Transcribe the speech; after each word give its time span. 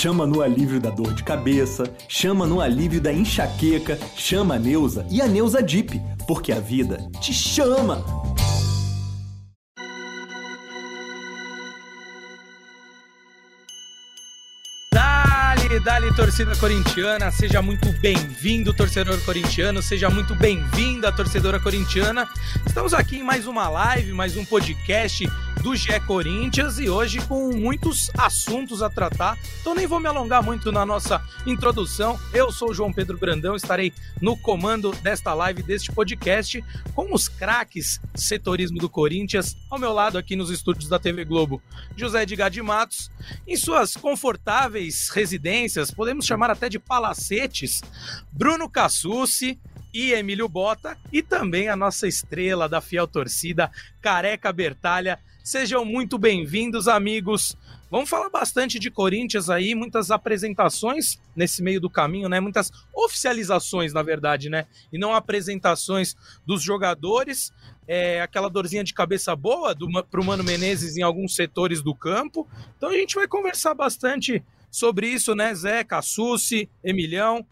chama 0.00 0.26
no 0.26 0.40
alívio 0.40 0.80
da 0.80 0.88
dor 0.88 1.12
de 1.12 1.22
cabeça, 1.22 1.84
chama 2.08 2.46
no 2.46 2.58
alívio 2.58 3.02
da 3.02 3.12
enxaqueca, 3.12 3.98
chama 4.16 4.54
a 4.54 4.58
Neuza 4.58 5.06
e 5.10 5.20
a 5.20 5.28
Neuza 5.28 5.62
Dip, 5.62 6.00
porque 6.26 6.52
a 6.52 6.58
vida 6.58 7.06
te 7.20 7.34
chama! 7.34 8.02
Dali, 15.84 16.14
torcida 16.14 16.54
corintiana, 16.56 17.30
seja 17.30 17.62
muito 17.62 17.90
bem-vindo, 18.00 18.74
torcedor 18.74 19.18
corintiano, 19.24 19.82
seja 19.82 20.10
muito 20.10 20.34
bem-vinda, 20.34 21.10
torcedora 21.10 21.58
corintiana. 21.58 22.28
Estamos 22.66 22.92
aqui 22.92 23.16
em 23.16 23.22
mais 23.22 23.46
uma 23.46 23.66
live, 23.66 24.12
mais 24.12 24.36
um 24.36 24.44
podcast 24.44 25.26
do 25.62 25.74
GE 25.74 26.00
Corinthians 26.06 26.78
e 26.78 26.88
hoje 26.88 27.18
com 27.26 27.50
muitos 27.54 28.10
assuntos 28.16 28.82
a 28.82 28.90
tratar. 28.90 29.38
Então 29.60 29.74
nem 29.74 29.86
vou 29.86 30.00
me 30.00 30.06
alongar 30.06 30.42
muito 30.42 30.70
na 30.70 30.84
nossa 30.84 31.22
introdução. 31.46 32.18
Eu 32.32 32.52
sou 32.52 32.70
o 32.70 32.74
João 32.74 32.92
Pedro 32.92 33.18
Brandão, 33.18 33.56
estarei 33.56 33.92
no 34.20 34.36
comando 34.36 34.92
desta 35.02 35.32
live, 35.34 35.62
deste 35.62 35.92
podcast, 35.92 36.62
com 36.94 37.14
os 37.14 37.28
craques 37.28 38.00
setorismo 38.14 38.78
do 38.78 38.88
Corinthians, 38.88 39.56
ao 39.70 39.78
meu 39.78 39.92
lado 39.92 40.18
aqui 40.18 40.34
nos 40.34 40.50
estúdios 40.50 40.88
da 40.88 40.98
TV 40.98 41.24
Globo, 41.24 41.62
José 41.96 42.22
Edgar 42.22 42.50
de 42.50 42.62
Matos, 42.62 43.10
em 43.46 43.56
suas 43.56 43.96
confortáveis 43.96 45.08
residências, 45.10 45.69
podemos 45.94 46.26
chamar 46.26 46.50
até 46.50 46.68
de 46.68 46.78
palacetes, 46.78 47.80
Bruno 48.32 48.68
Cassucci, 48.68 49.58
e 49.92 50.12
Emílio 50.12 50.48
Bota, 50.48 50.96
e 51.12 51.22
também 51.22 51.68
a 51.68 51.76
nossa 51.76 52.06
estrela 52.06 52.68
da 52.68 52.80
fiel 52.80 53.06
torcida, 53.06 53.70
Careca 54.00 54.52
Bertalha. 54.52 55.18
Sejam 55.42 55.84
muito 55.84 56.16
bem-vindos, 56.16 56.86
amigos. 56.86 57.56
Vamos 57.90 58.08
falar 58.08 58.30
bastante 58.30 58.78
de 58.78 58.88
Corinthians 58.88 59.50
aí, 59.50 59.74
muitas 59.74 60.12
apresentações 60.12 61.18
nesse 61.34 61.60
meio 61.60 61.80
do 61.80 61.90
caminho, 61.90 62.28
né? 62.28 62.38
Muitas 62.38 62.70
oficializações, 62.94 63.92
na 63.92 64.02
verdade, 64.02 64.48
né? 64.48 64.66
E 64.92 64.98
não 64.98 65.12
apresentações 65.12 66.16
dos 66.46 66.62
jogadores. 66.62 67.52
É, 67.88 68.20
aquela 68.20 68.48
dorzinha 68.48 68.84
de 68.84 68.94
cabeça 68.94 69.34
boa 69.34 69.74
para 70.08 70.20
o 70.20 70.24
Mano 70.24 70.44
Menezes 70.44 70.96
em 70.96 71.02
alguns 71.02 71.34
setores 71.34 71.82
do 71.82 71.92
campo. 71.92 72.46
Então 72.76 72.90
a 72.90 72.94
gente 72.94 73.16
vai 73.16 73.26
conversar 73.26 73.74
bastante 73.74 74.40
sobre 74.70 75.08
isso, 75.08 75.34
né? 75.34 75.54
Zé, 75.54 75.82
Cassucci, 75.84 76.70
Emilhão, 76.82 77.44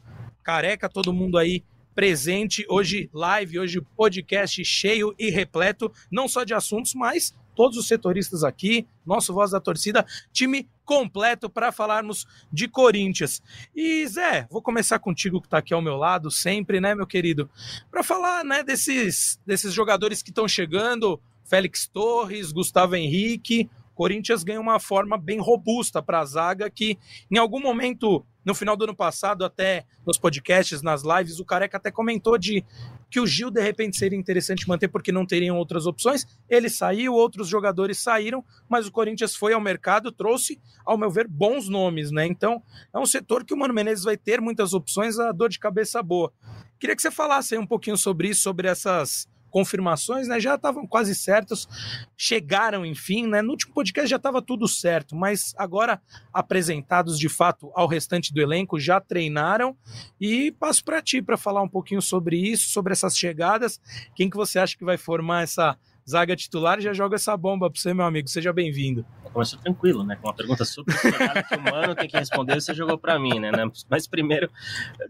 Careca, 0.42 0.88
todo 0.88 1.12
mundo 1.12 1.36
aí 1.36 1.64
presente. 1.94 2.64
Hoje, 2.68 3.10
live, 3.12 3.58
hoje, 3.58 3.80
podcast 3.96 4.64
cheio 4.64 5.14
e 5.18 5.30
repleto, 5.30 5.92
não 6.10 6.28
só 6.28 6.44
de 6.44 6.54
assuntos, 6.54 6.94
mas 6.94 7.34
todos 7.56 7.76
os 7.76 7.88
setoristas 7.88 8.44
aqui, 8.44 8.86
nosso 9.04 9.34
Voz 9.34 9.50
da 9.50 9.58
Torcida, 9.58 10.06
time 10.32 10.68
completo 10.84 11.50
para 11.50 11.72
falarmos 11.72 12.24
de 12.52 12.68
Corinthians. 12.68 13.42
E 13.74 14.06
Zé, 14.06 14.46
vou 14.48 14.62
começar 14.62 15.00
contigo 15.00 15.40
que 15.40 15.48
está 15.48 15.58
aqui 15.58 15.74
ao 15.74 15.82
meu 15.82 15.96
lado 15.96 16.30
sempre, 16.30 16.80
né, 16.80 16.94
meu 16.94 17.04
querido, 17.04 17.50
para 17.90 18.04
falar, 18.04 18.44
né, 18.44 18.62
desses 18.62 19.40
desses 19.44 19.74
jogadores 19.74 20.22
que 20.22 20.30
estão 20.30 20.46
chegando, 20.46 21.20
Félix 21.44 21.88
Torres, 21.88 22.52
Gustavo 22.52 22.94
Henrique, 22.94 23.68
Corinthians 23.98 24.44
ganha 24.44 24.60
uma 24.60 24.78
forma 24.78 25.18
bem 25.18 25.40
robusta 25.40 26.00
para 26.00 26.20
a 26.20 26.24
zaga 26.24 26.70
que 26.70 26.96
em 27.28 27.36
algum 27.36 27.60
momento 27.60 28.24
no 28.44 28.54
final 28.54 28.76
do 28.76 28.84
ano 28.84 28.94
passado, 28.94 29.44
até 29.44 29.84
nos 30.06 30.16
podcasts, 30.16 30.80
nas 30.82 31.02
lives, 31.02 31.40
o 31.40 31.44
Careca 31.44 31.76
até 31.76 31.90
comentou 31.90 32.38
de 32.38 32.64
que 33.10 33.18
o 33.18 33.26
Gil 33.26 33.50
de 33.50 33.60
repente 33.60 33.98
seria 33.98 34.16
interessante 34.16 34.68
manter 34.68 34.86
porque 34.86 35.10
não 35.10 35.26
teriam 35.26 35.58
outras 35.58 35.84
opções. 35.84 36.24
Ele 36.48 36.70
saiu, 36.70 37.12
outros 37.12 37.48
jogadores 37.48 37.98
saíram, 37.98 38.42
mas 38.68 38.86
o 38.86 38.92
Corinthians 38.92 39.34
foi 39.34 39.52
ao 39.52 39.60
mercado, 39.60 40.12
trouxe, 40.12 40.60
ao 40.86 40.96
meu 40.96 41.10
ver, 41.10 41.26
bons 41.26 41.68
nomes, 41.68 42.12
né? 42.12 42.24
Então, 42.24 42.62
é 42.94 42.98
um 42.98 43.04
setor 43.04 43.44
que 43.44 43.52
o 43.52 43.56
Mano 43.56 43.74
Menezes 43.74 44.04
vai 44.04 44.16
ter 44.16 44.40
muitas 44.40 44.72
opções, 44.72 45.18
a 45.18 45.32
dor 45.32 45.48
de 45.48 45.58
cabeça 45.58 46.00
boa. 46.02 46.32
Queria 46.78 46.94
que 46.94 47.02
você 47.02 47.10
falasse 47.10 47.54
aí 47.54 47.60
um 47.60 47.66
pouquinho 47.66 47.98
sobre 47.98 48.28
isso, 48.28 48.42
sobre 48.42 48.68
essas 48.68 49.28
confirmações, 49.50 50.28
né? 50.28 50.38
Já 50.40 50.54
estavam 50.54 50.86
quase 50.86 51.14
certos, 51.14 51.68
chegaram 52.16 52.84
enfim, 52.84 53.26
né? 53.26 53.42
No 53.42 53.50
último 53.50 53.74
podcast 53.74 54.08
já 54.08 54.16
estava 54.16 54.40
tudo 54.42 54.66
certo, 54.68 55.14
mas 55.16 55.54
agora 55.56 56.00
apresentados 56.32 57.18
de 57.18 57.28
fato 57.28 57.70
ao 57.74 57.86
restante 57.86 58.32
do 58.32 58.40
elenco, 58.40 58.78
já 58.78 59.00
treinaram 59.00 59.76
e 60.20 60.52
passo 60.52 60.84
para 60.84 61.02
ti 61.02 61.22
para 61.22 61.36
falar 61.36 61.62
um 61.62 61.68
pouquinho 61.68 62.02
sobre 62.02 62.36
isso, 62.36 62.68
sobre 62.68 62.92
essas 62.92 63.16
chegadas. 63.16 63.80
Quem 64.14 64.30
que 64.30 64.36
você 64.36 64.58
acha 64.58 64.76
que 64.76 64.84
vai 64.84 64.96
formar 64.96 65.42
essa 65.42 65.76
zaga 66.08 66.34
titular, 66.34 66.80
já 66.80 66.94
joga 66.94 67.16
essa 67.16 67.36
bomba 67.36 67.70
para 67.70 67.78
você, 67.78 67.92
meu 67.92 68.06
amigo. 68.06 68.28
Seja 68.28 68.50
bem-vindo. 68.50 69.04
Começou 69.30 69.58
tranquilo, 69.58 70.02
né? 70.02 70.16
Com 70.16 70.26
uma 70.26 70.34
pergunta 70.34 70.64
super 70.64 70.94
que 70.96 71.54
o 71.54 71.60
mano 71.60 71.94
tem 71.94 72.08
que 72.08 72.16
responder, 72.16 72.54
você 72.54 72.72
jogou 72.72 72.96
para 72.96 73.18
mim, 73.18 73.38
né? 73.38 73.50
Mas 73.90 74.06
primeiro, 74.06 74.50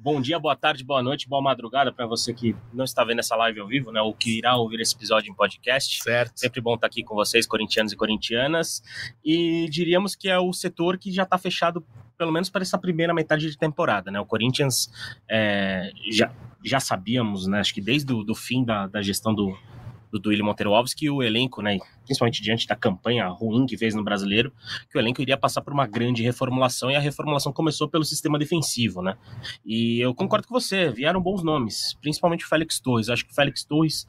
bom 0.00 0.20
dia, 0.20 0.38
boa 0.40 0.56
tarde, 0.56 0.82
boa 0.84 1.00
noite, 1.00 1.28
boa 1.28 1.40
madrugada 1.40 1.92
para 1.92 2.04
você 2.04 2.34
que 2.34 2.54
não 2.72 2.84
está 2.84 3.04
vendo 3.04 3.20
essa 3.20 3.36
live 3.36 3.60
ao 3.60 3.68
vivo, 3.68 3.92
né? 3.92 4.00
Ou 4.00 4.12
que 4.12 4.38
irá 4.38 4.56
ouvir 4.56 4.80
esse 4.80 4.94
episódio 4.94 5.30
em 5.30 5.34
podcast. 5.34 6.02
Certo. 6.02 6.32
Sempre 6.34 6.60
bom 6.60 6.74
estar 6.74 6.88
aqui 6.88 7.04
com 7.04 7.14
vocês, 7.14 7.46
corintianos 7.46 7.92
e 7.92 7.96
corintianas. 7.96 8.82
E 9.24 9.68
diríamos 9.70 10.16
que 10.16 10.28
é 10.28 10.38
o 10.38 10.52
setor 10.52 10.98
que 10.98 11.12
já 11.12 11.22
está 11.22 11.38
fechado 11.38 11.84
pelo 12.18 12.32
menos 12.32 12.50
para 12.50 12.62
essa 12.62 12.76
primeira 12.76 13.14
metade 13.14 13.48
de 13.48 13.56
temporada, 13.56 14.10
né? 14.10 14.18
O 14.18 14.26
Corinthians 14.26 14.90
é, 15.30 15.92
já, 16.10 16.32
já 16.64 16.80
sabíamos, 16.80 17.46
né? 17.46 17.60
Acho 17.60 17.72
que 17.72 17.80
desde 17.80 18.12
o 18.12 18.24
do 18.24 18.34
fim 18.34 18.64
da, 18.64 18.88
da 18.88 19.00
gestão 19.00 19.32
do, 19.32 19.56
do 20.10 20.18
Duílio 20.18 20.44
Monteiro 20.44 20.74
Alves 20.74 20.94
que 20.94 21.08
o 21.10 21.22
elenco, 21.22 21.62
né, 21.62 21.78
principalmente 22.04 22.42
diante 22.42 22.66
da 22.66 22.74
campanha 22.74 23.26
ruim 23.28 23.66
que 23.66 23.76
fez 23.76 23.94
no 23.94 24.02
Brasileiro, 24.02 24.52
que 24.90 24.96
o 24.96 25.00
elenco 25.00 25.22
iria 25.22 25.36
passar 25.36 25.60
por 25.62 25.72
uma 25.72 25.86
grande 25.86 26.22
reformulação 26.22 26.90
e 26.90 26.96
a 26.96 27.00
reformulação 27.00 27.52
começou 27.52 27.88
pelo 27.88 28.04
sistema 28.04 28.38
defensivo, 28.38 29.02
né? 29.02 29.16
E 29.64 30.00
eu 30.00 30.14
concordo 30.14 30.48
com 30.48 30.54
você, 30.54 30.90
vieram 30.90 31.20
bons 31.20 31.42
nomes, 31.42 31.96
principalmente 32.00 32.44
o 32.44 32.48
Félix 32.48 32.80
Torres. 32.80 33.08
Acho 33.08 33.24
que 33.24 33.32
o 33.32 33.34
Félix 33.34 33.64
Torres 33.64 34.06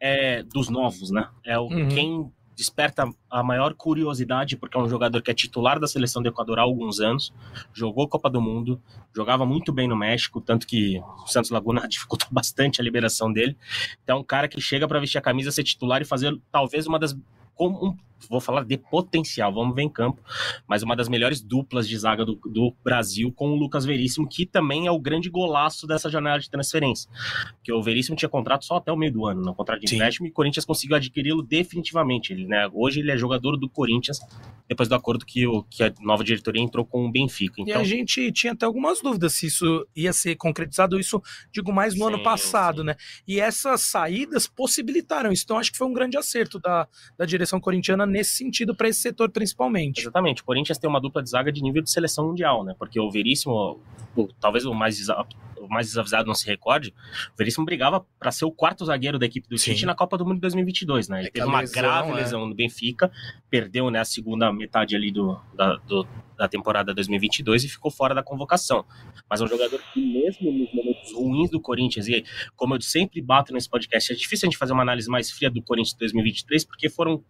é 0.00 0.42
dos 0.42 0.68
novos, 0.68 1.10
né? 1.10 1.28
É 1.44 1.58
o 1.58 1.64
uhum. 1.64 1.88
quem 1.88 2.32
desperta 2.58 3.08
a 3.30 3.40
maior 3.40 3.72
curiosidade, 3.72 4.56
porque 4.56 4.76
é 4.76 4.80
um 4.80 4.88
jogador 4.88 5.22
que 5.22 5.30
é 5.30 5.34
titular 5.34 5.78
da 5.78 5.86
seleção 5.86 6.20
do 6.20 6.28
Equador 6.28 6.58
há 6.58 6.62
alguns 6.62 6.98
anos, 6.98 7.32
jogou 7.72 8.08
Copa 8.08 8.28
do 8.28 8.40
Mundo, 8.40 8.82
jogava 9.14 9.46
muito 9.46 9.72
bem 9.72 9.86
no 9.86 9.94
México, 9.94 10.40
tanto 10.40 10.66
que 10.66 10.98
o 10.98 11.28
Santos 11.28 11.52
Laguna 11.52 11.86
dificultou 11.86 12.26
bastante 12.32 12.80
a 12.80 12.84
liberação 12.84 13.32
dele. 13.32 13.56
Então, 14.02 14.16
é 14.16 14.20
um 14.20 14.24
cara 14.24 14.48
que 14.48 14.60
chega 14.60 14.88
para 14.88 14.98
vestir 14.98 15.18
a 15.18 15.20
camisa, 15.20 15.52
ser 15.52 15.62
titular 15.62 16.02
e 16.02 16.04
fazer 16.04 16.36
talvez 16.50 16.84
uma 16.88 16.98
das 16.98 17.16
um, 17.60 17.96
vou 18.28 18.40
falar 18.40 18.64
de 18.64 18.76
potencial, 18.76 19.52
vamos 19.52 19.74
ver 19.74 19.82
em 19.82 19.88
campo, 19.88 20.22
mas 20.66 20.82
uma 20.82 20.96
das 20.96 21.08
melhores 21.08 21.40
duplas 21.40 21.88
de 21.88 21.96
zaga 21.96 22.24
do, 22.24 22.38
do, 22.44 22.74
Brasil 22.82 23.32
com 23.32 23.50
o 23.50 23.56
Lucas 23.56 23.84
Veríssimo, 23.84 24.28
que 24.28 24.46
também 24.46 24.86
é 24.86 24.90
o 24.90 24.98
grande 24.98 25.28
golaço 25.28 25.86
dessa 25.86 26.08
janela 26.08 26.38
de 26.38 26.50
transferência. 26.50 27.10
Porque 27.54 27.72
o 27.72 27.82
Veríssimo 27.82 28.16
tinha 28.16 28.28
contrato 28.28 28.64
só 28.64 28.76
até 28.76 28.92
o 28.92 28.96
meio 28.96 29.12
do 29.12 29.26
ano, 29.26 29.42
no 29.42 29.54
contrato 29.54 29.80
de 29.80 29.94
empréstimo, 29.94 30.26
e 30.26 30.30
o 30.30 30.32
Corinthians 30.32 30.64
conseguiu 30.64 30.96
adquiri-lo 30.96 31.42
definitivamente. 31.42 32.32
Ele, 32.32 32.46
né, 32.46 32.68
hoje 32.72 33.00
ele 33.00 33.10
é 33.10 33.16
jogador 33.16 33.56
do 33.56 33.68
Corinthians, 33.68 34.18
depois 34.68 34.88
do 34.88 34.94
acordo 34.94 35.24
que, 35.24 35.46
o, 35.46 35.62
que 35.64 35.82
a 35.82 35.92
nova 36.00 36.22
diretoria 36.22 36.62
entrou 36.62 36.84
com 36.84 37.06
o 37.06 37.10
Benfica. 37.10 37.60
Então... 37.60 37.66
E 37.66 37.72
a 37.72 37.74
então 37.76 37.84
gente 37.84 38.30
tinha 38.32 38.52
até 38.52 38.66
algumas 38.66 39.00
dúvidas 39.00 39.34
se 39.34 39.46
isso 39.46 39.86
ia 39.96 40.12
ser 40.12 40.36
concretizado, 40.36 40.98
isso 40.98 41.22
digo 41.52 41.72
mais 41.72 41.94
no 41.94 42.06
sim, 42.06 42.14
ano 42.14 42.22
passado, 42.22 42.80
sim. 42.80 42.86
né? 42.86 42.96
E 43.26 43.40
essas 43.40 43.82
saídas 43.82 44.46
possibilitaram 44.46 45.32
isso, 45.32 45.44
então 45.44 45.58
acho 45.58 45.72
que 45.72 45.78
foi 45.78 45.86
um 45.86 45.92
grande 45.92 46.16
acerto 46.16 46.58
da, 46.58 46.86
da 47.16 47.24
direção 47.24 47.60
corintiana 47.60 48.04
nesse 48.08 48.36
sentido 48.36 48.74
para 48.74 48.88
esse 48.88 49.00
setor 49.00 49.30
principalmente. 49.30 50.00
Exatamente. 50.00 50.42
O 50.42 50.44
Corinthians 50.44 50.78
tem 50.78 50.88
uma 50.88 51.00
dupla 51.00 51.22
de 51.22 51.30
zaga 51.30 51.52
de 51.52 51.62
nível 51.62 51.82
de 51.82 51.90
seleção 51.90 52.28
mundial, 52.28 52.64
né? 52.64 52.74
Porque 52.78 52.98
o 52.98 53.10
Veríssimo, 53.10 53.80
talvez 54.40 54.64
o 54.64 54.74
mais 54.74 54.98
o 55.60 55.68
mais 55.68 55.86
desavisado 55.88 56.26
não 56.26 56.34
se 56.34 56.46
recorde, 56.46 56.94
o 57.34 57.36
Veríssimo 57.36 57.64
brigava 57.64 58.04
para 58.18 58.32
ser 58.32 58.44
o 58.44 58.50
quarto 58.50 58.84
zagueiro 58.84 59.18
da 59.18 59.26
equipe 59.26 59.48
do 59.48 59.58
City 59.58 59.84
na 59.84 59.94
Copa 59.94 60.16
do 60.16 60.24
Mundo 60.24 60.36
de 60.36 60.40
2022, 60.42 61.08
né? 61.08 61.20
Ele 61.20 61.28
é 61.28 61.30
teve 61.30 61.46
uma 61.46 61.60
lesão, 61.60 61.82
grave 61.82 62.10
é. 62.10 62.14
lesão 62.14 62.46
no 62.46 62.54
Benfica, 62.54 63.10
perdeu 63.50 63.90
né, 63.90 64.00
a 64.00 64.04
segunda 64.04 64.52
metade 64.52 64.96
ali 64.96 65.12
do, 65.12 65.38
da, 65.54 65.76
do, 65.76 66.06
da 66.36 66.48
temporada 66.48 66.94
2022 66.94 67.64
e 67.64 67.68
ficou 67.68 67.90
fora 67.90 68.14
da 68.14 68.22
convocação. 68.22 68.84
Mas 69.28 69.40
é 69.40 69.44
um 69.44 69.48
jogador 69.48 69.80
que 69.92 70.00
mesmo 70.00 70.50
nos 70.50 70.72
momentos 70.72 71.12
ruins 71.12 71.50
do 71.50 71.60
Corinthians, 71.60 72.08
e 72.08 72.24
como 72.56 72.74
eu 72.74 72.80
sempre 72.80 73.20
bato 73.20 73.52
nesse 73.52 73.68
podcast, 73.68 74.12
é 74.12 74.16
difícil 74.16 74.46
a 74.46 74.50
gente 74.50 74.58
fazer 74.58 74.72
uma 74.72 74.82
análise 74.82 75.08
mais 75.08 75.30
fria 75.30 75.50
do 75.50 75.62
Corinthians 75.62 75.94
2023, 75.98 76.64
porque 76.64 76.88
foram 76.88 77.22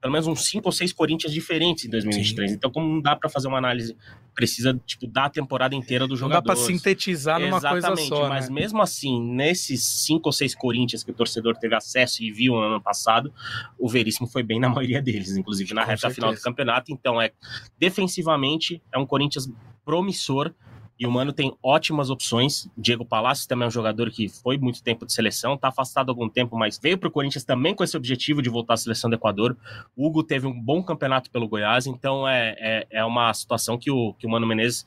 pelo 0.00 0.12
menos 0.12 0.26
uns 0.26 0.44
cinco 0.44 0.68
ou 0.68 0.72
seis 0.72 0.92
Corinthians 0.92 1.32
diferentes 1.32 1.84
em 1.84 1.90
2023. 1.90 2.50
Sim. 2.50 2.56
Então, 2.56 2.70
como 2.70 2.86
não 2.86 3.00
dá 3.00 3.16
para 3.16 3.28
fazer 3.28 3.48
uma 3.48 3.58
análise 3.58 3.96
precisa, 4.34 4.78
tipo, 4.84 5.06
da 5.06 5.30
temporada 5.30 5.74
inteira 5.74 6.06
do 6.06 6.14
jogador. 6.14 6.46
Não 6.46 6.54
dá 6.54 6.54
pra 6.54 6.56
sintetizar 6.56 7.40
numa 7.40 7.56
Exatamente, 7.56 7.86
coisa 7.86 8.06
só, 8.06 8.28
mas 8.28 8.48
né? 8.50 8.54
mesmo 8.54 8.82
assim, 8.82 9.18
nesses 9.20 9.82
cinco 9.82 10.28
ou 10.28 10.32
seis 10.32 10.54
Corinthians 10.54 11.02
que 11.02 11.10
o 11.10 11.14
torcedor 11.14 11.56
teve 11.56 11.74
acesso 11.74 12.22
e 12.22 12.30
viu 12.30 12.52
no 12.54 12.60
ano 12.60 12.80
passado, 12.80 13.32
o 13.78 13.88
Veríssimo 13.88 14.26
foi 14.26 14.42
bem 14.42 14.60
na 14.60 14.68
maioria 14.68 15.00
deles, 15.00 15.36
inclusive 15.36 15.72
na 15.72 15.82
Com 15.82 15.88
reta 15.88 16.00
certeza. 16.02 16.14
final 16.14 16.34
do 16.34 16.40
campeonato. 16.40 16.92
Então, 16.92 17.20
é 17.20 17.32
defensivamente, 17.78 18.82
é 18.92 18.98
um 18.98 19.06
Corinthians 19.06 19.48
promissor 19.84 20.52
E 20.98 21.06
o 21.06 21.10
Mano 21.10 21.32
tem 21.32 21.54
ótimas 21.62 22.08
opções. 22.08 22.68
Diego 22.76 23.04
Palacios 23.04 23.46
também 23.46 23.64
é 23.64 23.68
um 23.68 23.70
jogador 23.70 24.10
que 24.10 24.28
foi 24.28 24.56
muito 24.56 24.82
tempo 24.82 25.04
de 25.04 25.12
seleção, 25.12 25.54
está 25.54 25.68
afastado 25.68 26.08
há 26.08 26.12
algum 26.12 26.28
tempo, 26.28 26.56
mas 26.56 26.78
veio 26.78 26.96
para 26.96 27.08
o 27.08 27.12
Corinthians 27.12 27.44
também 27.44 27.74
com 27.74 27.84
esse 27.84 27.96
objetivo 27.96 28.40
de 28.40 28.48
voltar 28.48 28.74
à 28.74 28.76
seleção 28.76 29.10
do 29.10 29.16
Equador. 29.16 29.56
O 29.94 30.06
Hugo 30.06 30.22
teve 30.22 30.46
um 30.46 30.58
bom 30.58 30.82
campeonato 30.82 31.30
pelo 31.30 31.48
Goiás, 31.48 31.86
então 31.86 32.26
é, 32.26 32.56
é, 32.58 32.86
é 32.90 33.04
uma 33.04 33.32
situação 33.34 33.76
que 33.76 33.90
o, 33.90 34.14
que 34.14 34.26
o 34.26 34.30
Mano 34.30 34.46
Menezes 34.46 34.86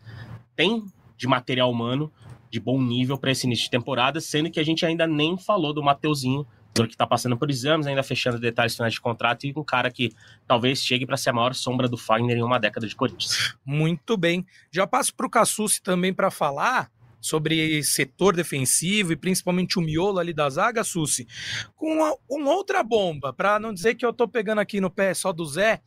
tem 0.56 0.84
de 1.16 1.28
material 1.28 1.70
humano 1.70 2.12
de 2.50 2.60
bom 2.60 2.82
nível 2.82 3.18
para 3.18 3.32
esse 3.32 3.46
início 3.46 3.66
de 3.66 3.72
temporada, 3.72 4.20
sendo 4.20 4.50
que 4.50 4.60
a 4.60 4.64
gente 4.64 4.86
ainda 4.86 5.06
nem 5.06 5.38
falou 5.38 5.74
do 5.74 5.84
Mateuzinho, 5.84 6.48
que 6.74 6.94
está 6.94 7.06
passando 7.06 7.38
por 7.38 7.50
exames, 7.50 7.88
ainda 7.88 8.04
fechando 8.04 8.39
detalhes 8.39 8.75
finais 8.75 8.94
de 8.94 9.01
contrato, 9.01 9.45
e 9.45 9.54
um 9.56 9.63
cara 9.63 9.92
que 9.92 10.12
talvez 10.48 10.83
chegue 10.83 11.06
para 11.06 11.18
ser 11.18 11.31
a 11.31 11.33
maior 11.33 11.54
sombra 11.54 11.88
do 11.88 11.98
Fagner 11.98 12.38
em 12.38 12.44
uma 12.44 12.60
década 12.60 12.88
de 12.88 12.95
Corinthians. 12.95 13.56
Muito 13.66 14.16
bem. 14.16 14.45
Já 14.71 14.88
passo 14.88 15.13
para 15.13 15.27
o 15.27 15.30
Cassucci 15.30 15.81
também 15.81 16.13
para 16.13 16.31
falar 16.31 16.89
sobre 17.21 17.83
setor 17.83 18.36
defensivo 18.36 19.12
e 19.12 19.16
principalmente 19.16 19.77
o 19.77 19.81
miolo 19.81 20.19
ali 20.19 20.33
da 20.33 20.50
zaga, 20.50 20.83
Susi, 20.83 21.27
com 21.75 21.95
uma, 21.95 22.16
uma 22.30 22.51
outra 22.51 22.81
bomba, 22.83 23.33
para 23.33 23.60
não 23.60 23.74
dizer 23.74 23.95
que 23.95 24.06
eu 24.06 24.12
estou 24.12 24.27
pegando 24.27 24.60
aqui 24.60 24.80
no 24.80 24.89
pé 24.89 25.13
só 25.13 25.33
do 25.33 25.45
Zé. 25.45 25.81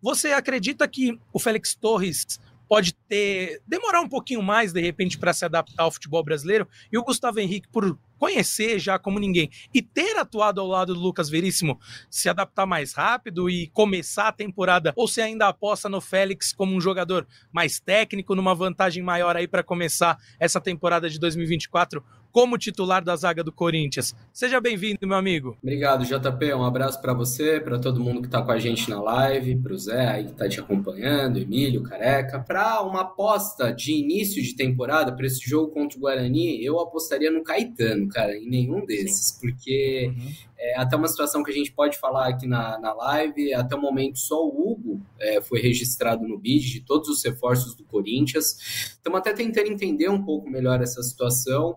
Você 0.00 0.28
acredita 0.28 0.86
que 0.88 1.18
o 1.32 1.38
Félix 1.38 1.74
Torres 1.74 2.40
pode 2.70 2.92
ter 3.08 3.60
demorar 3.66 4.00
um 4.00 4.08
pouquinho 4.08 4.40
mais 4.40 4.72
de 4.72 4.80
repente 4.80 5.18
para 5.18 5.32
se 5.32 5.44
adaptar 5.44 5.82
ao 5.82 5.90
futebol 5.90 6.22
brasileiro. 6.22 6.68
E 6.92 6.96
o 6.96 7.02
Gustavo 7.02 7.40
Henrique 7.40 7.66
por 7.66 7.98
conhecer 8.16 8.78
já 8.78 8.96
como 8.96 9.18
ninguém 9.18 9.50
e 9.74 9.82
ter 9.82 10.16
atuado 10.18 10.60
ao 10.60 10.68
lado 10.68 10.94
do 10.94 11.00
Lucas 11.00 11.28
Veríssimo 11.28 11.80
se 12.08 12.28
adaptar 12.28 12.66
mais 12.66 12.92
rápido 12.92 13.50
e 13.50 13.66
começar 13.68 14.28
a 14.28 14.32
temporada 14.32 14.92
ou 14.94 15.08
se 15.08 15.20
ainda 15.20 15.48
aposta 15.48 15.88
no 15.88 16.00
Félix 16.00 16.52
como 16.52 16.76
um 16.76 16.80
jogador 16.80 17.26
mais 17.50 17.80
técnico 17.80 18.36
numa 18.36 18.54
vantagem 18.54 19.02
maior 19.02 19.36
aí 19.36 19.48
para 19.48 19.64
começar 19.64 20.16
essa 20.38 20.60
temporada 20.60 21.10
de 21.10 21.18
2024 21.18 22.04
como 22.32 22.58
titular 22.58 23.02
da 23.02 23.16
zaga 23.16 23.42
do 23.42 23.52
Corinthians. 23.52 24.14
Seja 24.32 24.60
bem-vindo, 24.60 25.06
meu 25.06 25.16
amigo. 25.16 25.56
Obrigado, 25.62 26.04
JP. 26.04 26.54
Um 26.54 26.64
abraço 26.64 27.00
para 27.00 27.12
você, 27.12 27.60
para 27.60 27.78
todo 27.78 28.00
mundo 28.00 28.20
que 28.20 28.28
está 28.28 28.42
com 28.42 28.52
a 28.52 28.58
gente 28.58 28.88
na 28.88 29.00
live, 29.00 29.56
para 29.56 29.72
o 29.72 29.78
Zé 29.78 30.06
aí 30.06 30.24
que 30.24 30.30
está 30.32 30.48
te 30.48 30.60
acompanhando, 30.60 31.38
Emílio, 31.38 31.82
Careca. 31.82 32.40
Para 32.40 32.82
uma 32.82 33.02
aposta 33.02 33.72
de 33.72 33.92
início 33.92 34.42
de 34.42 34.54
temporada, 34.54 35.12
para 35.12 35.26
esse 35.26 35.48
jogo 35.48 35.72
contra 35.72 35.98
o 35.98 36.00
Guarani, 36.00 36.64
eu 36.64 36.78
apostaria 36.80 37.30
no 37.30 37.42
Caetano, 37.42 38.08
cara, 38.08 38.36
em 38.36 38.48
nenhum 38.48 38.84
desses, 38.84 39.26
Sim. 39.26 39.40
porque 39.40 40.12
uhum. 40.14 40.32
É 40.62 40.78
até 40.78 40.94
uma 40.94 41.08
situação 41.08 41.42
que 41.42 41.50
a 41.50 41.54
gente 41.54 41.72
pode 41.72 41.98
falar 41.98 42.28
aqui 42.28 42.46
na, 42.46 42.78
na 42.78 42.92
live, 42.92 43.54
até 43.54 43.74
o 43.74 43.80
momento 43.80 44.18
só 44.18 44.44
o 44.44 44.48
Hugo 44.48 45.00
é, 45.18 45.40
foi 45.40 45.58
registrado 45.60 46.28
no 46.28 46.38
BID 46.38 46.70
de 46.70 46.80
todos 46.82 47.08
os 47.08 47.24
reforços 47.24 47.74
do 47.74 47.82
Corinthians. 47.84 48.56
Estamos 48.92 49.18
até 49.18 49.32
tentando 49.32 49.68
entender 49.70 50.10
um 50.10 50.22
pouco 50.22 50.50
melhor 50.50 50.82
essa 50.82 51.02
situação. 51.02 51.76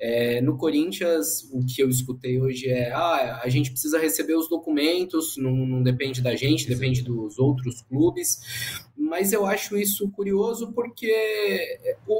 É, 0.00 0.40
no 0.40 0.56
Corinthians, 0.56 1.48
o 1.52 1.64
que 1.64 1.80
eu 1.80 1.88
escutei 1.88 2.40
hoje 2.40 2.68
é: 2.68 2.92
ah, 2.92 3.40
a 3.42 3.48
gente 3.48 3.70
precisa 3.70 3.98
receber 3.98 4.34
os 4.34 4.48
documentos, 4.48 5.36
não, 5.36 5.52
não 5.52 5.82
depende 5.82 6.20
da 6.20 6.34
gente, 6.34 6.68
depende 6.68 7.02
dos 7.02 7.38
outros 7.38 7.82
clubes 7.82 8.84
mas 9.04 9.32
eu 9.32 9.46
acho 9.46 9.76
isso 9.76 10.10
curioso 10.10 10.72
porque 10.72 11.78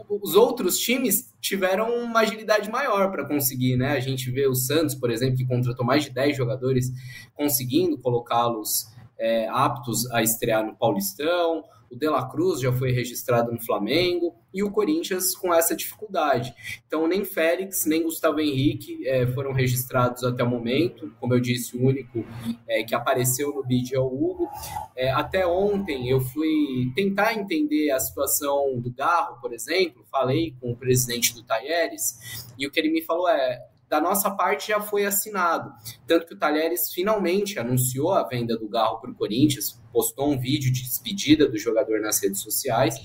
os 0.09 0.35
outros 0.35 0.79
times 0.79 1.33
tiveram 1.41 2.05
uma 2.05 2.21
agilidade 2.21 2.71
maior 2.71 3.11
para 3.11 3.27
conseguir, 3.27 3.77
né? 3.77 3.93
A 3.93 4.01
gente 4.01 4.31
vê 4.31 4.47
o 4.47 4.55
Santos, 4.55 4.95
por 4.95 5.11
exemplo, 5.11 5.37
que 5.37 5.47
contratou 5.47 5.85
mais 5.85 6.05
de 6.05 6.11
10 6.11 6.37
jogadores, 6.37 6.93
conseguindo 7.35 7.99
colocá-los 7.99 8.87
é, 9.19 9.49
aptos 9.49 10.11
a 10.11 10.23
estrear 10.23 10.65
no 10.65 10.77
Paulistão 10.77 11.65
o 11.95 11.99
De 11.99 12.09
La 12.09 12.29
Cruz 12.29 12.61
já 12.61 12.73
foi 12.73 12.91
registrado 12.93 13.53
no 13.53 13.61
Flamengo 13.61 14.35
e 14.53 14.63
o 14.63 14.71
Corinthians 14.71 15.35
com 15.35 15.53
essa 15.53 15.75
dificuldade. 15.75 16.55
Então, 16.87 17.07
nem 17.09 17.25
Félix, 17.25 17.87
nem 17.87 18.03
Gustavo 18.03 18.41
Henrique 18.41 19.07
é, 19.07 19.27
foram 19.27 19.53
registrados 19.53 20.23
até 20.25 20.45
o 20.45 20.49
momento. 20.49 21.13
Como 21.21 21.35
eu 21.35 21.41
disse, 21.41 21.77
o 21.77 21.85
único 21.85 22.25
é, 22.69 22.83
que 22.85 22.95
apareceu 22.95 23.53
no 23.55 23.65
bid 23.65 23.95
é 23.95 23.99
o 23.99 24.07
Hugo. 24.07 24.49
É, 24.97 25.11
até 25.11 25.47
ontem 25.47 26.09
eu 26.09 26.21
fui 26.21 26.93
tentar 26.95 27.35
entender 27.35 27.91
a 27.91 27.99
situação 27.99 28.79
do 28.79 28.93
Garro, 28.93 29.41
por 29.41 29.53
exemplo. 29.53 30.05
Falei 30.11 30.55
com 30.61 30.71
o 30.73 30.77
presidente 30.77 31.35
do 31.35 31.43
Taieres 31.43 32.45
e 32.59 32.67
o 32.67 32.71
que 32.71 32.79
ele 32.79 32.91
me 32.91 33.03
falou 33.03 33.29
é: 33.29 33.61
da 33.95 34.01
nossa 34.01 34.29
parte 34.29 34.69
já 34.69 34.81
foi 34.81 35.07
assinado. 35.07 35.73
Tanto 36.05 36.27
que 36.27 36.35
o 36.35 36.37
Talheres 36.37 36.93
finalmente 36.93 37.61
anunciou 37.61 38.11
a 38.11 38.25
venda 38.25 38.59
do 38.59 38.69
Garro 38.69 39.01
para 39.01 39.11
o 39.11 39.15
Corinthians, 39.15 39.81
postou 39.93 40.33
um 40.33 40.37
vídeo 40.37 40.73
de 40.73 40.83
despedida 40.83 41.49
do 41.49 41.57
jogador 41.57 42.01
nas 42.01 42.21
redes 42.21 42.41
sociais. 42.41 42.97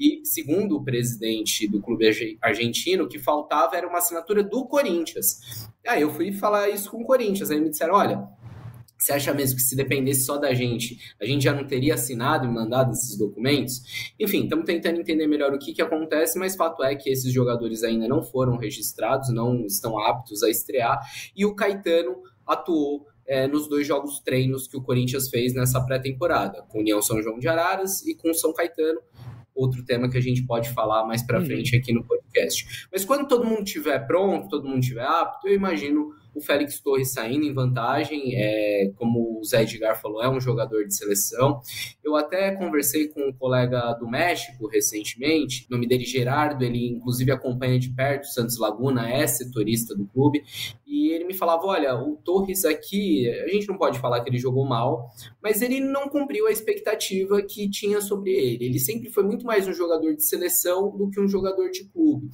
E, 0.00 0.20
segundo 0.24 0.76
o 0.76 0.82
presidente 0.82 1.68
do 1.68 1.80
clube 1.80 2.10
argentino, 2.42 3.04
o 3.04 3.08
que 3.08 3.20
faltava 3.20 3.76
era 3.76 3.86
uma 3.86 3.98
assinatura 3.98 4.42
do 4.42 4.66
Corinthians. 4.66 5.70
Aí 5.86 6.02
eu 6.02 6.12
fui 6.12 6.32
falar 6.32 6.68
isso 6.70 6.90
com 6.90 7.02
o 7.02 7.06
Corinthians. 7.06 7.48
Aí 7.52 7.60
me 7.60 7.70
disseram: 7.70 7.94
olha, 7.94 8.28
você 9.02 9.12
acha 9.12 9.34
mesmo 9.34 9.56
que 9.56 9.62
se 9.62 9.74
dependesse 9.74 10.24
só 10.24 10.38
da 10.38 10.54
gente, 10.54 10.96
a 11.20 11.24
gente 11.24 11.42
já 11.42 11.52
não 11.52 11.66
teria 11.66 11.94
assinado 11.94 12.46
e 12.46 12.48
mandado 12.48 12.92
esses 12.92 13.18
documentos? 13.18 14.12
Enfim, 14.18 14.44
estamos 14.44 14.64
tentando 14.64 15.00
entender 15.00 15.26
melhor 15.26 15.52
o 15.52 15.58
que, 15.58 15.72
que 15.72 15.82
acontece, 15.82 16.38
mas 16.38 16.54
fato 16.54 16.84
é 16.84 16.94
que 16.94 17.10
esses 17.10 17.32
jogadores 17.32 17.82
ainda 17.82 18.06
não 18.06 18.22
foram 18.22 18.56
registrados, 18.56 19.32
não 19.32 19.66
estão 19.66 19.98
aptos 19.98 20.42
a 20.44 20.50
estrear, 20.50 21.00
e 21.34 21.44
o 21.44 21.54
Caetano 21.54 22.22
atuou 22.46 23.06
é, 23.26 23.48
nos 23.48 23.68
dois 23.68 23.86
jogos 23.86 24.20
treinos 24.20 24.68
que 24.68 24.76
o 24.76 24.82
Corinthians 24.82 25.28
fez 25.28 25.52
nessa 25.52 25.80
pré-temporada, 25.80 26.62
com 26.68 26.78
União 26.78 27.02
São 27.02 27.20
João 27.20 27.38
de 27.38 27.48
Araras 27.48 28.06
e 28.06 28.14
com 28.14 28.32
São 28.32 28.52
Caetano, 28.52 29.00
outro 29.54 29.84
tema 29.84 30.08
que 30.08 30.16
a 30.16 30.22
gente 30.22 30.44
pode 30.44 30.70
falar 30.70 31.04
mais 31.06 31.22
para 31.22 31.40
uhum. 31.40 31.46
frente 31.46 31.76
aqui 31.76 31.92
no 31.92 32.04
podcast. 32.04 32.86
Mas 32.90 33.04
quando 33.04 33.26
todo 33.26 33.44
mundo 33.44 33.64
estiver 33.64 33.98
pronto, 34.06 34.48
todo 34.48 34.66
mundo 34.66 34.80
estiver 34.80 35.04
apto, 35.04 35.48
eu 35.48 35.54
imagino 35.54 36.14
o 36.34 36.40
Félix 36.40 36.80
Torres 36.80 37.12
saindo 37.12 37.44
em 37.44 37.52
vantagem, 37.52 38.34
é, 38.34 38.90
como 38.96 39.38
o 39.40 39.44
Zé 39.44 39.62
Edgar 39.62 40.00
falou, 40.00 40.22
é 40.22 40.28
um 40.28 40.40
jogador 40.40 40.84
de 40.86 40.94
seleção. 40.94 41.60
Eu 42.02 42.16
até 42.16 42.52
conversei 42.52 43.08
com 43.08 43.28
um 43.28 43.32
colega 43.32 43.92
do 43.94 44.08
México 44.08 44.66
recentemente, 44.66 45.66
o 45.68 45.72
nome 45.72 45.86
dele 45.86 46.04
Gerardo, 46.04 46.64
ele 46.64 46.88
inclusive 46.88 47.30
acompanha 47.30 47.78
de 47.78 47.90
perto 47.90 48.24
o 48.24 48.28
Santos 48.28 48.58
Laguna, 48.58 49.10
é 49.10 49.26
setorista 49.26 49.94
do 49.94 50.06
clube, 50.06 50.42
e 50.86 51.10
ele 51.10 51.24
me 51.24 51.34
falava: 51.34 51.66
olha, 51.66 51.96
o 51.96 52.16
Torres 52.16 52.64
aqui, 52.64 53.28
a 53.28 53.48
gente 53.48 53.66
não 53.68 53.78
pode 53.78 53.98
falar 53.98 54.20
que 54.20 54.28
ele 54.28 54.38
jogou 54.38 54.66
mal, 54.66 55.08
mas 55.42 55.62
ele 55.62 55.80
não 55.80 56.08
cumpriu 56.08 56.46
a 56.46 56.52
expectativa 56.52 57.40
que 57.42 57.68
tinha 57.70 58.00
sobre 58.00 58.30
ele. 58.30 58.66
Ele 58.66 58.78
sempre 58.78 59.08
foi 59.08 59.24
muito 59.24 59.46
mais 59.46 59.66
um 59.66 59.72
jogador 59.72 60.14
de 60.14 60.22
seleção 60.22 60.94
do 60.96 61.10
que 61.10 61.20
um 61.20 61.26
jogador 61.26 61.70
de 61.70 61.84
clube. 61.84 62.28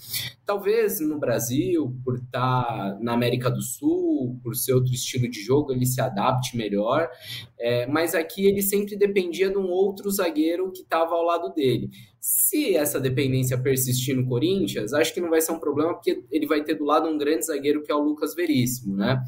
Talvez 0.44 1.00
no 1.00 1.18
Brasil, 1.18 1.96
por 2.04 2.16
estar 2.16 2.98
na 3.00 3.12
América 3.12 3.50
do 3.50 3.62
Sul, 3.62 3.87
Sul, 3.88 4.38
por 4.42 4.54
ser 4.54 4.74
outro 4.74 4.92
estilo 4.92 5.28
de 5.28 5.40
jogo, 5.40 5.72
ele 5.72 5.86
se 5.86 6.00
adapte 6.00 6.56
melhor. 6.56 7.08
É, 7.58 7.86
mas 7.86 8.14
aqui 8.14 8.46
ele 8.46 8.62
sempre 8.62 8.96
dependia 8.96 9.50
de 9.50 9.56
um 9.56 9.68
outro 9.68 10.10
zagueiro 10.10 10.70
que 10.70 10.82
estava 10.82 11.14
ao 11.14 11.24
lado 11.24 11.52
dele. 11.54 11.90
Se 12.20 12.76
essa 12.76 13.00
dependência 13.00 13.56
persistir 13.56 14.14
no 14.14 14.26
Corinthians, 14.26 14.92
acho 14.92 15.14
que 15.14 15.20
não 15.20 15.30
vai 15.30 15.40
ser 15.40 15.52
um 15.52 15.58
problema, 15.58 15.94
porque 15.94 16.22
ele 16.30 16.46
vai 16.46 16.62
ter 16.62 16.74
do 16.74 16.84
lado 16.84 17.08
um 17.08 17.16
grande 17.16 17.46
zagueiro 17.46 17.82
que 17.82 17.90
é 17.90 17.94
o 17.94 18.02
Lucas 18.02 18.34
Veríssimo, 18.34 18.96
né? 18.96 19.22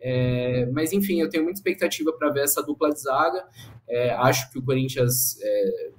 É, 0.00 0.66
mas 0.72 0.92
enfim, 0.92 1.20
eu 1.20 1.28
tenho 1.28 1.44
muita 1.44 1.58
expectativa 1.58 2.12
para 2.12 2.30
ver 2.30 2.44
essa 2.44 2.62
dupla 2.62 2.90
de 2.90 3.00
zaga. 3.00 3.44
É, 3.88 4.10
acho 4.12 4.50
que 4.50 4.58
o 4.58 4.62
Corinthians 4.62 5.38
é, 5.42 5.90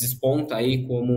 desponta 0.00 0.56
aí 0.56 0.86
como 0.86 1.12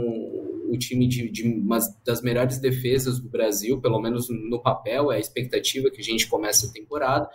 o 0.69 0.77
time 0.77 1.07
de, 1.07 1.29
de 1.29 1.43
uma 1.43 1.79
das 2.05 2.21
melhores 2.21 2.59
defesas 2.59 3.19
do 3.19 3.29
Brasil, 3.29 3.79
pelo 3.79 4.01
menos 4.01 4.27
no 4.29 4.61
papel, 4.61 5.11
é 5.11 5.17
a 5.17 5.19
expectativa 5.19 5.89
que 5.89 6.01
a 6.01 6.03
gente 6.03 6.27
começa 6.27 6.67
a 6.67 6.71
temporada. 6.71 7.29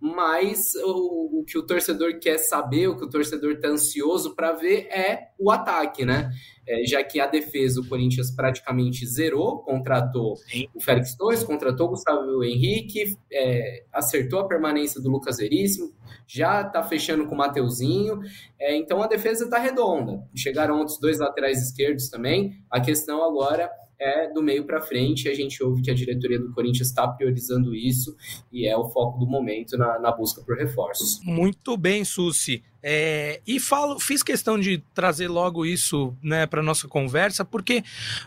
Mas 0.00 0.74
o, 0.84 1.40
o 1.40 1.44
que 1.44 1.58
o 1.58 1.66
torcedor 1.66 2.18
quer 2.18 2.38
saber, 2.38 2.88
o 2.88 2.96
que 2.96 3.04
o 3.04 3.10
torcedor 3.10 3.52
está 3.52 3.68
ansioso 3.68 4.34
para 4.34 4.52
ver 4.52 4.86
é 4.86 5.28
o 5.38 5.50
ataque, 5.50 6.04
né? 6.04 6.30
É, 6.66 6.84
já 6.84 7.02
que 7.04 7.20
a 7.20 7.26
defesa 7.26 7.80
o 7.80 7.88
Corinthians 7.88 8.30
praticamente 8.30 9.06
zerou, 9.06 9.58
contratou 9.60 10.36
Sim. 10.36 10.66
o 10.74 10.80
Félix 10.80 11.14
Torres, 11.16 11.44
contratou 11.44 11.86
o 11.86 11.90
Gustavo 11.90 12.42
Henrique, 12.42 13.16
é, 13.32 13.84
acertou 13.92 14.40
a 14.40 14.48
permanência 14.48 15.00
do 15.00 15.08
Lucas 15.08 15.36
Veríssimo, 15.36 15.92
já 16.26 16.62
está 16.62 16.82
fechando 16.82 17.26
com 17.26 17.34
o 17.34 17.38
Mateuzinho, 17.38 18.20
é, 18.58 18.76
então 18.76 19.02
a 19.02 19.06
defesa 19.06 19.44
está 19.44 19.58
redonda. 19.58 20.22
Chegaram 20.34 20.78
outros 20.78 20.98
dois 20.98 21.18
laterais 21.18 21.62
esquerdos 21.62 22.08
também. 22.08 22.52
A 22.70 22.80
questão 22.80 23.24
agora 23.24 23.70
é 23.98 24.32
do 24.32 24.42
meio 24.42 24.64
para 24.64 24.80
frente. 24.80 25.28
A 25.28 25.34
gente 25.34 25.62
ouve 25.62 25.82
que 25.82 25.90
a 25.90 25.94
diretoria 25.94 26.38
do 26.38 26.52
Corinthians 26.52 26.88
está 26.88 27.06
priorizando 27.08 27.74
isso 27.74 28.16
e 28.52 28.66
é 28.66 28.76
o 28.76 28.88
foco 28.88 29.18
do 29.18 29.26
momento 29.26 29.76
na, 29.76 29.98
na 29.98 30.12
busca 30.12 30.42
por 30.42 30.56
reforços. 30.56 31.20
Muito 31.24 31.76
bem, 31.76 32.04
Susi. 32.04 32.62
É, 32.82 33.40
e 33.44 33.58
falo, 33.58 33.98
fiz 33.98 34.22
questão 34.22 34.56
de 34.56 34.78
trazer 34.94 35.26
logo 35.26 35.66
isso 35.66 36.16
né, 36.22 36.46
para 36.46 36.62
nossa 36.62 36.86
conversa, 36.86 37.44
porque 37.44 37.82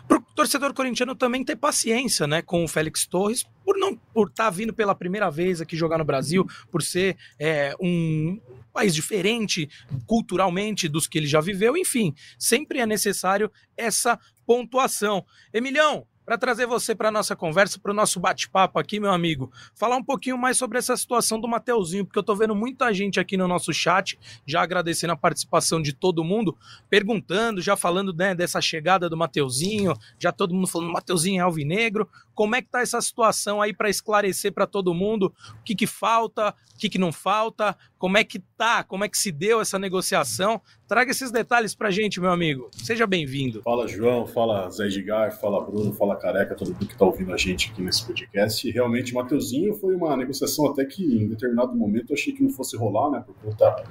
para 0.06 0.18
o 0.18 0.22
torcedor 0.34 0.74
corintiano 0.74 1.14
também 1.14 1.42
ter 1.42 1.56
paciência 1.56 2.26
né, 2.26 2.42
com 2.42 2.62
o 2.62 2.68
Félix 2.68 3.06
Torres, 3.06 3.42
por 3.64 3.78
não 3.78 3.96
por 3.96 4.28
estar 4.28 4.44
tá 4.44 4.50
vindo 4.50 4.74
pela 4.74 4.94
primeira 4.94 5.30
vez 5.30 5.62
aqui 5.62 5.76
jogar 5.76 5.96
no 5.96 6.04
Brasil, 6.04 6.46
por 6.70 6.82
ser 6.82 7.16
é, 7.38 7.74
um 7.80 8.38
país 8.70 8.94
diferente 8.94 9.68
culturalmente 10.06 10.88
dos 10.88 11.06
que 11.06 11.18
ele 11.18 11.26
já 11.26 11.40
viveu, 11.40 11.76
enfim, 11.76 12.14
sempre 12.38 12.80
é 12.80 12.86
necessário 12.86 13.50
essa 13.76 14.18
pontuação. 14.50 15.24
Emilhão, 15.54 16.04
para 16.24 16.36
trazer 16.36 16.66
você 16.66 16.92
para 16.92 17.08
a 17.08 17.12
nossa 17.12 17.36
conversa, 17.36 17.78
para 17.78 17.92
o 17.92 17.94
nosso 17.94 18.18
bate-papo 18.18 18.80
aqui, 18.80 18.98
meu 18.98 19.12
amigo. 19.12 19.48
Falar 19.76 19.96
um 19.96 20.02
pouquinho 20.02 20.36
mais 20.36 20.56
sobre 20.56 20.76
essa 20.76 20.96
situação 20.96 21.40
do 21.40 21.46
Mateuzinho, 21.46 22.04
porque 22.04 22.18
eu 22.18 22.22
estou 22.22 22.34
vendo 22.34 22.52
muita 22.52 22.92
gente 22.92 23.20
aqui 23.20 23.36
no 23.36 23.46
nosso 23.46 23.72
chat, 23.72 24.18
já 24.44 24.60
agradecendo 24.60 25.12
a 25.12 25.16
participação 25.16 25.80
de 25.80 25.92
todo 25.92 26.24
mundo, 26.24 26.58
perguntando, 26.88 27.60
já 27.60 27.76
falando 27.76 28.12
né, 28.12 28.34
dessa 28.34 28.60
chegada 28.60 29.08
do 29.08 29.16
Mateuzinho, 29.16 29.94
já 30.18 30.32
todo 30.32 30.52
mundo 30.52 30.66
falando 30.66 30.92
Mateuzinho 30.92 31.38
é 31.38 31.44
alvinegro. 31.44 32.08
Como 32.34 32.56
é 32.56 32.62
que 32.62 32.68
tá 32.68 32.80
essa 32.80 33.00
situação 33.00 33.62
aí 33.62 33.72
para 33.72 33.88
esclarecer 33.88 34.52
para 34.52 34.66
todo 34.66 34.92
mundo 34.92 35.32
o 35.60 35.62
que, 35.62 35.76
que 35.76 35.86
falta, 35.86 36.54
o 36.74 36.78
que, 36.78 36.88
que 36.88 36.98
não 36.98 37.12
falta, 37.12 37.76
como 38.00 38.16
é 38.16 38.24
que 38.24 38.38
tá, 38.56 38.82
como 38.82 39.04
é 39.04 39.10
que 39.10 39.18
se 39.18 39.30
deu 39.30 39.60
essa 39.60 39.78
negociação? 39.78 40.58
Traga 40.88 41.10
esses 41.10 41.30
detalhes 41.30 41.74
para 41.74 41.90
gente, 41.90 42.18
meu 42.18 42.30
amigo. 42.30 42.70
Seja 42.72 43.06
bem-vindo. 43.06 43.60
Fala, 43.62 43.86
João, 43.86 44.26
fala 44.26 44.70
Zé 44.70 44.86
Edgar, 44.86 45.38
fala 45.38 45.62
Bruno, 45.62 45.92
fala 45.92 46.16
Careca, 46.16 46.54
todo 46.54 46.68
mundo 46.68 46.86
que 46.86 46.94
está 46.94 47.04
ouvindo 47.04 47.30
a 47.34 47.36
gente 47.36 47.70
aqui 47.70 47.82
nesse 47.82 48.06
podcast. 48.06 48.66
E 48.66 48.70
realmente, 48.70 49.12
Mateuzinho 49.12 49.74
foi 49.74 49.94
uma 49.94 50.16
negociação 50.16 50.66
até 50.68 50.82
que 50.86 51.04
em 51.04 51.28
determinado 51.28 51.76
momento 51.76 52.12
eu 52.12 52.14
achei 52.14 52.32
que 52.32 52.42
não 52.42 52.48
fosse 52.48 52.74
rolar, 52.74 53.10
né, 53.10 53.22
por 53.24 53.34
conta 53.34 53.84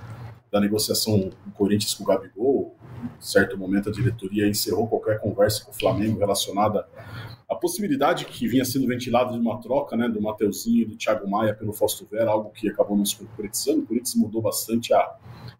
da 0.51 0.60
negociação 0.60 1.30
do 1.46 1.51
Corinthians 1.54 1.94
com 1.94 2.04
o 2.04 2.08
Gabigol. 2.08 2.75
Em 3.04 3.22
certo 3.22 3.60
momento 3.60 3.89
a 3.89 3.92
diretoria 3.92 4.48
encerrou 4.48 4.88
qualquer 4.88 5.20
conversa 5.20 5.63
com 5.63 5.70
o 5.70 5.75
Flamengo 5.75 6.18
relacionada 6.18 6.84
a 7.50 7.56
possibilidade 7.56 8.25
que 8.25 8.48
vinha 8.48 8.63
sendo 8.63 8.86
ventilada 8.86 9.34
de 9.34 9.39
uma 9.39 9.60
troca 9.60 9.98
né, 9.98 10.08
do 10.08 10.22
Mateuzinho 10.22 10.84
e 10.84 10.86
do 10.86 10.96
Thiago 10.96 11.27
Maia 11.27 11.53
pelo 11.53 11.74
Fausto 11.74 12.08
Vera, 12.10 12.29
algo 12.29 12.51
que 12.51 12.70
acabou 12.70 12.96
não 12.96 13.06
se 13.06 13.15
concretizando. 13.15 13.79
O 13.79 13.86
Corinthians 13.88 14.15
mudou 14.15 14.39
bastante 14.39 14.94
a, 14.94 15.15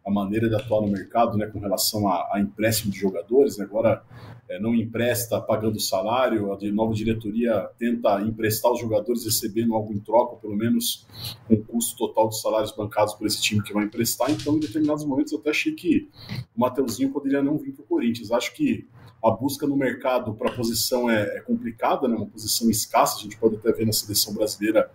a 0.05 0.12
maneira 0.12 0.48
de 0.48 0.55
atuar 0.55 0.81
no 0.81 0.88
mercado 0.88 1.36
né, 1.36 1.48
com 1.48 1.58
relação 1.58 2.08
a, 2.08 2.29
a 2.34 2.39
empréstimo 2.39 2.91
de 2.91 3.00
jogadores. 3.00 3.58
Né? 3.58 3.65
Agora 3.65 4.03
é, 4.48 4.60
não 4.60 4.75
empresta 4.75 5.41
pagando 5.41 5.79
salário, 5.79 6.53
a 6.53 6.58
nova 6.72 6.93
diretoria 6.93 7.69
tenta 7.79 8.22
emprestar 8.22 8.72
os 8.72 8.79
jogadores 8.79 9.25
recebendo 9.25 9.74
algo 9.74 9.91
em 9.91 10.00
troca, 10.00 10.36
pelo 10.36 10.55
menos 10.55 11.08
com 11.48 11.55
o 11.55 11.63
custo 11.63 11.98
total 11.98 12.27
dos 12.27 12.39
salários 12.39 12.72
bancados 12.72 13.15
por 13.15 13.25
esse 13.25 13.41
time 13.41 13.63
que 13.63 13.74
vai 13.74 13.86
emprestar. 13.86 14.29
Então, 14.29 14.58
em 14.58 14.60
determinados 14.60 15.03
momentos, 15.03 15.31
eu 15.31 15.39
até 15.39 15.50
achei 15.50 15.74
que 15.74 16.08
o 16.55 16.60
Mateuzinho 16.60 17.12
poderia 17.12 17.41
não 17.41 17.58
vir 17.58 17.74
para 17.74 17.81
o 17.81 17.88
Corinthians. 17.88 18.31
Acho 18.31 18.53
que 18.53 18.88
a 19.23 19.31
busca 19.31 19.67
no 19.67 19.75
mercado 19.75 20.33
para 20.33 20.49
a 20.49 20.55
posição 20.55 21.09
é, 21.09 21.38
é, 21.38 21.41
complicada, 21.41 22.07
né? 22.07 22.15
uma 22.15 22.25
posição 22.25 22.69
escassa. 22.69 23.17
A 23.17 23.21
gente 23.21 23.38
pode 23.38 23.55
até 23.55 23.71
ver 23.71 23.85
na 23.85 23.91
seleção 23.91 24.33
brasileira 24.33 24.89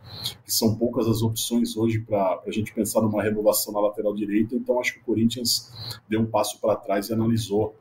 que 0.45 0.53
são 0.53 0.75
poucas 0.75 1.07
as 1.07 1.23
opções 1.23 1.77
hoje 1.77 2.01
para 2.01 2.41
a 2.47 2.51
gente 2.51 2.73
pensar 2.73 3.03
numa 3.03 3.23
renovação 3.23 3.73
na 3.73 3.81
lateral 3.81 4.15
direita. 4.15 4.55
Então, 4.55 4.81
acho 4.81 4.95
que 4.95 5.01
o 5.01 5.05
Corinthians 5.05 5.73
deu 6.09 6.21
um 6.21 6.27
passo 6.27 6.59
para 6.61 6.77
trás 6.77 7.09
e 7.09 7.13
analisou 7.13 7.77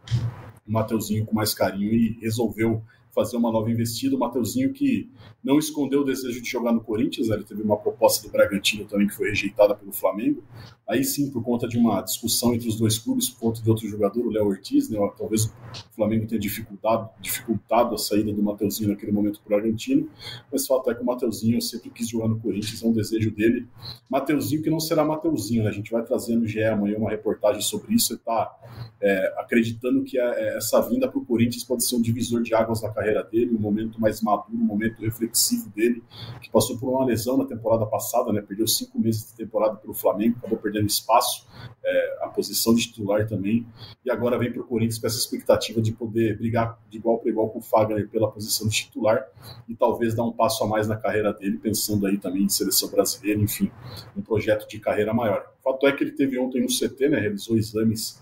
o 0.68 0.72
Mateuzinho 0.72 1.26
com 1.26 1.34
mais 1.34 1.54
carinho 1.54 1.94
e 1.94 2.20
resolveu 2.22 2.84
fazer 3.14 3.38
uma 3.38 3.52
nova 3.52 3.72
investida. 3.72 4.16
O 4.16 4.20
Mateuzinho 4.20 4.74
que 4.74 5.10
não 5.44 5.60
escondeu 5.60 6.02
o 6.02 6.06
desejo 6.06 6.42
de 6.42 6.50
jogar 6.50 6.72
no 6.72 6.82
Corinthians, 6.82 7.28
né? 7.28 7.36
ele 7.36 7.44
teve 7.44 7.62
uma 7.62 7.76
proposta 7.76 8.26
do 8.26 8.32
Bragantino 8.32 8.86
também 8.86 9.08
que 9.08 9.14
foi 9.14 9.30
rejeitada 9.30 9.76
pelo 9.76 9.92
Flamengo. 9.92 10.42
Aí 10.88 11.04
sim, 11.04 11.30
por 11.30 11.44
conta 11.44 11.68
de 11.68 11.78
uma 11.78 12.02
discussão 12.02 12.54
entre 12.54 12.68
os 12.68 12.78
dois 12.78 12.98
clubes, 12.98 13.30
por 13.30 13.40
conta 13.40 13.62
de 13.62 13.70
outro 13.70 13.88
jogador, 13.88 14.26
o 14.26 14.30
Léo 14.30 14.46
Ortiz, 14.46 14.90
né? 14.90 14.98
talvez 15.18 15.46
o 15.46 15.52
Flamengo 15.96 16.26
tenha 16.28 16.40
dificultado, 16.40 17.10
dificultado 17.20 17.96
a 17.96 17.98
saída 17.98 18.32
do 18.32 18.42
Mateuzinho 18.42 18.90
naquele 18.90 19.12
momento 19.12 19.42
para 19.42 19.56
o 19.56 19.60
Argentino, 19.60 20.10
mas 20.52 20.64
o 20.64 20.68
fato 20.68 20.92
é 20.92 20.96
que 20.96 21.02
o 21.02 21.06
Mateuzinho 21.06 21.62
sempre 21.62 21.90
quis 21.90 22.08
jogar 22.08 22.28
no 22.28 22.40
Corinthians, 22.40 22.82
é 22.82 22.88
um 22.88 22.94
desejo 22.94 23.32
dele. 23.32 23.68
Mateuzinho 24.10 24.62
que 24.62 24.70
não 24.70 24.80
será 24.80 25.04
Mateuzinho, 25.04 25.64
né? 25.64 25.70
a 25.70 25.74
gente 25.74 25.92
vai 25.92 26.04
trazer 26.04 26.36
no 26.36 26.48
GE 26.48 26.64
amanhã 26.64 26.98
uma 26.98 27.10
reportagem 27.10 27.62
sobre 27.62 27.94
isso, 27.94 28.14
e 28.14 28.16
está 28.16 28.54
é, 29.02 29.34
acreditando 29.38 30.04
que 30.04 30.20
a, 30.20 30.34
é, 30.36 30.58
essa 30.58 30.82
vinda 30.82 31.08
para 31.08 31.20
o 31.20 31.26
Corinthians 31.26 31.64
pode 31.64 31.86
ser 31.86 31.96
um 31.96 32.02
divisor 32.02 32.42
de 32.42 32.54
águas 32.54 32.82
na 32.82 32.90
carreira 32.90 33.24
dele, 33.24 33.56
um 33.56 33.60
momento 33.60 34.00
mais 34.00 34.22
maduro, 34.22 34.54
um 34.54 34.66
momento 34.66 35.02
reflexivo 35.02 35.33
reflexivo 35.34 35.70
dele, 35.72 36.04
que 36.42 36.50
passou 36.50 36.78
por 36.78 36.90
uma 36.90 37.04
lesão 37.04 37.36
na 37.36 37.46
temporada 37.46 37.86
passada, 37.86 38.32
né? 38.32 38.42
Perdeu 38.42 38.68
cinco 38.68 39.00
meses 39.00 39.32
de 39.32 39.36
temporada 39.36 39.76
pelo 39.76 39.94
Flamengo, 39.94 40.38
acabou 40.38 40.60
perdendo 40.60 40.86
espaço, 40.86 41.48
é, 41.84 42.18
a 42.22 42.28
posição 42.28 42.74
de 42.74 42.84
titular 42.84 43.28
também, 43.28 43.68
e 44.06 44.12
agora 44.12 44.38
vem 44.38 44.52
para 44.52 44.62
o 44.62 44.66
Corinthians 44.66 45.00
com 45.00 45.08
essa 45.08 45.18
expectativa 45.18 45.82
de 45.82 45.92
poder 45.92 46.38
brigar 46.38 46.80
de 46.90 46.98
igual 46.98 47.18
para 47.18 47.30
igual 47.30 47.50
com 47.50 47.60
o 47.60 47.62
Fagner 47.62 48.08
pela 48.08 48.32
posição 48.32 48.68
de 48.68 48.76
titular 48.76 49.26
e 49.68 49.76
talvez 49.76 50.14
dar 50.14 50.24
um 50.24 50.32
passo 50.32 50.64
a 50.64 50.68
mais 50.68 50.88
na 50.88 50.96
carreira 50.96 51.34
dele, 51.34 51.58
pensando 51.58 52.06
aí 52.06 52.18
também 52.18 52.44
em 52.44 52.50
seleção 52.50 52.90
brasileira, 52.90 53.42
enfim, 53.42 53.72
um 54.16 54.22
projeto 54.22 54.68
de 54.68 54.80
carreira 54.80 55.14
maior. 55.14 55.52
O 55.60 55.64
fato 55.64 55.88
é 55.88 55.92
que 55.92 56.04
ele 56.04 56.12
teve 56.12 56.38
ontem 56.38 56.62
no 56.62 56.68
CT, 56.68 57.10
né? 57.10 57.20
Realizou 57.20 57.58
exames 57.58 58.22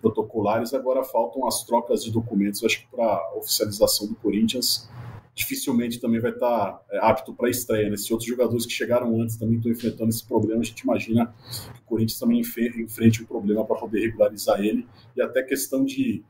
protocolares, 0.00 0.74
agora 0.74 1.02
faltam 1.02 1.46
as 1.46 1.64
trocas 1.64 2.04
de 2.04 2.10
documentos, 2.10 2.62
acho 2.64 2.80
que 2.80 2.86
para 2.88 3.32
oficialização 3.34 4.06
do 4.06 4.14
Corinthians 4.16 4.90
dificilmente 5.34 5.98
também 5.98 6.20
vai 6.20 6.30
estar 6.30 6.82
é, 6.90 6.98
apto 6.98 7.32
para 7.34 7.48
estreia. 7.48 7.88
Né? 7.88 7.96
Se 7.96 8.12
outros 8.12 8.28
jogadores 8.28 8.66
que 8.66 8.72
chegaram 8.72 9.20
antes 9.20 9.36
também 9.36 9.56
estão 9.56 9.72
enfrentando 9.72 10.10
esse 10.10 10.24
problema, 10.24 10.60
a 10.60 10.64
gente 10.64 10.80
imagina 10.80 11.34
que 11.74 11.80
o 11.80 11.84
Corinthians 11.84 12.18
também 12.18 12.40
enfrente 12.40 13.22
um 13.22 13.26
problema 13.26 13.64
para 13.64 13.76
poder 13.76 14.00
regularizar 14.00 14.60
ele 14.60 14.86
e 15.16 15.22
até 15.22 15.42
questão 15.42 15.84
de 15.84 16.22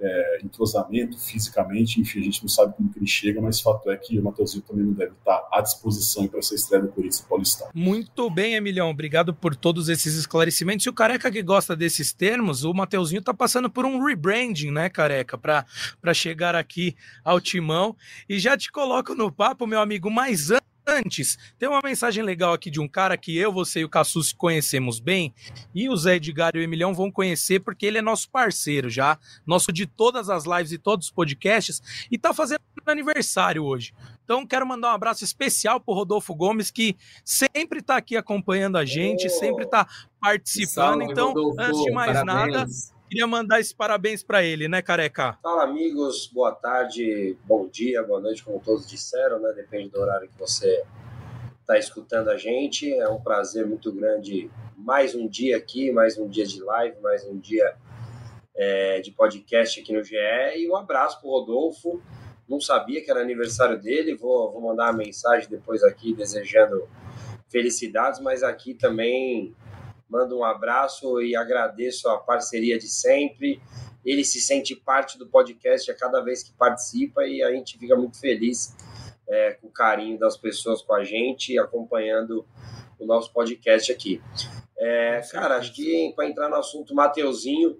é, 0.00 0.40
entrosamento 0.44 1.18
fisicamente, 1.18 2.00
enfim, 2.00 2.20
a 2.20 2.22
gente 2.22 2.42
não 2.42 2.48
sabe 2.48 2.74
como 2.74 2.90
que 2.90 2.98
ele 2.98 3.06
chega, 3.06 3.40
mas 3.40 3.60
fato 3.60 3.90
é 3.90 3.96
que 3.96 4.18
o 4.18 4.22
Matheusinho 4.22 4.62
também 4.62 4.84
não 4.84 4.92
deve 4.92 5.12
estar 5.12 5.48
à 5.52 5.60
disposição 5.60 6.26
para 6.28 6.38
essa 6.38 6.54
estreia 6.54 6.82
do 6.82 6.88
Corinthians 6.88 7.20
Paulistano. 7.28 7.70
Muito 7.74 8.30
bem, 8.30 8.54
Emilhão, 8.54 8.90
obrigado 8.90 9.34
por 9.34 9.56
todos 9.56 9.88
esses 9.88 10.14
esclarecimentos. 10.14 10.86
E 10.86 10.88
o 10.88 10.92
Careca 10.92 11.30
que 11.30 11.42
gosta 11.42 11.74
desses 11.74 12.12
termos, 12.12 12.64
o 12.64 12.72
Matheusinho 12.72 13.20
está 13.20 13.34
passando 13.34 13.68
por 13.68 13.84
um 13.84 14.04
rebranding, 14.04 14.70
né, 14.70 14.88
Careca, 14.88 15.36
para 15.36 16.14
chegar 16.14 16.54
aqui 16.54 16.94
ao 17.24 17.40
timão. 17.40 17.96
E 18.28 18.38
já 18.38 18.56
te 18.56 18.70
coloco 18.70 19.14
no 19.14 19.32
papo, 19.32 19.66
meu 19.66 19.80
amigo, 19.80 20.10
mais 20.10 20.50
antes 20.50 20.67
Antes, 20.90 21.38
tem 21.58 21.68
uma 21.68 21.82
mensagem 21.84 22.24
legal 22.24 22.54
aqui 22.54 22.70
de 22.70 22.80
um 22.80 22.88
cara 22.88 23.14
que 23.18 23.36
eu, 23.36 23.52
você 23.52 23.80
e 23.80 23.84
o 23.84 23.90
Cassus 23.90 24.32
conhecemos 24.32 24.98
bem, 24.98 25.34
e 25.74 25.86
o 25.86 25.96
Zé 25.96 26.16
Edgar 26.16 26.52
e 26.54 26.58
o 26.58 26.62
Emilhão 26.62 26.94
vão 26.94 27.10
conhecer 27.10 27.60
porque 27.60 27.84
ele 27.84 27.98
é 27.98 28.02
nosso 28.02 28.30
parceiro 28.30 28.88
já, 28.88 29.18
nosso 29.46 29.70
de 29.70 29.86
todas 29.86 30.30
as 30.30 30.44
lives 30.46 30.72
e 30.72 30.78
todos 30.78 31.08
os 31.08 31.12
podcasts, 31.12 31.82
e 32.10 32.16
tá 32.16 32.32
fazendo 32.32 32.60
aniversário 32.86 33.64
hoje. 33.64 33.92
Então 34.24 34.46
quero 34.46 34.66
mandar 34.66 34.88
um 34.88 34.94
abraço 34.94 35.24
especial 35.24 35.78
pro 35.78 35.92
Rodolfo 35.92 36.34
Gomes, 36.34 36.70
que 36.70 36.96
sempre 37.22 37.82
tá 37.82 37.96
aqui 37.96 38.16
acompanhando 38.16 38.78
a 38.78 38.84
gente, 38.84 39.26
oh, 39.26 39.30
sempre 39.30 39.66
tá 39.66 39.86
participando. 40.18 41.00
Salve, 41.00 41.04
então, 41.04 41.28
Rodolfo, 41.28 41.60
antes 41.60 41.82
de 41.82 41.90
mais 41.90 42.12
parabéns. 42.12 42.54
nada, 42.54 42.66
Queria 43.08 43.26
mandar 43.26 43.58
esse 43.58 43.74
parabéns 43.74 44.22
para 44.22 44.42
ele, 44.44 44.68
né, 44.68 44.82
Careca? 44.82 45.38
Fala, 45.42 45.64
amigos. 45.64 46.26
Boa 46.26 46.52
tarde, 46.52 47.38
bom 47.44 47.66
dia, 47.66 48.02
boa 48.02 48.20
noite, 48.20 48.44
como 48.44 48.60
todos 48.60 48.86
disseram, 48.86 49.40
né? 49.40 49.50
Depende 49.56 49.88
do 49.88 49.98
horário 49.98 50.28
que 50.28 50.38
você 50.38 50.84
está 51.62 51.78
escutando 51.78 52.28
a 52.28 52.36
gente. 52.36 52.92
É 52.92 53.08
um 53.08 53.18
prazer 53.18 53.66
muito 53.66 53.90
grande. 53.90 54.50
Mais 54.76 55.14
um 55.14 55.26
dia 55.26 55.56
aqui, 55.56 55.90
mais 55.90 56.18
um 56.18 56.28
dia 56.28 56.44
de 56.44 56.62
live, 56.62 57.00
mais 57.00 57.24
um 57.24 57.38
dia 57.38 57.74
é, 58.54 59.00
de 59.00 59.10
podcast 59.10 59.80
aqui 59.80 59.94
no 59.94 60.04
GE. 60.04 60.14
E 60.56 60.68
um 60.70 60.76
abraço 60.76 61.18
para 61.18 61.30
Rodolfo. 61.30 62.02
Não 62.46 62.60
sabia 62.60 63.02
que 63.02 63.10
era 63.10 63.22
aniversário 63.22 63.80
dele. 63.80 64.16
Vou, 64.16 64.52
vou 64.52 64.60
mandar 64.60 64.84
uma 64.90 64.98
mensagem 64.98 65.48
depois 65.48 65.82
aqui 65.82 66.12
desejando 66.12 66.86
felicidades, 67.48 68.20
mas 68.20 68.42
aqui 68.42 68.74
também 68.74 69.56
mando 70.08 70.38
um 70.38 70.44
abraço 70.44 71.20
e 71.20 71.36
agradeço 71.36 72.08
a 72.08 72.18
parceria 72.18 72.78
de 72.78 72.88
sempre. 72.88 73.60
Ele 74.04 74.24
se 74.24 74.40
sente 74.40 74.74
parte 74.74 75.18
do 75.18 75.26
podcast 75.26 75.90
a 75.90 75.94
cada 75.94 76.20
vez 76.20 76.42
que 76.42 76.52
participa 76.52 77.24
e 77.26 77.42
a 77.42 77.50
gente 77.50 77.78
fica 77.78 77.94
muito 77.94 78.18
feliz 78.18 78.74
é, 79.28 79.52
com 79.52 79.68
o 79.68 79.72
carinho 79.72 80.18
das 80.18 80.36
pessoas 80.36 80.80
com 80.80 80.94
a 80.94 81.04
gente, 81.04 81.58
acompanhando 81.58 82.46
o 82.98 83.04
nosso 83.04 83.32
podcast 83.32 83.92
aqui. 83.92 84.20
É, 84.78 85.20
cara, 85.30 85.56
acho 85.56 85.74
que 85.74 86.12
para 86.16 86.26
entrar 86.26 86.48
no 86.48 86.56
assunto 86.56 86.94
Mateuzinho, 86.94 87.78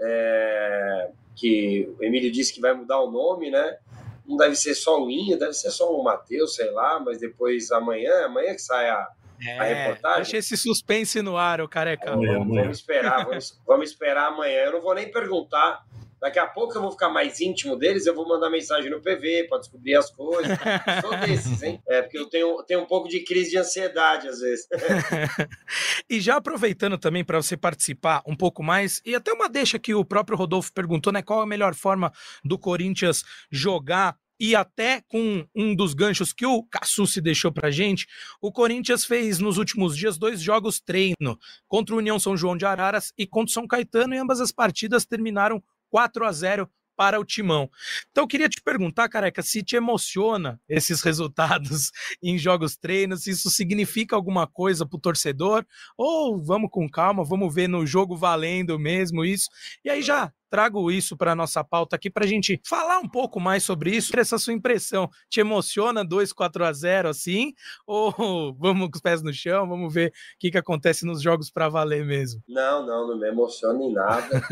é, 0.00 1.10
que 1.34 1.88
o 1.98 2.04
Emílio 2.04 2.30
disse 2.30 2.52
que 2.52 2.60
vai 2.60 2.74
mudar 2.74 3.00
o 3.00 3.10
nome, 3.10 3.50
né? 3.50 3.78
Não 4.26 4.36
deve 4.36 4.54
ser 4.54 4.74
só 4.74 5.02
o 5.02 5.10
Inho, 5.10 5.38
deve 5.38 5.54
ser 5.54 5.70
só 5.70 5.92
o 5.92 6.02
Mateus, 6.02 6.54
sei 6.54 6.70
lá, 6.70 7.00
mas 7.00 7.18
depois 7.18 7.70
amanhã, 7.70 8.26
amanhã 8.26 8.54
que 8.54 8.60
sai 8.60 8.88
a, 8.88 9.08
é, 9.40 9.58
a 9.58 9.62
reportagem. 9.62 10.22
Deixa 10.22 10.36
esse 10.36 10.56
suspense 10.56 11.22
no 11.22 11.36
ar, 11.36 11.60
o 11.60 11.68
careca. 11.68 12.12
Amanhã, 12.12 12.38
vamos, 12.38 12.56
vamos, 12.56 12.78
esperar, 12.78 13.24
vamos, 13.24 13.62
vamos 13.66 13.90
esperar 13.90 14.28
amanhã. 14.28 14.60
Eu 14.64 14.72
não 14.72 14.80
vou 14.80 14.94
nem 14.94 15.10
perguntar. 15.10 15.84
Daqui 16.22 16.38
a 16.38 16.46
pouco 16.46 16.76
eu 16.76 16.80
vou 16.80 16.92
ficar 16.92 17.08
mais 17.08 17.40
íntimo 17.40 17.76
deles, 17.76 18.06
eu 18.06 18.14
vou 18.14 18.28
mandar 18.28 18.48
mensagem 18.48 18.88
no 18.88 19.00
PV 19.00 19.48
para 19.48 19.58
descobrir 19.58 19.96
as 19.96 20.08
coisas. 20.08 20.56
Sou 21.02 21.16
desses, 21.16 21.60
hein? 21.64 21.82
É, 21.88 22.00
porque 22.00 22.16
eu 22.16 22.28
tenho, 22.28 22.62
tenho 22.62 22.80
um 22.82 22.86
pouco 22.86 23.08
de 23.08 23.24
crise 23.24 23.50
de 23.50 23.58
ansiedade 23.58 24.28
às 24.28 24.38
vezes. 24.38 24.68
e 26.08 26.20
já 26.20 26.36
aproveitando 26.36 26.96
também 26.96 27.24
para 27.24 27.42
você 27.42 27.56
participar 27.56 28.22
um 28.24 28.36
pouco 28.36 28.62
mais, 28.62 29.02
e 29.04 29.16
até 29.16 29.32
uma 29.32 29.48
deixa 29.48 29.80
que 29.80 29.94
o 29.94 30.04
próprio 30.04 30.38
Rodolfo 30.38 30.72
perguntou, 30.72 31.12
né? 31.12 31.22
Qual 31.22 31.40
a 31.40 31.46
melhor 31.46 31.74
forma 31.74 32.12
do 32.44 32.56
Corinthians 32.56 33.24
jogar 33.50 34.16
e 34.42 34.56
até 34.56 35.00
com 35.02 35.46
um 35.54 35.72
dos 35.72 35.94
ganchos 35.94 36.32
que 36.32 36.44
o 36.44 36.64
Cassucci 36.64 37.20
deixou 37.20 37.52
pra 37.52 37.70
gente, 37.70 38.08
o 38.40 38.50
Corinthians 38.50 39.04
fez 39.04 39.38
nos 39.38 39.56
últimos 39.56 39.96
dias 39.96 40.18
dois 40.18 40.42
jogos 40.42 40.80
treino 40.80 41.38
contra 41.68 41.94
o 41.94 41.98
União 41.98 42.18
São 42.18 42.36
João 42.36 42.56
de 42.56 42.66
Araras 42.66 43.12
e 43.16 43.24
contra 43.24 43.50
o 43.50 43.54
São 43.54 43.68
Caetano, 43.68 44.16
e 44.16 44.18
ambas 44.18 44.40
as 44.40 44.50
partidas 44.50 45.04
terminaram 45.04 45.62
4 45.90 46.26
a 46.26 46.32
0 46.32 46.68
para 46.96 47.20
o 47.20 47.24
Timão. 47.24 47.70
Então 48.10 48.24
eu 48.24 48.28
queria 48.28 48.48
te 48.48 48.60
perguntar, 48.60 49.08
careca, 49.08 49.42
se 49.42 49.62
te 49.62 49.76
emociona 49.76 50.60
esses 50.68 51.02
resultados 51.02 51.92
em 52.20 52.36
jogos 52.36 52.76
treinos, 52.76 53.22
se 53.22 53.30
isso 53.30 53.48
significa 53.48 54.16
alguma 54.16 54.48
coisa 54.48 54.84
para 54.84 54.96
o 54.96 55.00
torcedor, 55.00 55.64
ou 55.96 56.42
vamos 56.42 56.68
com 56.68 56.90
calma, 56.90 57.22
vamos 57.22 57.54
ver 57.54 57.68
no 57.68 57.86
jogo 57.86 58.16
valendo 58.16 58.76
mesmo 58.76 59.24
isso. 59.24 59.48
E 59.84 59.88
aí 59.88 60.02
já 60.02 60.32
trago 60.52 60.90
isso 60.90 61.16
para 61.16 61.34
nossa 61.34 61.64
pauta 61.64 61.96
aqui 61.96 62.10
para 62.10 62.26
a 62.26 62.28
gente 62.28 62.60
falar 62.68 62.98
um 62.98 63.08
pouco 63.08 63.40
mais 63.40 63.62
sobre 63.62 63.96
isso. 63.96 64.12
Essa 64.14 64.36
sua 64.36 64.52
impressão 64.52 65.08
te 65.30 65.40
emociona 65.40 66.04
2 66.04 66.30
4 66.30 66.62
a 66.66 66.70
0 66.74 67.08
assim? 67.08 67.54
Ou 67.86 68.12
vamos 68.60 68.90
com 68.90 68.96
os 68.96 69.00
pés 69.00 69.22
no 69.22 69.32
chão, 69.32 69.66
vamos 69.66 69.92
ver 69.94 70.10
o 70.10 70.12
que, 70.38 70.50
que 70.50 70.58
acontece 70.58 71.06
nos 71.06 71.22
jogos 71.22 71.50
para 71.50 71.70
valer 71.70 72.04
mesmo? 72.04 72.42
Não, 72.46 72.84
não, 72.84 73.08
não 73.08 73.18
me 73.18 73.28
emociona 73.28 73.82
em 73.82 73.94
nada. 73.94 74.42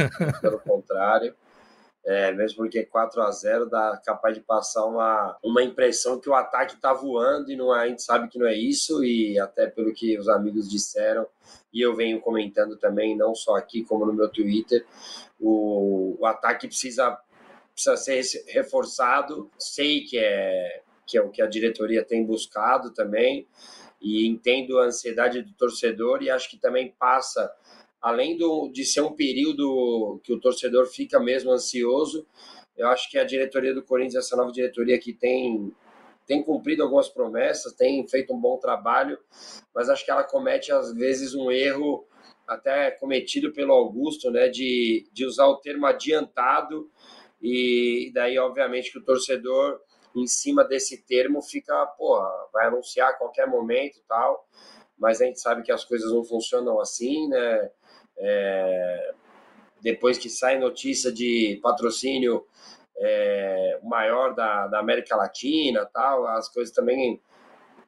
pelo 0.41 0.59
contrário. 0.61 1.35
É, 2.03 2.33
mesmo 2.33 2.57
porque 2.57 2.83
4 2.85 3.21
a 3.21 3.31
0 3.31 3.69
dá 3.69 4.01
capaz 4.03 4.35
de 4.35 4.41
passar 4.41 4.87
uma, 4.87 5.37
uma 5.45 5.63
impressão 5.63 6.19
que 6.19 6.31
o 6.31 6.35
ataque 6.35 6.75
está 6.75 6.95
voando 6.95 7.53
e 7.53 7.57
não 7.57 7.77
é, 7.77 7.85
a 7.85 7.89
gente 7.89 8.03
sabe 8.03 8.29
que 8.29 8.39
não 8.39 8.47
é 8.47 8.55
isso, 8.55 9.05
e 9.05 9.39
até 9.39 9.67
pelo 9.67 9.93
que 9.93 10.19
os 10.19 10.27
amigos 10.27 10.69
disseram, 10.69 11.27
e 11.73 11.81
eu 11.81 11.95
venho 11.95 12.21
comentando 12.21 12.77
também, 12.77 13.17
não 13.17 13.35
só 13.35 13.55
aqui 13.57 13.85
como 13.85 14.07
no 14.07 14.13
meu 14.13 14.29
Twitter, 14.29 14.85
o, 15.39 16.17
o 16.19 16.27
ataque 16.27 16.67
precisa, 16.67 17.19
precisa 17.73 17.97
ser 17.97 18.45
reforçado. 18.49 19.51
Sei 19.59 20.03
que 20.03 20.19
é, 20.19 20.83
que 21.07 21.17
é 21.17 21.23
o 21.23 21.31
que 21.31 21.43
a 21.43 21.47
diretoria 21.47 22.05
tem 22.05 22.25
buscado 22.25 22.93
também, 22.93 23.47
e 24.01 24.27
entendo 24.27 24.79
a 24.79 24.87
ansiedade 24.87 25.43
do 25.43 25.53
torcedor, 25.53 26.23
e 26.23 26.31
acho 26.31 26.49
que 26.49 26.57
também 26.57 26.95
passa 26.99 27.53
além 28.01 28.37
do, 28.37 28.69
de 28.69 28.85
ser 28.85 29.03
um 29.03 29.13
período 29.13 30.21
que 30.23 30.33
o 30.33 30.41
torcedor 30.41 30.87
fica 30.87 31.21
mesmo 31.21 31.51
ansioso, 31.51 32.27
eu 32.77 32.89
acho 32.89 33.11
que 33.11 33.19
a 33.19 33.25
diretoria 33.25 33.75
do 33.75 33.83
Corinthians, 33.83 34.27
essa 34.27 34.37
nova 34.37 34.53
diretoria 34.53 34.99
que 34.99 35.13
tem 35.13 35.73
tem 36.27 36.45
cumprido 36.45 36.85
algumas 36.85 37.09
promessas, 37.09 37.73
tem 37.73 38.07
feito 38.07 38.33
um 38.33 38.41
bom 38.41 38.57
trabalho, 38.57 39.19
mas 39.75 39.89
acho 39.89 40.05
que 40.05 40.13
ela 40.13 40.23
comete 40.23 40.71
às 40.71 40.95
vezes 40.95 41.35
um 41.35 41.51
erro 41.51 42.07
até 42.47 42.93
cometido 42.93 43.53
pelo 43.53 43.73
Augusto, 43.73 44.31
né, 44.31 44.49
de, 44.49 45.09
de 45.13 45.27
usar 45.27 45.47
o 45.47 45.57
termo 45.57 45.87
adiantado 45.87 46.89
e 47.43 48.13
daí 48.15 48.39
obviamente 48.39 48.93
que 48.93 48.99
o 48.99 49.05
torcedor 49.05 49.81
em 50.15 50.27
cima 50.27 50.65
desse 50.65 51.05
termo 51.05 51.43
fica, 51.43 51.87
pô, 51.99 52.21
vai 52.53 52.67
anunciar 52.67 53.11
a 53.11 53.15
qualquer 53.15 53.49
momento, 53.49 54.01
tal, 54.09 54.47
mas 54.99 55.21
a 55.21 55.25
gente 55.25 55.41
sabe 55.41 55.63
que 55.63 55.73
as 55.73 55.85
coisas 55.85 56.13
não 56.13 56.23
funcionam 56.23 56.79
assim, 56.81 57.29
né? 57.29 57.71
É, 58.19 59.15
depois 59.83 60.19
que 60.19 60.29
sai 60.29 60.59
notícia 60.59 61.11
de 61.11 61.59
patrocínio 61.63 62.47
é, 62.99 63.81
maior 63.83 64.35
da, 64.35 64.67
da 64.67 64.79
América 64.79 65.17
Latina, 65.17 65.87
tal, 65.87 66.27
as 66.27 66.49
coisas 66.49 66.75
também 66.75 67.21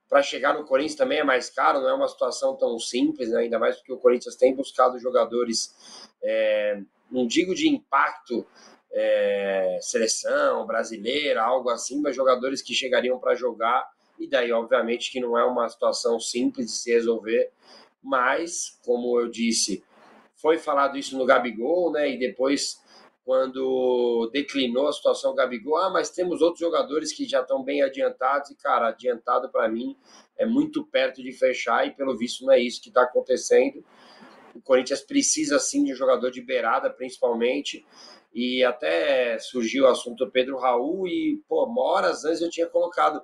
para 0.09 0.23
chegar 0.23 0.53
no 0.53 0.65
Corinthians 0.65 0.95
também 0.95 1.21
é 1.21 1.25
mais 1.25 1.49
caro, 1.49 1.81
não 1.81 1.89
é 1.89 1.95
uma 1.95 2.07
situação 2.07 2.55
tão 2.55 2.79
simples, 2.79 3.31
né? 3.31 3.41
ainda 3.41 3.59
mais 3.59 3.77
porque 3.77 3.95
o 3.95 3.99
Corinthians 3.99 4.37
tem 4.37 4.55
buscado 4.55 4.99
jogadores, 4.99 5.75
é, 6.23 6.83
não 7.11 7.27
digo 7.27 7.55
de 7.55 7.67
impacto, 7.67 8.47
é, 8.93 9.79
seleção 9.81 10.67
brasileira, 10.67 11.43
algo 11.43 11.71
assim, 11.71 11.99
mas 12.03 12.15
jogadores 12.15 12.61
que 12.61 12.75
chegariam 12.75 13.19
para 13.19 13.35
jogar, 13.35 13.91
e 14.19 14.29
daí, 14.29 14.53
obviamente, 14.53 15.11
que 15.11 15.19
não 15.19 15.37
é 15.39 15.45
uma 15.47 15.67
situação 15.71 16.21
simples 16.21 16.67
de 16.67 16.73
se 16.73 16.93
resolver, 16.93 17.51
mas, 18.03 18.79
como 18.85 19.19
eu 19.19 19.31
disse, 19.31 19.83
foi 20.43 20.59
falado 20.59 20.99
isso 20.99 21.17
no 21.17 21.25
Gabigol, 21.25 21.93
né? 21.93 22.11
E 22.11 22.19
depois, 22.19 22.83
quando 23.25 24.29
declinou 24.33 24.89
a 24.89 24.93
situação 24.93 25.31
do 25.31 25.37
Gabigol, 25.37 25.77
ah, 25.77 25.89
mas 25.89 26.11
temos 26.11 26.43
outros 26.43 26.59
jogadores 26.59 27.13
que 27.13 27.25
já 27.25 27.41
estão 27.41 27.63
bem 27.63 27.81
adiantados. 27.81 28.51
E, 28.51 28.57
cara, 28.57 28.89
adiantado 28.89 29.49
para 29.49 29.69
mim 29.69 29.97
é 30.37 30.45
muito 30.45 30.85
perto 30.85 31.23
de 31.23 31.33
fechar 31.33 31.87
e, 31.87 31.93
pelo 31.93 32.19
visto, 32.19 32.45
não 32.45 32.53
é 32.53 32.59
isso 32.59 32.83
que 32.83 32.89
está 32.89 33.03
acontecendo. 33.03 33.85
O 34.53 34.61
Corinthians 34.61 35.01
precisa, 35.01 35.61
sim, 35.61 35.85
de 35.85 35.93
um 35.93 35.97
jogador 35.97 36.31
de 36.31 36.43
beirada, 36.43 36.91
principalmente. 36.91 37.87
E 38.35 38.65
até 38.65 39.39
surgiu 39.39 39.85
o 39.85 39.89
assunto 39.89 40.25
do 40.25 40.31
Pedro 40.31 40.59
Raul 40.59 41.07
e, 41.07 41.41
pô, 41.49 41.73
horas 41.81 42.25
antes 42.25 42.43
eu 42.43 42.51
tinha 42.51 42.67
colocado 42.67 43.23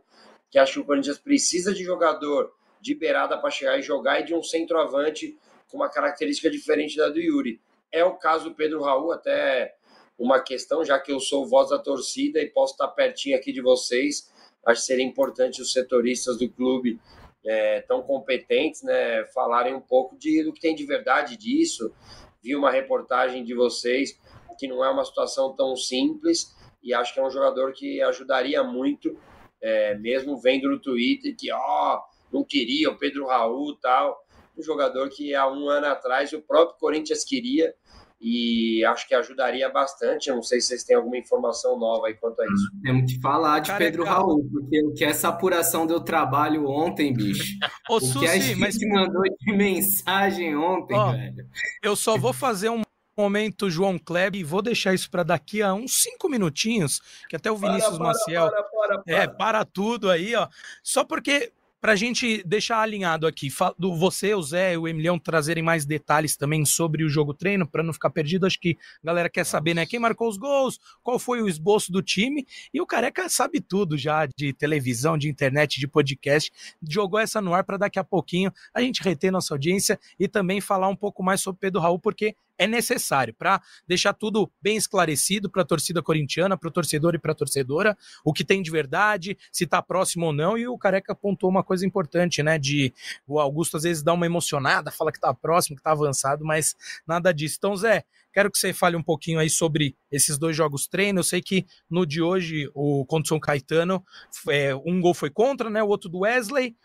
que 0.50 0.58
acho 0.58 0.75
que 0.75 0.80
o 0.80 0.84
Corinthians 0.84 1.18
precisa 1.18 1.74
de 1.74 1.83
jogador 1.83 2.52
de 2.81 2.94
beirada 2.94 3.37
para 3.37 3.50
chegar 3.50 3.78
e 3.78 3.83
jogar 3.83 4.20
e 4.20 4.24
de 4.24 4.35
um 4.35 4.42
centroavante 4.42 5.37
com 5.68 5.76
uma 5.76 5.88
característica 5.88 6.50
diferente 6.50 6.96
da 6.96 7.09
do 7.09 7.20
Yuri. 7.20 7.61
É 7.92 8.04
o 8.04 8.16
caso 8.16 8.50
do 8.50 8.54
Pedro 8.54 8.83
Raul, 8.83 9.12
até 9.12 9.74
uma 10.18 10.40
questão, 10.40 10.85
já 10.85 10.98
que 10.98 11.12
eu 11.12 11.20
sou 11.20 11.46
voz 11.46 11.70
da 11.70 11.78
torcida 11.78 12.40
e 12.40 12.50
posso 12.50 12.72
estar 12.72 12.88
pertinho 12.88 13.37
aqui 13.37 13.52
de 13.52 13.61
vocês, 13.61 14.31
acho 14.66 14.81
que 14.81 14.87
seria 14.87 15.04
importante 15.04 15.62
os 15.62 15.72
setoristas 15.72 16.37
do 16.38 16.48
clube 16.50 17.00
é, 17.44 17.81
tão 17.83 18.02
competentes, 18.02 18.83
né, 18.83 19.24
falarem 19.26 19.74
um 19.74 19.81
pouco 19.81 20.16
de, 20.18 20.42
do 20.42 20.52
que 20.52 20.61
tem 20.61 20.74
de 20.74 20.85
verdade 20.85 21.37
disso. 21.37 21.94
Vi 22.42 22.54
uma 22.57 22.70
reportagem 22.70 23.44
de 23.44 23.54
vocês 23.54 24.18
que 24.59 24.66
não 24.66 24.85
é 24.85 24.90
uma 24.90 25.04
situação 25.04 25.54
tão 25.54 25.76
simples 25.76 26.54
e 26.83 26.92
acho 26.92 27.14
que 27.14 27.20
é 27.20 27.24
um 27.24 27.31
jogador 27.31 27.72
que 27.72 28.02
ajudaria 28.02 28.62
muito, 28.64 29.16
é, 29.62 29.94
mesmo 29.94 30.37
vendo 30.37 30.68
no 30.68 30.81
Twitter 30.81 31.35
que, 31.37 31.52
ó, 31.52 32.02
não 32.33 32.44
queria 32.44 32.90
o 32.90 32.98
Pedro 32.98 33.26
Raul 33.26 33.76
tal 33.76 34.20
um 34.59 34.62
jogador 34.62 35.09
que 35.09 35.35
há 35.35 35.51
um 35.51 35.68
ano 35.68 35.87
atrás 35.87 36.33
o 36.33 36.40
próprio 36.40 36.79
Corinthians 36.79 37.25
queria 37.25 37.75
e 38.21 38.85
acho 38.85 39.07
que 39.07 39.14
ajudaria 39.14 39.68
bastante. 39.68 40.29
Eu 40.29 40.37
não 40.37 40.42
sei 40.42 40.61
se 40.61 40.68
vocês 40.68 40.85
têm 40.85 40.97
alguma 40.97 41.16
informação 41.16 41.79
nova 41.79 42.09
aí 42.09 42.14
quanto 42.14 42.40
a 42.40 42.44
isso. 42.47 42.71
Temos 42.83 43.12
que 43.12 43.21
falar 43.21 43.61
de 43.61 43.73
Pedro 43.77 44.05
Raul, 44.05 44.44
porque 44.51 44.85
o 44.85 44.92
que 44.92 45.05
essa 45.05 45.29
apuração 45.29 45.87
deu 45.87 46.01
trabalho 46.01 46.68
ontem, 46.68 47.12
bicho. 47.12 47.57
Ô, 47.88 47.97
o 47.97 48.01
Susi, 48.01 48.18
que 48.18 48.27
a 48.27 48.38
gente 48.38 48.59
mas... 48.59 48.77
mandou 48.88 49.23
de 49.23 49.53
mensagem 49.53 50.57
ontem, 50.57 50.97
Ó, 50.97 51.12
velho. 51.12 51.47
Eu 51.83 51.94
só 51.94 52.16
vou 52.16 52.33
fazer 52.33 52.71
um 52.71 52.83
momento 53.16 53.71
João 53.71 53.99
Kleber 53.99 54.40
e 54.40 54.44
vou 54.44 54.62
deixar 54.62 54.94
isso 54.94 55.11
para 55.11 55.23
daqui 55.23 55.61
a 55.62 55.75
uns 55.75 56.03
cinco 56.03 56.29
minutinhos, 56.29 57.01
que 57.29 57.37
até 57.37 57.51
o 57.51 57.57
Vinícius 57.57 57.99
para, 57.99 57.99
para, 57.99 58.07
Maciel 58.07 58.51
para, 58.51 58.62
para, 58.62 58.99
para, 58.99 59.14
é 59.14 59.27
para 59.27 59.64
tudo 59.64 60.11
aí, 60.11 60.35
ó. 60.35 60.49
Só 60.83 61.05
porque 61.05 61.53
para 61.80 61.92
a 61.92 61.96
gente 61.96 62.42
deixar 62.44 62.80
alinhado 62.80 63.26
aqui, 63.26 63.48
do 63.78 63.96
você, 63.96 64.34
o 64.34 64.42
Zé 64.42 64.74
e 64.74 64.76
o 64.76 64.88
Emilião 64.88 65.18
trazerem 65.18 65.62
mais 65.62 65.84
detalhes 65.84 66.36
também 66.36 66.64
sobre 66.64 67.04
o 67.04 67.08
jogo 67.08 67.32
treino, 67.32 67.66
para 67.66 67.82
não 67.82 67.92
ficar 67.92 68.10
perdido, 68.10 68.46
acho 68.46 68.58
que 68.58 68.76
a 69.02 69.06
galera 69.06 69.30
quer 69.30 69.44
saber, 69.44 69.74
né? 69.74 69.86
Quem 69.86 70.00
marcou 70.00 70.28
os 70.28 70.36
gols, 70.36 70.78
qual 71.02 71.18
foi 71.18 71.40
o 71.40 71.48
esboço 71.48 71.92
do 71.92 72.02
time, 72.02 72.46
e 72.74 72.80
o 72.80 72.86
Careca 72.86 73.28
sabe 73.28 73.60
tudo 73.60 73.96
já 73.96 74.26
de 74.26 74.52
televisão, 74.52 75.16
de 75.16 75.28
internet, 75.28 75.78
de 75.78 75.86
podcast, 75.86 76.52
jogou 76.82 77.20
essa 77.20 77.40
no 77.40 77.54
ar 77.54 77.64
para 77.64 77.76
daqui 77.76 77.98
a 77.98 78.04
pouquinho 78.04 78.52
a 78.74 78.80
gente 78.80 79.02
reter 79.02 79.30
nossa 79.30 79.54
audiência 79.54 79.98
e 80.18 80.26
também 80.26 80.60
falar 80.60 80.88
um 80.88 80.96
pouco 80.96 81.22
mais 81.22 81.40
sobre 81.40 81.60
Pedro 81.60 81.80
Raul, 81.80 81.98
porque 81.98 82.34
é 82.59 82.66
necessário 82.66 83.33
para 83.33 83.62
deixar 83.87 84.12
tudo 84.12 84.51
bem 84.61 84.77
esclarecido 84.77 85.49
para 85.49 85.62
a 85.62 85.64
torcida 85.64 86.03
corintiana, 86.03 86.59
para 86.59 86.68
o 86.68 86.73
torcedor 86.73 87.14
e 87.14 87.18
para 87.18 87.33
a 87.33 87.35
torcedora, 87.35 87.97
o 88.25 88.33
que 88.33 88.44
tem 88.44 88.61
de 88.61 88.71
verdade, 88.71 89.38
se 89.53 89.64
está 89.64 89.81
próximo 89.81 90.27
ou 90.27 90.33
não. 90.33 90.59
E 90.59 90.66
o 90.66 90.77
Careca 90.77 91.12
apontou 91.12 91.49
uma 91.49 91.62
coisa 91.62 91.87
importante, 91.87 92.42
né? 92.42 92.59
De 92.59 92.92
o 93.27 93.38
Augusto 93.38 93.77
às 93.77 93.85
vezes 93.85 94.03
dá 94.03 94.12
uma 94.12 94.27
emocionada, 94.27 94.90
fala 94.90 95.12
que 95.12 95.18
está 95.18 95.33
próximo, 95.33 95.77
que 95.77 95.81
está 95.81 95.92
avançado, 95.92 96.44
mas 96.44 96.75
nada 97.07 97.33
disso. 97.33 97.57
Então, 97.59 97.77
Zé, 97.77 98.05
quero 98.33 98.51
que 98.51 98.59
você 98.59 98.73
fale 98.73 98.97
um 98.97 99.03
pouquinho 99.03 99.38
aí 99.38 99.49
sobre 99.49 99.97
esses 100.11 100.37
dois 100.37 100.57
jogos 100.57 100.87
treino. 100.87 101.21
Eu 101.21 101.25
sei 101.25 101.40
que 101.40 101.64
no 101.88 102.05
de 102.05 102.21
hoje, 102.21 102.68
o 102.75 103.05
contra 103.07 103.27
o 103.27 103.29
São 103.29 103.40
Caetano, 103.40 104.05
é, 104.49 104.75
um 104.75 105.01
gol 105.01 105.14
foi 105.14 105.31
contra, 105.31 105.71
né? 105.71 105.83
O 105.83 105.88
outro 105.88 106.09
do 106.09 106.21
Wesley, 106.21 106.77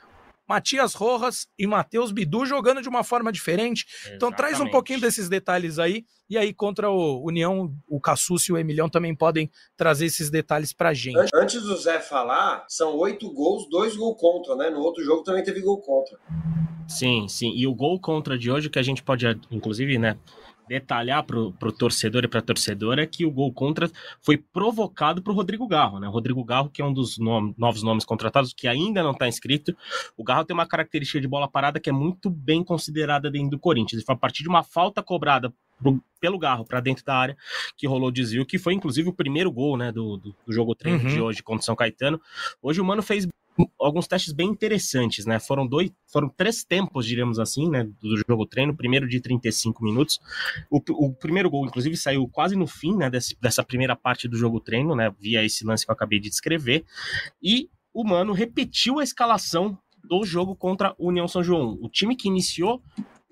Matias 0.48 0.94
Rojas 0.94 1.48
e 1.58 1.66
Matheus 1.66 2.12
Bidu 2.12 2.46
jogando 2.46 2.82
de 2.82 2.90
uma 2.90 3.04
forma 3.04 3.32
diferente. 3.32 3.86
Exatamente. 3.88 4.16
Então 4.16 4.32
traz 4.32 4.60
um 4.60 4.70
pouquinho 4.70 5.00
desses 5.00 5.30
detalhes 5.30 5.80
aí. 5.80 6.06
E 6.30 6.38
aí, 6.38 6.54
contra 6.54 6.90
o 6.90 7.24
União, 7.24 7.72
o 7.88 8.00
Cassus 8.00 8.44
e 8.44 8.54
o 8.54 8.58
Emilhão 8.58 8.90
também 8.90 9.16
podem 9.16 9.52
trazer 9.78 10.06
esses 10.06 10.30
detalhes 10.30 10.74
pra 10.74 10.94
gente. 10.94 11.30
Antes 11.34 11.62
do 11.62 11.78
Zé 11.78 12.00
falar, 12.00 12.66
são 12.68 12.96
oito 12.98 13.32
gols, 13.32 13.70
dois 13.70 13.96
gols 13.96 14.20
contra, 14.20 14.56
né? 14.56 14.70
No 14.70 14.80
outro 14.80 15.04
jogo 15.04 15.24
também 15.24 15.44
teve 15.44 15.62
gol 15.62 15.80
contra. 15.80 16.18
Sim, 16.88 17.28
sim. 17.28 17.54
E 17.56 17.68
o 17.68 17.74
gol 17.74 18.00
contra 18.00 18.38
de 18.38 18.52
hoje, 18.52 18.70
que 18.70 18.80
a 18.80 18.84
gente 18.84 19.04
pode, 19.04 19.26
inclusive, 19.52 19.98
né? 19.98 20.18
Detalhar 20.68 21.24
para 21.24 21.40
o 21.40 21.72
torcedor 21.72 22.24
e 22.24 22.28
para 22.28 22.40
a 22.40 22.44
torcedora 22.44 23.06
que 23.06 23.26
o 23.26 23.32
gol 23.32 23.52
contra 23.54 23.90
foi 24.22 24.38
provocado 24.38 25.22
por 25.22 25.36
Rodrigo 25.36 25.68
Garro, 25.68 26.00
né? 26.00 26.08
Rodrigo 26.08 26.44
Garro, 26.44 26.70
que 26.70 26.82
é 26.82 26.86
um 26.86 26.94
dos 26.94 27.18
novos 27.18 27.84
nomes 27.84 28.06
contratados, 28.06 28.54
que 28.54 28.68
ainda 28.68 29.04
não 29.04 29.12
está 29.12 29.28
inscrito. 29.28 29.76
O 30.18 30.24
Garro 30.24 30.46
tem 30.46 30.54
uma 30.54 30.66
característica 30.66 31.20
de 31.20 31.28
bola 31.28 31.48
parada 31.48 31.80
que 31.80 31.90
é 31.90 31.94
muito 31.94 32.30
bem 32.30 32.64
considerada 32.64 33.30
dentro 33.30 33.52
do 33.52 33.60
Corinthians. 33.60 34.00
Ele 34.00 34.06
foi 34.06 34.16
a 34.16 34.18
partir 34.18 34.44
de 34.44 34.50
uma 34.50 34.64
falta 34.64 35.04
cobrada 35.04 35.54
pro, 35.82 36.02
pelo 36.20 36.40
Garro 36.40 36.66
para 36.66 36.80
dentro 36.80 37.04
da 37.04 37.16
área 37.16 37.38
que 37.76 37.88
rolou 37.88 38.10
o 38.10 38.12
desvio, 38.12 38.46
que 38.46 38.58
foi 38.58 38.74
inclusive 38.74 39.10
o 39.10 39.14
primeiro 39.14 39.52
gol 39.52 39.78
né, 39.78 39.92
do, 39.92 40.18
do, 40.18 40.36
do 40.46 40.54
jogo 40.54 40.74
treino 40.76 41.04
uhum. 41.04 41.10
de 41.10 41.22
hoje 41.22 41.44
contra 41.44 41.62
o 41.62 41.66
São 41.66 41.76
Caetano. 41.76 42.20
Hoje 42.62 42.80
o 42.80 42.86
Mano 42.86 43.02
fez 43.02 43.28
alguns 43.80 44.08
testes 44.08 44.34
bem 44.34 44.50
interessantes, 44.50 45.26
né? 45.26 45.40
Foram 45.40 45.68
dois, 45.68 45.92
foram 46.08 46.30
três 46.30 46.64
tempos, 46.64 47.06
diríamos 47.06 47.40
assim, 47.40 47.70
né, 47.70 47.84
do 48.02 48.18
jogo 48.28 48.46
treino, 48.46 48.76
primeiro 48.76 49.08
de 49.08 49.20
35 49.20 49.84
minutos. 49.84 50.20
O, 50.70 50.82
o 51.06 51.14
primeiro 51.14 51.50
gol, 51.50 51.66
inclusive, 51.66 51.96
saiu 51.96 52.28
quase 52.28 52.56
no 52.56 52.68
fim, 52.68 52.96
né, 52.96 53.10
desse, 53.10 53.38
dessa 53.40 53.64
primeira 53.64 53.96
parte 53.96 54.28
do 54.28 54.38
jogo 54.38 54.60
treino, 54.60 54.96
né, 54.96 55.14
via 55.20 55.44
esse 55.44 55.66
lance 55.66 55.86
que 55.86 55.92
eu 55.92 55.94
acabei 55.94 56.20
de 56.20 56.30
descrever. 56.30 56.84
E 57.42 57.70
o 57.94 58.04
Mano 58.04 58.34
repetiu 58.34 59.00
a 59.00 59.04
escalação 59.04 59.78
do 60.04 60.26
jogo 60.26 60.56
contra 60.56 60.94
o 60.98 61.08
União 61.08 61.28
São 61.28 61.44
João. 61.44 61.78
O 61.82 61.90
time 61.90 62.16
que 62.16 62.28
iniciou 62.28 62.82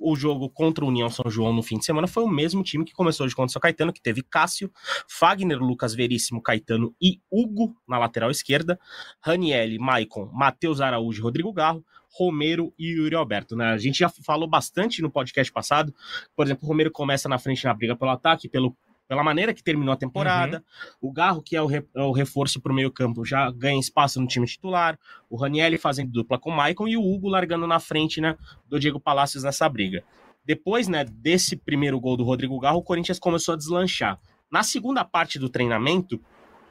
o 0.02 0.16
jogo 0.16 0.50
contra 0.50 0.84
o 0.84 0.88
União 0.88 1.10
São 1.10 1.30
João 1.30 1.54
no 1.54 1.62
fim 1.62 1.78
de 1.78 1.86
semana 1.86 2.08
foi 2.08 2.24
o 2.24 2.28
mesmo 2.28 2.64
time 2.64 2.84
que 2.84 2.94
começou 2.94 3.28
de 3.28 3.36
contra 3.36 3.50
o 3.50 3.52
São 3.52 3.62
Caetano, 3.62 3.94
que 3.94 4.02
teve 4.02 4.24
Cássio, 4.24 4.72
Fagner, 5.08 5.60
Lucas 5.60 5.94
Veríssimo, 5.94 6.42
Caetano 6.42 6.96
e 7.02 7.20
Hugo 7.32 7.76
na 7.88 7.98
lateral 7.98 8.32
esquerda, 8.32 8.80
Ranielli, 9.22 9.78
Maicon, 9.78 10.30
Matheus 10.34 10.82
Araújo 10.82 11.22
e 11.22 11.24
Rodrigo 11.24 11.54
Garro, 11.54 11.86
Romero 12.10 12.74
e 12.78 12.88
Yuri 12.88 13.16
Alberto. 13.16 13.56
Né? 13.56 13.66
A 13.66 13.78
gente 13.78 14.00
já 14.00 14.10
falou 14.10 14.48
bastante 14.48 15.02
no 15.02 15.10
podcast 15.10 15.52
passado. 15.52 15.94
Por 16.36 16.46
exemplo, 16.46 16.66
o 16.66 16.68
Romero 16.68 16.92
começa 16.92 17.30
na 17.30 17.40
frente 17.40 17.64
na 17.64 17.74
briga 17.74 17.96
pelo 17.96 18.12
ataque, 18.12 18.50
pelo 18.50 18.76
pela 19.12 19.26
maneira 19.26 19.54
que 19.54 19.62
terminou 19.62 19.91
a 19.91 19.97
temporada. 19.97 20.63
Uhum. 21.02 21.10
O 21.10 21.12
Garro, 21.12 21.41
que 21.41 21.54
é 21.54 21.62
o, 21.62 21.65
re, 21.65 21.86
é 21.93 22.02
o 22.02 22.13
reforço 22.13 22.62
para 22.62 22.71
o 22.71 22.76
meio-campo, 22.76 23.26
já 23.26 23.52
ganha 23.52 23.78
espaço 23.78 24.21
no 24.21 24.26
time 24.26 24.47
titular. 24.47 24.97
O 25.30 25.36
Ranielli 25.36 25.78
fazendo 25.78 26.10
dupla 26.10 26.39
com 26.39 26.50
o 26.50 26.56
Maicon 26.56 26.88
e 26.88 26.95
o 26.95 27.04
Hugo 27.04 27.28
largando 27.28 27.67
na 27.67 27.78
frente 27.78 28.21
né, 28.21 28.38
do 28.69 28.80
Diego 28.80 29.02
Palacios 29.02 29.43
nessa 29.43 29.67
briga. 29.67 30.02
Depois 30.45 30.88
né, 30.88 31.04
desse 31.04 31.58
primeiro 31.58 32.00
gol 32.00 32.15
do 32.15 32.24
Rodrigo 32.24 32.58
Garro, 32.58 32.78
o 32.78 32.82
Corinthians 32.82 33.19
começou 33.19 33.54
a 33.54 33.58
deslanchar. 33.58 34.17
Na 34.50 34.63
segunda 34.63 35.04
parte 35.04 35.38
do 35.38 35.50
treinamento, 35.50 36.17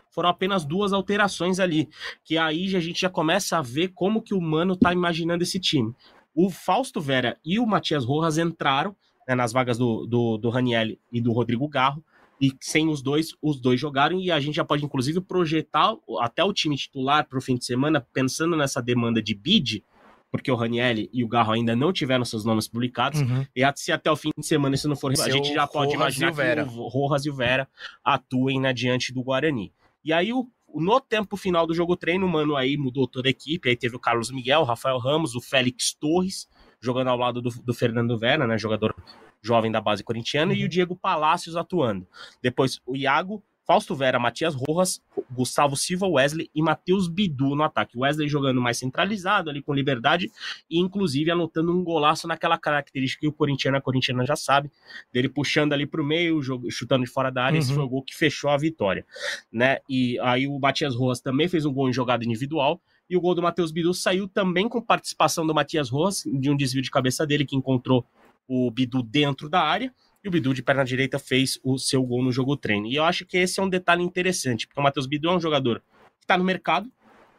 foram 0.08 0.30
apenas 0.30 0.64
duas 0.64 0.94
alterações 0.94 1.60
ali, 1.60 1.90
que 2.24 2.38
aí 2.38 2.74
a 2.74 2.80
gente 2.80 3.02
já 3.02 3.10
começa 3.10 3.58
a 3.58 3.62
ver 3.62 3.88
como 3.88 4.22
que 4.22 4.32
o 4.32 4.40
Mano 4.40 4.74
tá 4.74 4.94
imaginando 4.94 5.42
esse 5.42 5.60
time. 5.60 5.94
O 6.34 6.48
Fausto 6.48 7.02
Vera 7.02 7.38
e 7.44 7.58
o 7.58 7.66
Matias 7.66 8.02
Rojas 8.06 8.38
entraram 8.38 8.96
né, 9.28 9.34
nas 9.34 9.52
vagas 9.52 9.76
do, 9.76 10.06
do, 10.06 10.38
do 10.38 10.48
Raniel 10.48 10.96
e 11.12 11.20
do 11.20 11.32
Rodrigo 11.32 11.68
Garro, 11.68 12.02
e 12.40 12.56
sem 12.60 12.88
os 12.88 13.02
dois, 13.02 13.34
os 13.42 13.60
dois 13.60 13.78
jogaram, 13.78 14.18
e 14.18 14.30
a 14.30 14.40
gente 14.40 14.56
já 14.56 14.64
pode, 14.64 14.84
inclusive, 14.84 15.20
projetar 15.20 15.94
até 16.20 16.42
o 16.42 16.52
time 16.52 16.74
titular 16.76 17.28
para 17.28 17.38
o 17.38 17.42
fim 17.42 17.56
de 17.56 17.66
semana, 17.66 18.04
pensando 18.14 18.56
nessa 18.56 18.80
demanda 18.80 19.22
de 19.22 19.34
bid, 19.34 19.84
porque 20.30 20.50
o 20.50 20.54
Ranielli 20.54 21.10
e 21.12 21.22
o 21.22 21.28
Garro 21.28 21.52
ainda 21.52 21.76
não 21.76 21.92
tiveram 21.92 22.24
seus 22.24 22.44
nomes 22.44 22.66
publicados, 22.66 23.20
uhum. 23.20 23.44
e 23.54 23.62
se 23.76 23.92
até 23.92 24.10
o 24.10 24.16
fim 24.16 24.30
de 24.36 24.46
semana 24.46 24.74
isso 24.74 24.88
não 24.88 24.96
for, 24.96 25.14
Seu 25.14 25.26
a 25.26 25.30
gente 25.30 25.52
já 25.52 25.66
pode 25.66 25.94
Rojas 25.94 26.16
imaginar 26.16 26.64
que 26.64 26.70
o 26.70 26.88
Rojas 26.88 27.26
e 27.26 27.30
o 27.30 27.34
Vera 27.34 27.68
atuem 28.02 28.58
né, 28.58 28.72
diante 28.72 29.12
do 29.12 29.22
Guarani. 29.22 29.70
E 30.02 30.10
aí, 30.10 30.32
o, 30.32 30.48
no 30.74 30.98
tempo 30.98 31.36
final 31.36 31.66
do 31.66 31.74
jogo 31.74 31.94
treino, 31.94 32.24
o 32.24 32.28
Mano 32.28 32.56
aí 32.56 32.78
mudou 32.78 33.06
toda 33.06 33.28
a 33.28 33.30
equipe, 33.30 33.68
aí 33.68 33.76
teve 33.76 33.96
o 33.96 34.00
Carlos 34.00 34.30
Miguel, 34.30 34.60
o 34.60 34.64
Rafael 34.64 34.98
Ramos, 34.98 35.34
o 35.34 35.42
Félix 35.42 35.92
Torres, 35.92 36.48
jogando 36.80 37.08
ao 37.08 37.18
lado 37.18 37.42
do, 37.42 37.50
do 37.50 37.74
Fernando 37.74 38.16
Vera, 38.18 38.46
né, 38.46 38.56
jogador 38.56 38.94
jovem 39.42 39.70
da 39.70 39.80
base 39.80 40.02
corintiana, 40.04 40.52
uhum. 40.52 40.58
e 40.58 40.64
o 40.64 40.68
Diego 40.68 40.96
Palácios 40.96 41.56
atuando. 41.56 42.06
Depois 42.42 42.80
o 42.86 42.96
Iago, 42.96 43.42
Fausto 43.70 43.94
Vera, 43.94 44.18
Matias 44.18 44.52
Rojas, 44.52 45.00
Gustavo 45.30 45.76
Silva, 45.76 46.04
Wesley 46.04 46.50
e 46.52 46.60
Matheus 46.60 47.06
Bidu 47.06 47.54
no 47.54 47.62
ataque. 47.62 47.96
Wesley 47.96 48.28
jogando 48.28 48.60
mais 48.60 48.78
centralizado 48.78 49.48
ali 49.48 49.62
com 49.62 49.72
liberdade 49.72 50.28
e 50.68 50.80
inclusive 50.80 51.30
anotando 51.30 51.70
um 51.70 51.84
golaço 51.84 52.26
naquela 52.26 52.58
característica 52.58 53.20
que 53.20 53.28
o 53.28 53.32
corintiano, 53.32 53.76
a 53.76 53.80
corintiana 53.80 54.26
já 54.26 54.34
sabe, 54.34 54.72
dele 55.12 55.28
puxando 55.28 55.72
ali 55.72 55.86
para 55.86 56.02
o 56.02 56.04
meio, 56.04 56.40
chutando 56.68 57.04
de 57.04 57.10
fora 57.12 57.30
da 57.30 57.44
área, 57.44 57.58
uhum. 57.58 57.62
esse 57.62 57.72
foi 57.72 57.84
o 57.84 57.88
gol 57.88 58.02
que 58.02 58.16
fechou 58.16 58.50
a 58.50 58.56
vitória, 58.56 59.06
né? 59.52 59.78
E 59.88 60.18
aí 60.18 60.48
o 60.48 60.58
Matias 60.58 60.96
Rojas 60.96 61.20
também 61.20 61.46
fez 61.46 61.64
um 61.64 61.72
gol 61.72 61.88
em 61.88 61.92
jogada 61.92 62.24
individual 62.24 62.80
e 63.08 63.16
o 63.16 63.20
gol 63.20 63.36
do 63.36 63.42
Matheus 63.42 63.70
Bidu 63.70 63.94
saiu 63.94 64.26
também 64.26 64.68
com 64.68 64.80
participação 64.80 65.46
do 65.46 65.54
Matias 65.54 65.90
Rojas, 65.90 66.24
de 66.24 66.50
um 66.50 66.56
desvio 66.56 66.82
de 66.82 66.90
cabeça 66.90 67.24
dele 67.24 67.44
que 67.44 67.54
encontrou 67.54 68.04
o 68.52 68.68
Bidu 68.68 69.00
dentro 69.00 69.48
da 69.48 69.60
área, 69.60 69.94
e 70.24 70.28
o 70.28 70.30
Bidu 70.30 70.52
de 70.52 70.60
perna 70.60 70.84
direita 70.84 71.20
fez 71.20 71.60
o 71.62 71.78
seu 71.78 72.02
gol 72.02 72.20
no 72.20 72.32
jogo 72.32 72.56
treino. 72.56 72.88
E 72.88 72.96
eu 72.96 73.04
acho 73.04 73.24
que 73.24 73.38
esse 73.38 73.60
é 73.60 73.62
um 73.62 73.68
detalhe 73.68 74.02
interessante, 74.02 74.66
porque 74.66 74.80
o 74.80 74.82
Matheus 74.82 75.06
Bidu 75.06 75.28
é 75.28 75.36
um 75.36 75.40
jogador 75.40 75.80
que 76.18 76.24
está 76.24 76.36
no 76.36 76.42
mercado, 76.42 76.90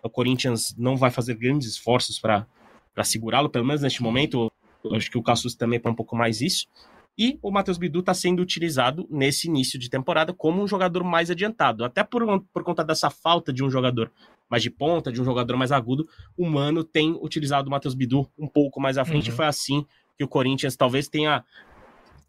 o 0.02 0.10
Corinthians 0.10 0.74
não 0.78 0.95
vai 0.95 1.12
fazer 1.12 1.36
grandes 1.36 1.67
esforços 1.67 2.17
para 2.17 2.47
segurá-lo, 3.04 3.50
pelo 3.50 3.65
menos 3.65 3.82
neste 3.82 4.02
momento, 4.02 4.50
eu 4.84 4.95
acho 4.95 5.12
que 5.12 5.17
o 5.17 5.21
Cassus 5.21 5.54
também 5.54 5.82
para 5.82 5.91
um 5.91 5.95
pouco 5.95 6.15
mais 6.15 6.39
isso, 6.39 6.65
e 7.17 7.38
o 7.41 7.52
Matheus 7.52 7.78
Bidu 7.78 8.00
está 8.00 8.13
sendo 8.13 8.41
utilizado 8.41 9.06
nesse 9.12 9.47
início 9.47 9.78
de 9.78 9.89
temporada 9.89 10.34
como 10.34 10.63
um 10.63 10.67
jogador 10.67 11.04
mais 11.04 11.30
adiantado. 11.30 11.84
Até 11.84 12.06
por, 12.06 12.24
por 12.54 12.63
conta 12.63 12.86
dessa 12.86 13.10
falta 13.10 13.52
de 13.52 13.63
um 13.63 13.69
jogador 13.69 14.10
mais 14.50 14.63
de 14.63 14.69
ponta, 14.69 15.12
de 15.12 15.21
um 15.21 15.26
jogador 15.26 15.58
mais 15.58 15.71
agudo, 15.71 16.08
o 16.38 16.45
Mano 16.45 16.84
tem 16.84 17.12
utilizado 17.21 17.67
o 17.67 17.71
Matheus 17.71 17.93
Bidu 17.93 18.28
um 18.39 18.47
pouco 18.47 18.80
mais 18.80 18.97
à 18.97 19.06
frente. 19.06 19.30
Uhum. 19.30 19.36
Foi 19.36 19.45
assim 19.45 19.86
que 20.21 20.23
o 20.23 20.27
Corinthians 20.27 20.75
talvez 20.75 21.07
tenha, 21.07 21.43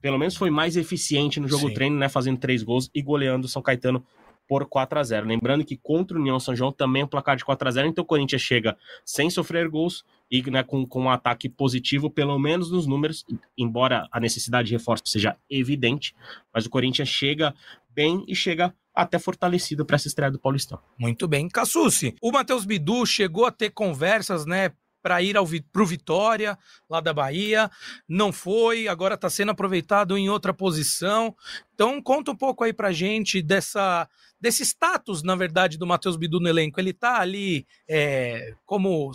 pelo 0.01 0.19
menos 0.19 0.35
foi 0.35 0.51
mais 0.51 0.79
eficiente 0.79 1.39
no 1.39 1.47
jogo 1.47 1.69
Sim. 1.69 1.75
treino, 1.75 1.99
né, 1.99 2.09
fazendo 2.09 2.39
três 2.39 2.63
gols 2.63 2.91
e 2.95 3.03
goleando 3.03 3.45
o 3.45 3.49
São 3.51 3.61
Caetano 3.61 4.03
por 4.49 4.65
4 4.67 4.99
a 4.99 5.03
0 5.03 5.27
Lembrando 5.27 5.63
que 5.63 5.77
contra 5.77 6.17
o 6.17 6.21
União 6.21 6.41
São 6.41 6.57
João 6.57 6.73
também 6.73 7.03
é 7.03 7.05
um 7.05 7.09
placar 7.09 7.37
de 7.37 7.45
4 7.45 7.69
a 7.69 7.71
0 7.71 7.89
então 7.89 8.03
o 8.03 8.07
Corinthians 8.07 8.41
chega 8.41 8.79
sem 9.05 9.29
sofrer 9.29 9.69
gols 9.69 10.05
e 10.31 10.43
né, 10.51 10.63
com, 10.63 10.87
com 10.87 11.03
um 11.03 11.11
ataque 11.11 11.51
positivo, 11.51 12.09
pelo 12.09 12.39
menos 12.39 12.71
nos 12.71 12.87
números, 12.87 13.27
embora 13.59 14.09
a 14.11 14.19
necessidade 14.19 14.69
de 14.69 14.75
reforço 14.75 15.03
seja 15.07 15.37
evidente, 15.51 16.15
mas 16.53 16.65
o 16.65 16.71
Corinthians 16.71 17.11
chega 17.11 17.55
bem 17.91 18.25
e 18.27 18.35
chega 18.35 18.75
até 18.95 19.19
fortalecido 19.19 19.85
para 19.85 19.97
essa 19.97 20.09
estreia 20.09 20.31
do 20.31 20.39
Paulistão. 20.39 20.79
Muito 20.99 21.29
bem. 21.29 21.47
Cassucci, 21.47 22.15
o 22.23 22.33
Matheus 22.33 22.65
Bidu 22.65 23.05
chegou 23.05 23.45
a 23.45 23.51
ter 23.51 23.71
conversas, 23.71 24.47
né, 24.47 24.73
para 25.03 25.21
ir 25.21 25.37
ao 25.37 25.47
pro 25.73 25.85
Vitória, 25.85 26.59
lá 26.89 27.01
da 27.01 27.13
Bahia. 27.13 27.71
Não 28.09 28.33
foi, 28.33 28.89
agora 28.89 29.15
está 29.15 29.29
sendo 29.29 29.51
aproveitado 29.51 30.17
em 30.17 30.31
outra 30.31 30.55
posição. 30.55 31.35
Então, 31.75 32.01
conta 32.01 32.31
um 32.31 32.37
pouco 32.37 32.65
aí 32.65 32.73
para 32.73 32.93
gente 32.93 33.43
dessa, 33.43 34.09
desse 34.41 34.63
status, 34.63 35.23
na 35.23 35.35
verdade, 35.35 35.77
do 35.77 35.87
Matheus 35.87 36.17
Bidu 36.17 36.41
no 36.41 36.49
elenco. 36.49 36.81
Ele 36.81 36.91
está 36.91 37.21
ali 37.21 37.67
é, 37.89 38.55
como 38.65 39.11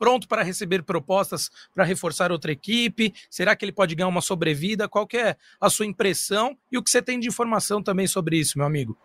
pronto 0.00 0.26
para 0.26 0.42
receber 0.42 0.82
propostas 0.82 1.50
para 1.74 1.84
reforçar 1.84 2.32
outra 2.32 2.50
equipe? 2.50 3.12
Será 3.28 3.54
que 3.54 3.64
ele 3.64 3.70
pode 3.70 3.94
ganhar 3.94 4.08
uma 4.08 4.22
sobrevida? 4.22 4.88
Qual 4.88 5.06
é 5.12 5.36
a 5.60 5.68
sua 5.68 5.84
impressão 5.84 6.56
e 6.72 6.78
o 6.78 6.82
que 6.82 6.90
você 6.90 7.02
tem 7.02 7.20
de 7.20 7.28
informação 7.28 7.82
também 7.82 8.06
sobre 8.06 8.38
isso, 8.38 8.56
meu 8.56 8.66
amigo? 8.66 8.96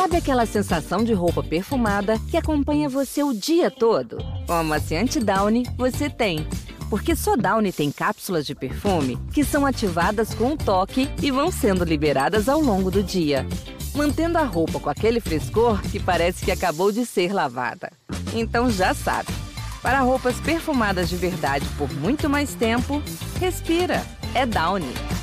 Sabe 0.00 0.16
aquela 0.16 0.46
sensação 0.46 1.04
de 1.04 1.12
roupa 1.12 1.42
perfumada 1.42 2.18
que 2.30 2.36
acompanha 2.38 2.88
você 2.88 3.22
o 3.22 3.34
dia 3.34 3.70
todo? 3.70 4.16
Com 4.46 4.52
a 4.54 4.60
amaciante 4.60 5.20
Downy, 5.20 5.66
você 5.76 6.08
tem. 6.08 6.48
Porque 6.88 7.14
só 7.14 7.36
Downy 7.36 7.70
tem 7.70 7.92
cápsulas 7.92 8.46
de 8.46 8.54
perfume 8.54 9.18
que 9.30 9.44
são 9.44 9.66
ativadas 9.66 10.32
com 10.32 10.52
um 10.52 10.56
toque 10.56 11.06
e 11.22 11.30
vão 11.30 11.52
sendo 11.52 11.84
liberadas 11.84 12.48
ao 12.48 12.62
longo 12.62 12.90
do 12.90 13.02
dia, 13.02 13.46
mantendo 13.94 14.38
a 14.38 14.42
roupa 14.42 14.80
com 14.80 14.88
aquele 14.88 15.20
frescor 15.20 15.82
que 15.82 16.00
parece 16.00 16.46
que 16.46 16.50
acabou 16.50 16.90
de 16.90 17.04
ser 17.04 17.34
lavada. 17.34 17.92
Então 18.34 18.70
já 18.70 18.94
sabe, 18.94 19.28
para 19.82 20.00
roupas 20.00 20.40
perfumadas 20.40 21.10
de 21.10 21.16
verdade 21.16 21.66
por 21.76 21.92
muito 21.92 22.26
mais 22.26 22.54
tempo, 22.54 23.02
respira. 23.38 24.02
É 24.34 24.46
Downy. 24.46 25.19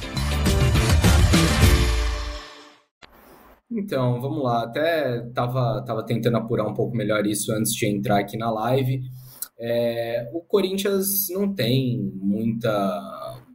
Então, 3.69 4.21
vamos 4.21 4.43
lá. 4.43 4.63
Até 4.63 5.21
tava, 5.33 5.83
tava 5.85 6.05
tentando 6.05 6.37
apurar 6.37 6.67
um 6.67 6.73
pouco 6.73 6.95
melhor 6.95 7.25
isso 7.27 7.51
antes 7.51 7.73
de 7.73 7.85
entrar 7.85 8.19
aqui 8.19 8.37
na 8.37 8.49
live. 8.49 9.01
É, 9.59 10.29
o 10.33 10.41
Corinthians 10.41 11.27
não 11.29 11.53
tem 11.53 12.11
muita. 12.15 12.69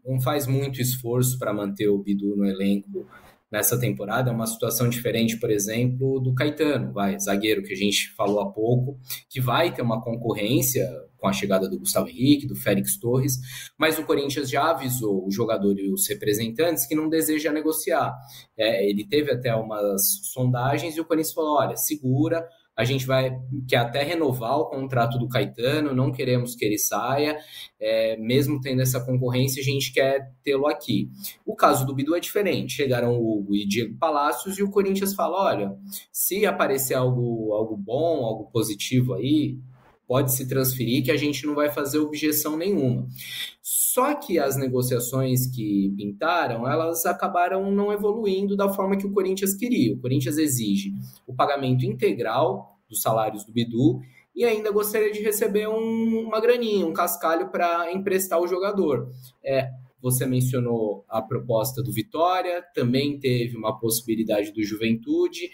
não 0.05 0.21
faz 0.21 0.47
muito 0.47 0.81
esforço 0.81 1.39
para 1.39 1.53
manter 1.53 1.89
o 1.89 1.99
Bidu 1.99 2.37
no 2.37 2.45
elenco 2.45 3.07
nessa 3.51 3.79
temporada. 3.79 4.31
É 4.31 4.35
uma 4.35 4.47
situação 4.47 4.89
diferente, 4.89 5.39
por 5.39 5.51
exemplo, 5.51 6.19
do 6.21 6.35
Caetano, 6.35 6.93
vai, 6.93 7.19
zagueiro 7.19 7.63
que 7.63 7.73
a 7.73 7.77
gente 7.77 8.13
falou 8.15 8.41
há 8.41 8.51
pouco, 8.51 8.99
que 9.29 9.41
vai 9.41 9.73
ter 9.73 9.83
uma 9.83 10.03
concorrência 10.03 10.89
com 11.23 11.29
a 11.29 11.33
chegada 11.33 11.69
do 11.69 11.79
Gustavo 11.79 12.09
Henrique, 12.09 12.49
do 12.49 12.57
Félix 12.57 12.99
Torres, 12.99 13.39
mas 13.79 13.97
o 13.97 14.05
Corinthians 14.05 14.51
já 14.51 14.71
avisou 14.71 15.25
o 15.25 15.31
jogador 15.31 15.79
e 15.79 15.89
os 15.89 16.09
representantes 16.09 16.85
que 16.85 16.97
não 16.97 17.09
deseja 17.09 17.53
negociar. 17.53 18.13
É, 18.59 18.85
ele 18.91 19.07
teve 19.07 19.31
até 19.31 19.55
umas 19.55 20.03
sondagens 20.25 20.97
e 20.97 21.01
o 21.01 21.05
Corinthians 21.05 21.33
falou: 21.33 21.59
olha, 21.59 21.77
segura, 21.77 22.45
a 22.77 22.85
gente 22.85 23.07
vai 23.07 23.39
quer 23.69 23.77
até 23.77 24.03
renovar 24.03 24.59
o 24.59 24.67
contrato 24.67 25.17
do 25.17 25.29
Caetano, 25.29 25.95
não 25.95 26.11
queremos 26.11 26.57
que 26.57 26.65
ele 26.65 26.79
saia, 26.79 27.39
é, 27.79 28.17
mesmo 28.17 28.61
tendo 28.61 28.83
essa 28.83 28.99
concorrência, 29.05 29.61
a 29.61 29.65
gente 29.65 29.93
quer 29.93 30.33
tê-lo 30.43 30.67
aqui. 30.67 31.09
O 31.47 31.55
caso 31.55 31.87
do 31.87 31.95
Bidu 31.95 32.17
é 32.17 32.21
diferente. 32.21 32.73
Chegaram 32.73 33.17
o 33.17 33.39
Hugo 33.39 33.55
e 33.55 33.67
Diego 33.67 33.97
Palácios 33.99 34.59
e 34.59 34.63
o 34.63 34.71
Corinthians 34.71 35.15
fala: 35.15 35.45
olha, 35.45 35.77
se 36.11 36.45
aparecer 36.45 36.95
algo, 36.95 37.53
algo 37.53 37.77
bom, 37.77 38.25
algo 38.25 38.51
positivo 38.51 39.15
aí, 39.15 39.59
pode 40.07 40.33
se 40.33 40.49
transferir 40.49 41.05
que 41.05 41.11
a 41.11 41.17
gente 41.17 41.47
não 41.47 41.55
vai 41.55 41.71
fazer 41.71 41.99
objeção 41.99 42.57
nenhuma. 42.57 43.07
Só 43.61 44.15
que 44.15 44.39
as 44.39 44.57
negociações 44.57 45.47
que 45.47 45.93
pintaram, 45.97 46.69
elas 46.69 47.07
acabaram 47.07 47.71
não 47.71 47.93
evoluindo 47.93 48.57
da 48.57 48.69
forma 48.69 48.97
que 48.97 49.07
o 49.07 49.13
Corinthians 49.13 49.55
queria. 49.55 49.95
O 49.95 50.01
Corinthians 50.01 50.39
exige 50.39 50.93
o 51.27 51.35
pagamento 51.35 51.85
integral 51.85 52.79
dos 52.89 53.01
salários 53.03 53.45
do 53.45 53.53
Bidu 53.53 54.01
e 54.35 54.45
ainda 54.45 54.71
gostaria 54.71 55.13
de 55.13 55.21
receber 55.21 55.69
um, 55.69 56.27
uma 56.27 56.41
graninha, 56.41 56.87
um 56.87 56.93
cascalho 56.93 57.51
para 57.51 57.93
emprestar 57.93 58.41
o 58.41 58.47
jogador. 58.47 59.11
É, 59.45 59.71
você 60.01 60.27
mencionou 60.27 61.05
a 61.09 61.23
proposta 61.23 61.83
do 61.83 61.93
Vitória, 61.93 62.63
também 62.75 63.21
teve 63.21 63.57
uma 63.57 63.79
possibilidade 63.79 64.53
do 64.53 64.63
Juventude, 64.63 65.51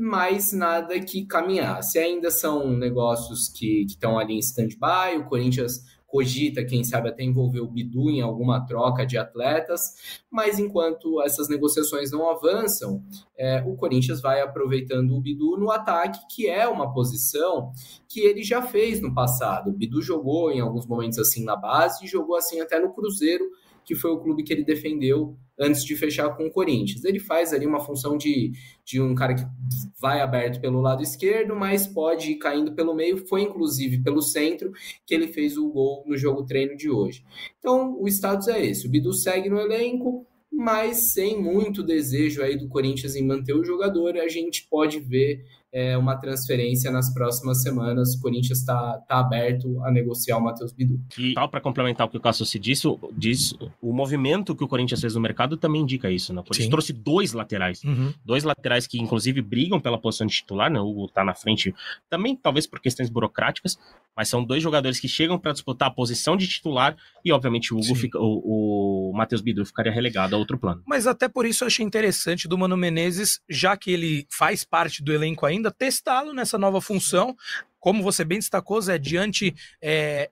mas 0.00 0.52
nada 0.52 1.00
que 1.00 1.26
caminhasse. 1.26 1.98
Ainda 1.98 2.30
são 2.30 2.70
negócios 2.70 3.48
que 3.48 3.84
estão 3.84 4.16
ali 4.16 4.34
em 4.34 4.38
stand-by. 4.38 5.18
O 5.18 5.24
Corinthians 5.24 5.82
cogita, 6.06 6.64
quem 6.64 6.84
sabe, 6.84 7.08
até 7.08 7.24
envolver 7.24 7.60
o 7.60 7.66
Bidu 7.66 8.08
em 8.08 8.20
alguma 8.20 8.64
troca 8.64 9.04
de 9.04 9.18
atletas, 9.18 10.22
mas 10.30 10.58
enquanto 10.58 11.20
essas 11.20 11.48
negociações 11.48 12.12
não 12.12 12.30
avançam, 12.30 13.02
é, 13.36 13.62
o 13.66 13.76
Corinthians 13.76 14.22
vai 14.22 14.40
aproveitando 14.40 15.14
o 15.14 15.20
Bidu 15.20 15.58
no 15.58 15.70
ataque, 15.70 16.20
que 16.30 16.48
é 16.48 16.66
uma 16.66 16.94
posição 16.94 17.72
que 18.08 18.20
ele 18.20 18.42
já 18.42 18.62
fez 18.62 19.02
no 19.02 19.12
passado. 19.12 19.68
O 19.68 19.74
Bidu 19.74 20.00
jogou 20.00 20.50
em 20.50 20.60
alguns 20.60 20.86
momentos 20.86 21.18
assim 21.18 21.44
na 21.44 21.56
base 21.56 22.04
e 22.04 22.08
jogou 22.08 22.36
assim 22.36 22.60
até 22.60 22.80
no 22.80 22.94
Cruzeiro, 22.94 23.44
que 23.88 23.94
foi 23.94 24.10
o 24.10 24.18
clube 24.18 24.42
que 24.42 24.52
ele 24.52 24.62
defendeu 24.62 25.34
antes 25.58 25.82
de 25.82 25.96
fechar 25.96 26.36
com 26.36 26.46
o 26.46 26.50
Corinthians. 26.50 27.02
Ele 27.06 27.18
faz 27.18 27.54
ali 27.54 27.66
uma 27.66 27.80
função 27.80 28.18
de, 28.18 28.52
de 28.84 29.00
um 29.00 29.14
cara 29.14 29.34
que 29.34 29.42
vai 29.98 30.20
aberto 30.20 30.60
pelo 30.60 30.82
lado 30.82 31.02
esquerdo, 31.02 31.56
mas 31.56 31.86
pode 31.86 32.32
ir 32.32 32.36
caindo 32.36 32.74
pelo 32.74 32.94
meio. 32.94 33.16
Foi 33.26 33.40
inclusive 33.40 34.02
pelo 34.02 34.20
centro 34.20 34.70
que 35.06 35.14
ele 35.14 35.26
fez 35.26 35.56
o 35.56 35.70
gol 35.70 36.04
no 36.06 36.18
jogo 36.18 36.44
treino 36.44 36.76
de 36.76 36.90
hoje. 36.90 37.24
Então 37.58 37.98
o 37.98 38.06
status 38.06 38.48
é 38.48 38.62
esse: 38.62 38.86
o 38.86 38.90
Bidu 38.90 39.14
segue 39.14 39.48
no 39.48 39.58
elenco, 39.58 40.26
mas 40.52 41.14
sem 41.14 41.42
muito 41.42 41.82
desejo 41.82 42.42
aí 42.42 42.58
do 42.58 42.68
Corinthians 42.68 43.16
em 43.16 43.26
manter 43.26 43.54
o 43.54 43.64
jogador. 43.64 44.18
A 44.18 44.28
gente 44.28 44.68
pode 44.68 45.00
ver 45.00 45.46
é, 45.72 45.96
uma 45.96 46.16
transferência 46.16 46.90
nas 46.90 47.12
próximas 47.12 47.62
semanas. 47.62 48.14
O 48.14 48.20
Corinthians 48.20 48.58
está 48.58 48.98
tá 49.08 49.18
aberto 49.18 49.82
a 49.84 49.90
negociar 49.90 50.38
o 50.38 50.40
Matheus 50.40 50.72
Bidu. 50.72 51.00
E 51.18 51.34
para 51.34 51.60
complementar 51.60 52.06
o 52.06 52.10
que 52.10 52.16
o 52.16 52.20
Cássio 52.20 52.46
se 52.46 52.58
disse, 52.58 52.88
diz, 53.16 53.54
o 53.80 53.92
movimento 53.92 54.54
que 54.56 54.64
o 54.64 54.68
Corinthians 54.68 55.00
fez 55.00 55.14
no 55.14 55.20
mercado 55.20 55.56
também 55.56 55.82
indica 55.82 56.10
isso. 56.10 56.32
Né? 56.32 56.40
O 56.40 56.44
Corinthians 56.44 56.66
Sim. 56.66 56.70
trouxe 56.70 56.92
dois 56.92 57.32
laterais. 57.32 57.82
Uhum. 57.84 58.12
Dois 58.24 58.44
laterais 58.44 58.86
que, 58.86 58.98
inclusive, 58.98 59.42
brigam 59.42 59.80
pela 59.80 59.98
posição 59.98 60.26
de 60.26 60.34
titular. 60.34 60.70
Né? 60.70 60.80
O 60.80 60.88
Hugo 60.88 61.06
está 61.06 61.24
na 61.24 61.34
frente, 61.34 61.74
também 62.08 62.34
talvez 62.36 62.66
por 62.66 62.80
questões 62.80 63.10
burocráticas, 63.10 63.78
mas 64.16 64.28
são 64.28 64.42
dois 64.42 64.62
jogadores 64.62 64.98
que 64.98 65.08
chegam 65.08 65.38
para 65.38 65.52
disputar 65.52 65.88
a 65.88 65.90
posição 65.92 66.36
de 66.36 66.48
titular 66.48 66.96
e, 67.24 67.30
obviamente, 67.30 67.72
o 67.72 67.78
Hugo 67.78 67.94
fica, 67.94 68.18
o, 68.18 69.10
o 69.10 69.12
Matheus 69.14 69.40
Bidu 69.40 69.64
ficaria 69.64 69.92
relegado 69.92 70.34
a 70.34 70.38
outro 70.38 70.58
plano. 70.58 70.82
Mas 70.86 71.06
até 71.06 71.28
por 71.28 71.46
isso 71.46 71.62
eu 71.62 71.66
achei 71.68 71.84
interessante 71.84 72.48
do 72.48 72.58
Mano 72.58 72.76
Menezes, 72.76 73.40
já 73.48 73.76
que 73.76 73.90
ele 73.90 74.26
faz 74.30 74.64
parte 74.64 75.02
do 75.02 75.12
elenco 75.12 75.46
ainda, 75.46 75.67
testá-lo 75.70 76.32
nessa 76.32 76.58
nova 76.58 76.80
função. 76.80 77.36
Como 77.80 78.02
você 78.02 78.24
bem 78.24 78.38
destacou, 78.38 78.80
Zé, 78.80 78.98
diante 78.98 79.54
é, 79.80 80.30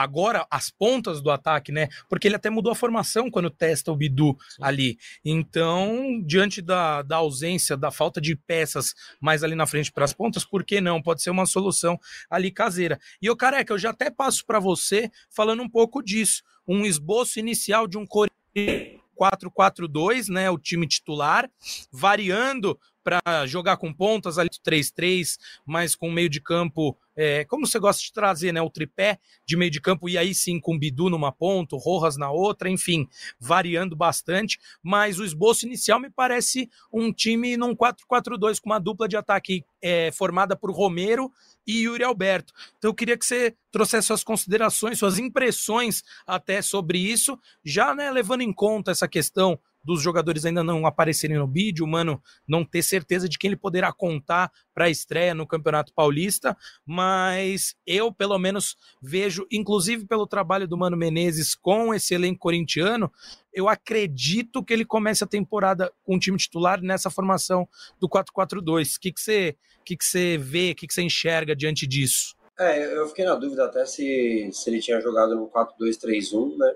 agora 0.00 0.46
as 0.50 0.70
pontas 0.70 1.20
do 1.20 1.30
ataque, 1.30 1.70
né? 1.70 1.88
Porque 2.08 2.26
ele 2.26 2.36
até 2.36 2.48
mudou 2.48 2.72
a 2.72 2.74
formação 2.74 3.30
quando 3.30 3.50
testa 3.50 3.92
o 3.92 3.96
Bidu 3.96 4.34
Sim. 4.48 4.62
ali. 4.62 4.98
Então, 5.22 6.22
diante 6.24 6.62
da, 6.62 7.02
da 7.02 7.16
ausência, 7.16 7.76
da 7.76 7.90
falta 7.90 8.18
de 8.18 8.34
peças 8.34 8.94
mais 9.20 9.44
ali 9.44 9.54
na 9.54 9.66
frente 9.66 9.92
para 9.92 10.06
as 10.06 10.14
pontas, 10.14 10.42
por 10.44 10.64
que 10.64 10.80
não? 10.80 11.02
Pode 11.02 11.22
ser 11.22 11.28
uma 11.28 11.44
solução 11.44 12.00
ali 12.30 12.50
caseira. 12.50 12.98
E 13.20 13.28
o 13.28 13.36
careca, 13.36 13.74
eu 13.74 13.78
já 13.78 13.90
até 13.90 14.10
passo 14.10 14.44
para 14.46 14.58
você 14.58 15.10
falando 15.28 15.62
um 15.62 15.68
pouco 15.68 16.02
disso. 16.02 16.42
Um 16.66 16.86
esboço 16.86 17.38
inicial 17.38 17.86
de 17.86 17.98
um 17.98 18.06
Corinthians 18.06 19.00
4-4-2, 19.20 20.28
né? 20.28 20.48
O 20.50 20.58
time 20.58 20.86
titular, 20.86 21.50
variando 21.92 22.78
para 23.10 23.44
jogar 23.44 23.76
com 23.76 23.92
pontas 23.92 24.38
ali 24.38 24.48
3-3, 24.64 25.36
mas 25.66 25.96
com 25.96 26.12
meio 26.12 26.28
de 26.28 26.40
campo, 26.40 26.96
é, 27.16 27.44
como 27.44 27.66
você 27.66 27.76
gosta 27.78 28.00
de 28.00 28.12
trazer, 28.12 28.52
né? 28.52 28.62
O 28.62 28.70
tripé 28.70 29.18
de 29.44 29.56
meio 29.56 29.70
de 29.70 29.80
campo, 29.80 30.08
e 30.08 30.16
aí 30.16 30.32
sim 30.32 30.60
com 30.60 30.78
Bidu 30.78 31.10
numa 31.10 31.32
ponta, 31.32 31.76
Rojas 31.76 32.16
na 32.16 32.30
outra, 32.30 32.70
enfim, 32.70 33.08
variando 33.38 33.96
bastante. 33.96 34.60
Mas 34.80 35.18
o 35.18 35.24
esboço 35.24 35.66
inicial 35.66 35.98
me 35.98 36.08
parece 36.08 36.70
um 36.92 37.12
time 37.12 37.56
num 37.56 37.74
4-4-2, 37.74 38.60
com 38.60 38.70
uma 38.70 38.78
dupla 38.78 39.08
de 39.08 39.16
ataque 39.16 39.64
é, 39.82 40.12
formada 40.12 40.54
por 40.54 40.70
Romero 40.70 41.32
e 41.66 41.82
Yuri 41.82 42.04
Alberto. 42.04 42.52
Então 42.78 42.90
eu 42.90 42.94
queria 42.94 43.18
que 43.18 43.26
você 43.26 43.56
trouxesse 43.72 44.06
suas 44.06 44.22
considerações, 44.22 44.98
suas 44.98 45.18
impressões 45.18 46.02
até 46.26 46.62
sobre 46.62 46.98
isso, 46.98 47.38
já 47.64 47.94
né, 47.94 48.10
levando 48.10 48.42
em 48.42 48.52
conta 48.52 48.90
essa 48.90 49.08
questão 49.08 49.58
dos 49.82 50.02
jogadores 50.02 50.44
ainda 50.44 50.62
não 50.62 50.86
aparecerem 50.86 51.38
no 51.38 51.46
vídeo, 51.46 51.84
o 51.84 51.88
Mano 51.88 52.22
não 52.46 52.64
ter 52.64 52.82
certeza 52.82 53.28
de 53.28 53.38
quem 53.38 53.48
ele 53.48 53.56
poderá 53.56 53.92
contar 53.92 54.50
para 54.74 54.86
a 54.86 54.90
estreia 54.90 55.34
no 55.34 55.46
Campeonato 55.46 55.92
Paulista, 55.94 56.56
mas 56.84 57.74
eu, 57.86 58.12
pelo 58.12 58.38
menos, 58.38 58.76
vejo, 59.00 59.46
inclusive 59.50 60.06
pelo 60.06 60.26
trabalho 60.26 60.68
do 60.68 60.76
Mano 60.76 60.96
Menezes 60.96 61.54
com 61.54 61.94
esse 61.94 62.14
elenco 62.14 62.40
corintiano, 62.40 63.10
eu 63.52 63.68
acredito 63.68 64.62
que 64.62 64.72
ele 64.72 64.84
comece 64.84 65.24
a 65.24 65.26
temporada 65.26 65.92
com 66.04 66.16
o 66.16 66.20
time 66.20 66.36
titular 66.36 66.80
nessa 66.80 67.10
formação 67.10 67.68
do 67.98 68.08
4-4-2. 68.08 68.96
O 68.96 69.00
que, 69.00 69.12
você, 69.16 69.56
que, 69.84 69.96
que 69.96 70.04
você 70.04 70.38
vê, 70.38 70.70
o 70.70 70.74
que, 70.74 70.86
que 70.86 70.94
você 70.94 71.02
enxerga 71.02 71.56
diante 71.56 71.86
disso? 71.86 72.36
É, 72.58 72.94
eu 72.94 73.08
fiquei 73.08 73.24
na 73.24 73.34
dúvida 73.34 73.64
até 73.64 73.86
se, 73.86 74.50
se 74.52 74.68
ele 74.68 74.80
tinha 74.80 75.00
jogado 75.00 75.34
no 75.34 75.48
4-2-3-1, 75.48 76.58
né? 76.58 76.74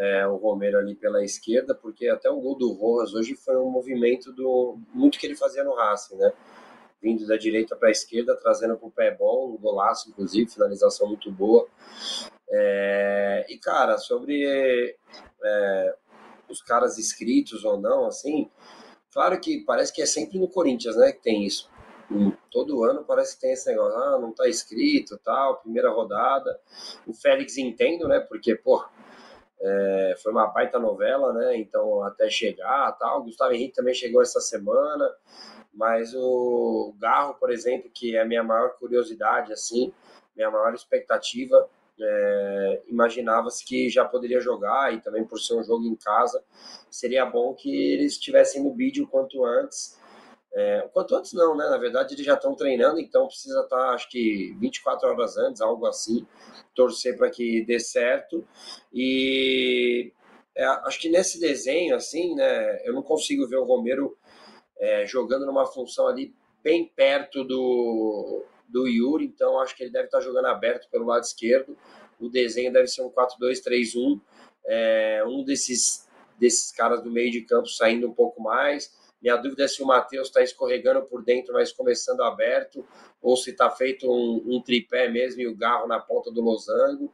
É, 0.00 0.26
o 0.26 0.36
Romero 0.36 0.78
ali 0.78 0.94
pela 0.94 1.22
esquerda, 1.22 1.74
porque 1.74 2.08
até 2.08 2.30
o 2.30 2.40
gol 2.40 2.56
do 2.56 2.72
Rojas 2.72 3.12
hoje 3.12 3.36
foi 3.36 3.54
um 3.58 3.70
movimento 3.70 4.32
do 4.32 4.78
muito 4.94 5.18
que 5.18 5.26
ele 5.26 5.36
fazia 5.36 5.62
no 5.62 5.74
Racing, 5.74 6.16
né? 6.16 6.32
Vindo 7.02 7.26
da 7.26 7.36
direita 7.36 7.76
para 7.76 7.88
a 7.88 7.92
esquerda, 7.92 8.34
trazendo 8.34 8.78
com 8.78 8.86
o 8.86 8.90
pé 8.90 9.14
bom, 9.14 9.52
um 9.54 9.58
golaço, 9.58 10.08
inclusive, 10.08 10.50
finalização 10.50 11.06
muito 11.06 11.30
boa. 11.30 11.68
É, 12.50 13.44
e, 13.50 13.58
cara, 13.58 13.98
sobre 13.98 14.96
é, 15.44 15.94
os 16.48 16.62
caras 16.62 16.98
inscritos 16.98 17.62
ou 17.66 17.78
não, 17.78 18.06
assim, 18.06 18.50
claro 19.12 19.38
que 19.38 19.62
parece 19.66 19.92
que 19.92 20.00
é 20.00 20.06
sempre 20.06 20.38
no 20.38 20.48
Corinthians, 20.48 20.96
né, 20.96 21.12
que 21.12 21.22
tem 21.22 21.44
isso. 21.44 21.68
Todo 22.50 22.82
ano 22.84 23.04
parece 23.04 23.34
que 23.34 23.42
tem 23.42 23.52
esse 23.52 23.70
negócio, 23.70 23.96
ah, 23.98 24.18
não 24.18 24.32
tá 24.32 24.48
escrito, 24.48 25.20
tal, 25.22 25.58
primeira 25.58 25.90
rodada. 25.90 26.58
O 27.06 27.12
Félix 27.12 27.56
entendo, 27.58 28.08
né, 28.08 28.18
porque, 28.18 28.56
pô, 28.56 28.82
é, 29.62 30.14
foi 30.22 30.32
uma 30.32 30.46
baita 30.46 30.78
novela, 30.78 31.32
né? 31.32 31.56
Então, 31.56 32.02
até 32.02 32.30
chegar 32.30 32.92
tal. 32.92 33.20
O 33.20 33.24
Gustavo 33.24 33.52
Henrique 33.52 33.74
também 33.74 33.94
chegou 33.94 34.22
essa 34.22 34.40
semana. 34.40 35.10
Mas 35.72 36.14
o 36.14 36.94
Garro, 36.98 37.34
por 37.34 37.50
exemplo, 37.50 37.90
que 37.94 38.16
é 38.16 38.22
a 38.22 38.24
minha 38.24 38.42
maior 38.42 38.70
curiosidade, 38.76 39.52
assim, 39.52 39.92
minha 40.34 40.50
maior 40.50 40.74
expectativa, 40.74 41.68
é, 42.00 42.82
imaginava-se 42.88 43.64
que 43.64 43.88
já 43.88 44.04
poderia 44.04 44.40
jogar 44.40 44.92
e 44.92 45.00
também 45.00 45.24
por 45.24 45.38
ser 45.38 45.54
um 45.54 45.62
jogo 45.62 45.84
em 45.84 45.94
casa, 45.94 46.42
seria 46.90 47.24
bom 47.24 47.54
que 47.54 47.92
eles 47.92 48.12
estivessem 48.12 48.64
no 48.64 48.74
vídeo 48.74 49.06
quanto 49.06 49.44
antes 49.44 50.00
é, 50.52 50.88
quanto 50.92 51.14
antes 51.14 51.32
não, 51.32 51.56
né? 51.56 51.68
Na 51.68 51.78
verdade, 51.78 52.14
eles 52.14 52.26
já 52.26 52.34
estão 52.34 52.54
treinando, 52.54 52.98
então 52.98 53.28
precisa 53.28 53.60
estar, 53.60 53.90
acho 53.90 54.08
que 54.08 54.52
24 54.58 55.08
horas 55.08 55.36
antes, 55.36 55.60
algo 55.60 55.86
assim, 55.86 56.26
torcer 56.80 57.14
para 57.14 57.28
que 57.28 57.62
dê 57.66 57.78
certo. 57.78 58.42
E 58.90 60.12
é, 60.56 60.64
acho 60.64 60.98
que 60.98 61.10
nesse 61.10 61.38
desenho, 61.38 61.94
assim, 61.94 62.34
né? 62.34 62.80
Eu 62.86 62.94
não 62.94 63.02
consigo 63.02 63.46
ver 63.46 63.56
o 63.56 63.64
Romero 63.64 64.16
é, 64.78 65.04
jogando 65.06 65.44
numa 65.44 65.66
função 65.66 66.06
ali 66.06 66.34
bem 66.64 66.90
perto 66.96 67.44
do, 67.44 68.44
do 68.66 68.88
Yuri, 68.88 69.26
então 69.26 69.60
acho 69.60 69.76
que 69.76 69.82
ele 69.82 69.92
deve 69.92 70.06
estar 70.06 70.18
tá 70.18 70.24
jogando 70.24 70.46
aberto 70.46 70.88
pelo 70.90 71.04
lado 71.04 71.22
esquerdo. 71.22 71.76
O 72.18 72.30
desenho 72.30 72.72
deve 72.72 72.88
ser 72.88 73.02
um 73.02 73.10
4-2-3-1. 73.10 74.18
É, 74.66 75.22
um 75.26 75.44
desses, 75.44 76.08
desses 76.38 76.72
caras 76.72 77.02
do 77.02 77.10
meio 77.10 77.30
de 77.30 77.42
campo 77.42 77.68
saindo 77.68 78.08
um 78.08 78.14
pouco 78.14 78.42
mais 78.42 78.90
minha 79.20 79.36
dúvida 79.36 79.64
é 79.64 79.68
se 79.68 79.82
o 79.82 79.86
Matheus 79.86 80.28
está 80.28 80.42
escorregando 80.42 81.02
por 81.02 81.22
dentro, 81.22 81.52
mas 81.52 81.72
começando 81.72 82.22
aberto, 82.22 82.84
ou 83.20 83.36
se 83.36 83.50
está 83.50 83.70
feito 83.70 84.10
um, 84.10 84.56
um, 84.56 84.62
tripé 84.62 85.08
mesmo 85.08 85.42
e 85.42 85.46
o 85.46 85.56
garro 85.56 85.86
na 85.86 86.00
ponta 86.00 86.30
do 86.30 86.40
losango. 86.40 87.12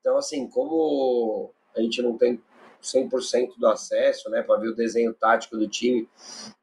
Então, 0.00 0.16
assim, 0.18 0.48
como 0.48 1.52
a 1.74 1.80
gente 1.80 2.02
não 2.02 2.16
tem 2.16 2.40
100% 2.82 3.56
do 3.56 3.66
acesso, 3.66 4.28
né, 4.30 4.42
para 4.42 4.60
ver 4.60 4.68
o 4.68 4.74
desenho 4.74 5.14
tático 5.14 5.56
do 5.56 5.68
time, 5.68 6.08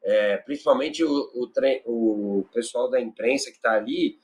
é, 0.04 0.38
principalmente 0.38 1.04
o, 1.04 1.32
o, 1.34 2.40
o 2.40 2.46
pessoal 2.54 2.90
da 2.90 3.02
imprensa 3.02 3.50
que 3.50 3.58
está 3.58 3.74
ali, 3.74 4.20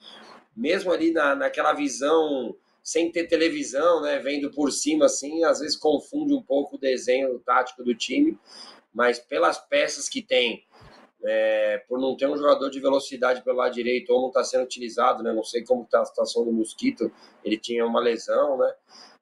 mesmo 0.56 0.92
ali 0.92 1.12
na, 1.12 1.36
naquela 1.36 1.74
visão 1.74 2.56
sem 2.82 3.12
ter 3.12 3.28
televisão, 3.28 4.02
né, 4.02 4.20
vendo 4.20 4.50
por 4.52 4.72
cima 4.72 5.06
assim, 5.06 5.44
às 5.44 5.60
vezes 5.60 5.78
confunde 5.78 6.34
um 6.34 6.42
pouco 6.42 6.76
o 6.76 6.80
desenho 6.80 7.38
tático 7.40 7.84
do 7.84 7.94
time, 7.94 8.38
mas 8.94 9.20
pelas 9.20 9.58
peças 9.58 10.10
que 10.10 10.22
tem, 10.22 10.66
é, 11.24 11.84
por 11.88 12.00
não 12.00 12.16
ter 12.16 12.28
um 12.28 12.38
jogador 12.38 12.70
de 12.70 12.80
velocidade 12.80 13.44
pelo 13.44 13.58
lado 13.58 13.74
direito 13.74 14.12
ou 14.12 14.22
não 14.22 14.28
está 14.30 14.44
sendo 14.44 14.64
utilizado, 14.64 15.22
né, 15.22 15.34
não 15.34 15.44
sei 15.44 15.64
como 15.64 15.84
está 15.84 16.02
a 16.02 16.06
situação 16.06 16.46
do 16.46 16.52
Mosquito, 16.52 17.12
ele 17.44 17.58
tinha 17.58 17.86
uma 17.86 18.00
lesão, 18.00 18.58
né, 18.58 18.74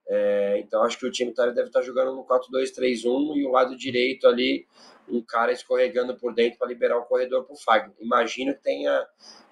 é, 0.07 0.59
então 0.59 0.83
acho 0.83 0.97
que 0.97 1.05
o 1.05 1.11
time 1.11 1.33
tá, 1.33 1.45
deve 1.47 1.67
estar 1.67 1.79
tá 1.79 1.85
jogando 1.85 2.15
no 2.15 2.23
4-2-3-1 2.23 3.35
e 3.37 3.45
o 3.45 3.51
lado 3.51 3.75
direito 3.75 4.27
ali, 4.27 4.65
um 5.09 5.21
cara 5.21 5.51
escorregando 5.51 6.15
por 6.15 6.33
dentro 6.33 6.59
para 6.59 6.67
liberar 6.67 6.97
o 6.97 7.05
corredor 7.05 7.45
para 7.45 7.53
o 7.53 7.57
Fagner. 7.57 7.95
Imagino 7.99 8.53
que 8.53 8.61
tenha 8.61 9.07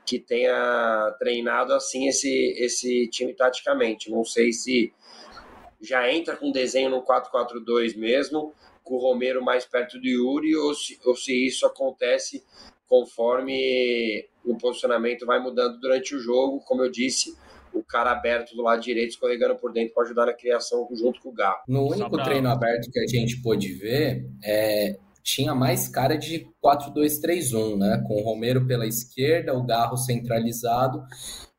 que 0.05 0.19
tenha 0.19 1.15
treinado 1.17 1.73
assim 1.73 2.07
esse, 2.07 2.29
esse 2.59 3.09
time 3.09 3.33
taticamente. 3.33 4.11
Não 4.11 4.23
sei 4.23 4.53
se 4.53 4.93
já 5.81 6.11
entra 6.11 6.37
com 6.37 6.51
desenho 6.51 6.91
no 6.91 7.03
4-4-2 7.03 7.97
mesmo, 7.97 8.53
com 8.85 8.95
o 8.95 8.99
Romero 8.99 9.43
mais 9.43 9.65
perto 9.65 9.99
do 9.99 10.07
Yuri, 10.07 10.55
ou 10.55 10.73
se, 10.73 10.97
ou 11.03 11.15
se 11.15 11.45
isso 11.45 11.65
acontece 11.65 12.43
conforme 12.87 14.23
o 14.45 14.55
posicionamento 14.55 15.25
vai 15.25 15.41
mudando 15.41 15.79
durante 15.79 16.15
o 16.15 16.19
jogo. 16.19 16.59
Como 16.59 16.83
eu 16.83 16.89
disse, 16.89 17.35
o 17.73 17.83
cara 17.83 18.11
aberto 18.11 18.55
do 18.55 18.61
lado 18.61 18.81
direito, 18.81 19.09
escorregando 19.09 19.55
por 19.55 19.73
dentro 19.73 19.93
para 19.93 20.03
ajudar 20.03 20.27
na 20.27 20.33
criação 20.33 20.87
junto 20.93 21.19
com 21.19 21.29
o 21.29 21.33
Galo. 21.33 21.57
No 21.67 21.89
único 21.89 22.11
pra... 22.11 22.23
treino 22.23 22.47
aberto 22.47 22.89
que 22.91 22.99
a 22.99 23.07
gente 23.07 23.41
pôde 23.41 23.73
ver, 23.73 24.29
é, 24.43 24.97
tinha 25.23 25.55
mais 25.55 25.87
cara 25.87 26.15
de 26.15 26.47
4-2-3-1, 26.63 27.77
né? 27.77 28.03
Com 28.07 28.21
o 28.21 28.23
Romero 28.23 28.67
pela 28.67 28.85
esquerda, 28.85 29.57
o 29.57 29.65
Garro 29.65 29.97
centralizado 29.97 31.03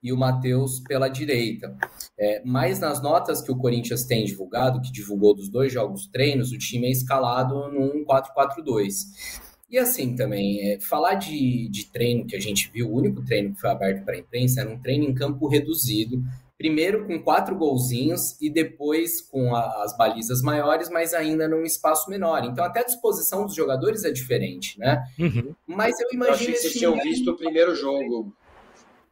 e 0.06 0.12
o 0.12 0.16
Matheus 0.16 0.78
pela 0.78 1.08
direita. 1.08 1.76
É, 2.18 2.40
mas 2.44 2.78
nas 2.78 3.02
notas 3.02 3.42
que 3.42 3.50
o 3.50 3.56
Corinthians 3.56 4.04
tem 4.04 4.24
divulgado, 4.24 4.80
que 4.80 4.92
divulgou 4.92 5.34
dos 5.34 5.48
dois 5.48 5.72
jogos 5.72 6.06
treinos, 6.06 6.52
o 6.52 6.58
time 6.58 6.86
é 6.86 6.90
escalado 6.92 7.68
num 7.72 8.04
4-4-2. 8.04 8.94
E 9.68 9.76
assim 9.76 10.14
também, 10.14 10.60
é, 10.60 10.80
falar 10.80 11.14
de, 11.14 11.68
de 11.68 11.86
treino 11.86 12.24
que 12.24 12.36
a 12.36 12.40
gente 12.40 12.70
viu, 12.72 12.88
o 12.88 12.94
único 12.94 13.24
treino 13.24 13.52
que 13.52 13.60
foi 13.60 13.68
aberto 13.68 14.04
para 14.04 14.14
a 14.14 14.18
imprensa 14.18 14.60
era 14.60 14.70
um 14.70 14.78
treino 14.78 15.04
em 15.04 15.12
campo 15.12 15.48
reduzido, 15.48 16.22
primeiro 16.56 17.04
com 17.04 17.20
quatro 17.20 17.56
golzinhos 17.56 18.40
e 18.40 18.48
depois 18.48 19.20
com 19.20 19.56
a, 19.56 19.82
as 19.82 19.96
balizas 19.96 20.40
maiores, 20.40 20.88
mas 20.88 21.12
ainda 21.12 21.48
num 21.48 21.64
espaço 21.64 22.08
menor. 22.08 22.44
Então 22.44 22.64
até 22.64 22.80
a 22.80 22.84
disposição 22.84 23.44
dos 23.44 23.56
jogadores 23.56 24.04
é 24.04 24.12
diferente, 24.12 24.78
né? 24.78 25.04
Uhum. 25.18 25.52
Mas 25.66 25.98
eu 25.98 26.08
imagino. 26.12 26.24
Eu 26.24 26.32
achei 26.32 26.52
que 26.52 26.58
vocês 26.60 26.74
tinham 26.74 26.94
visto 27.00 27.32
o 27.32 27.36
primeiro 27.36 27.74
jogo. 27.74 28.32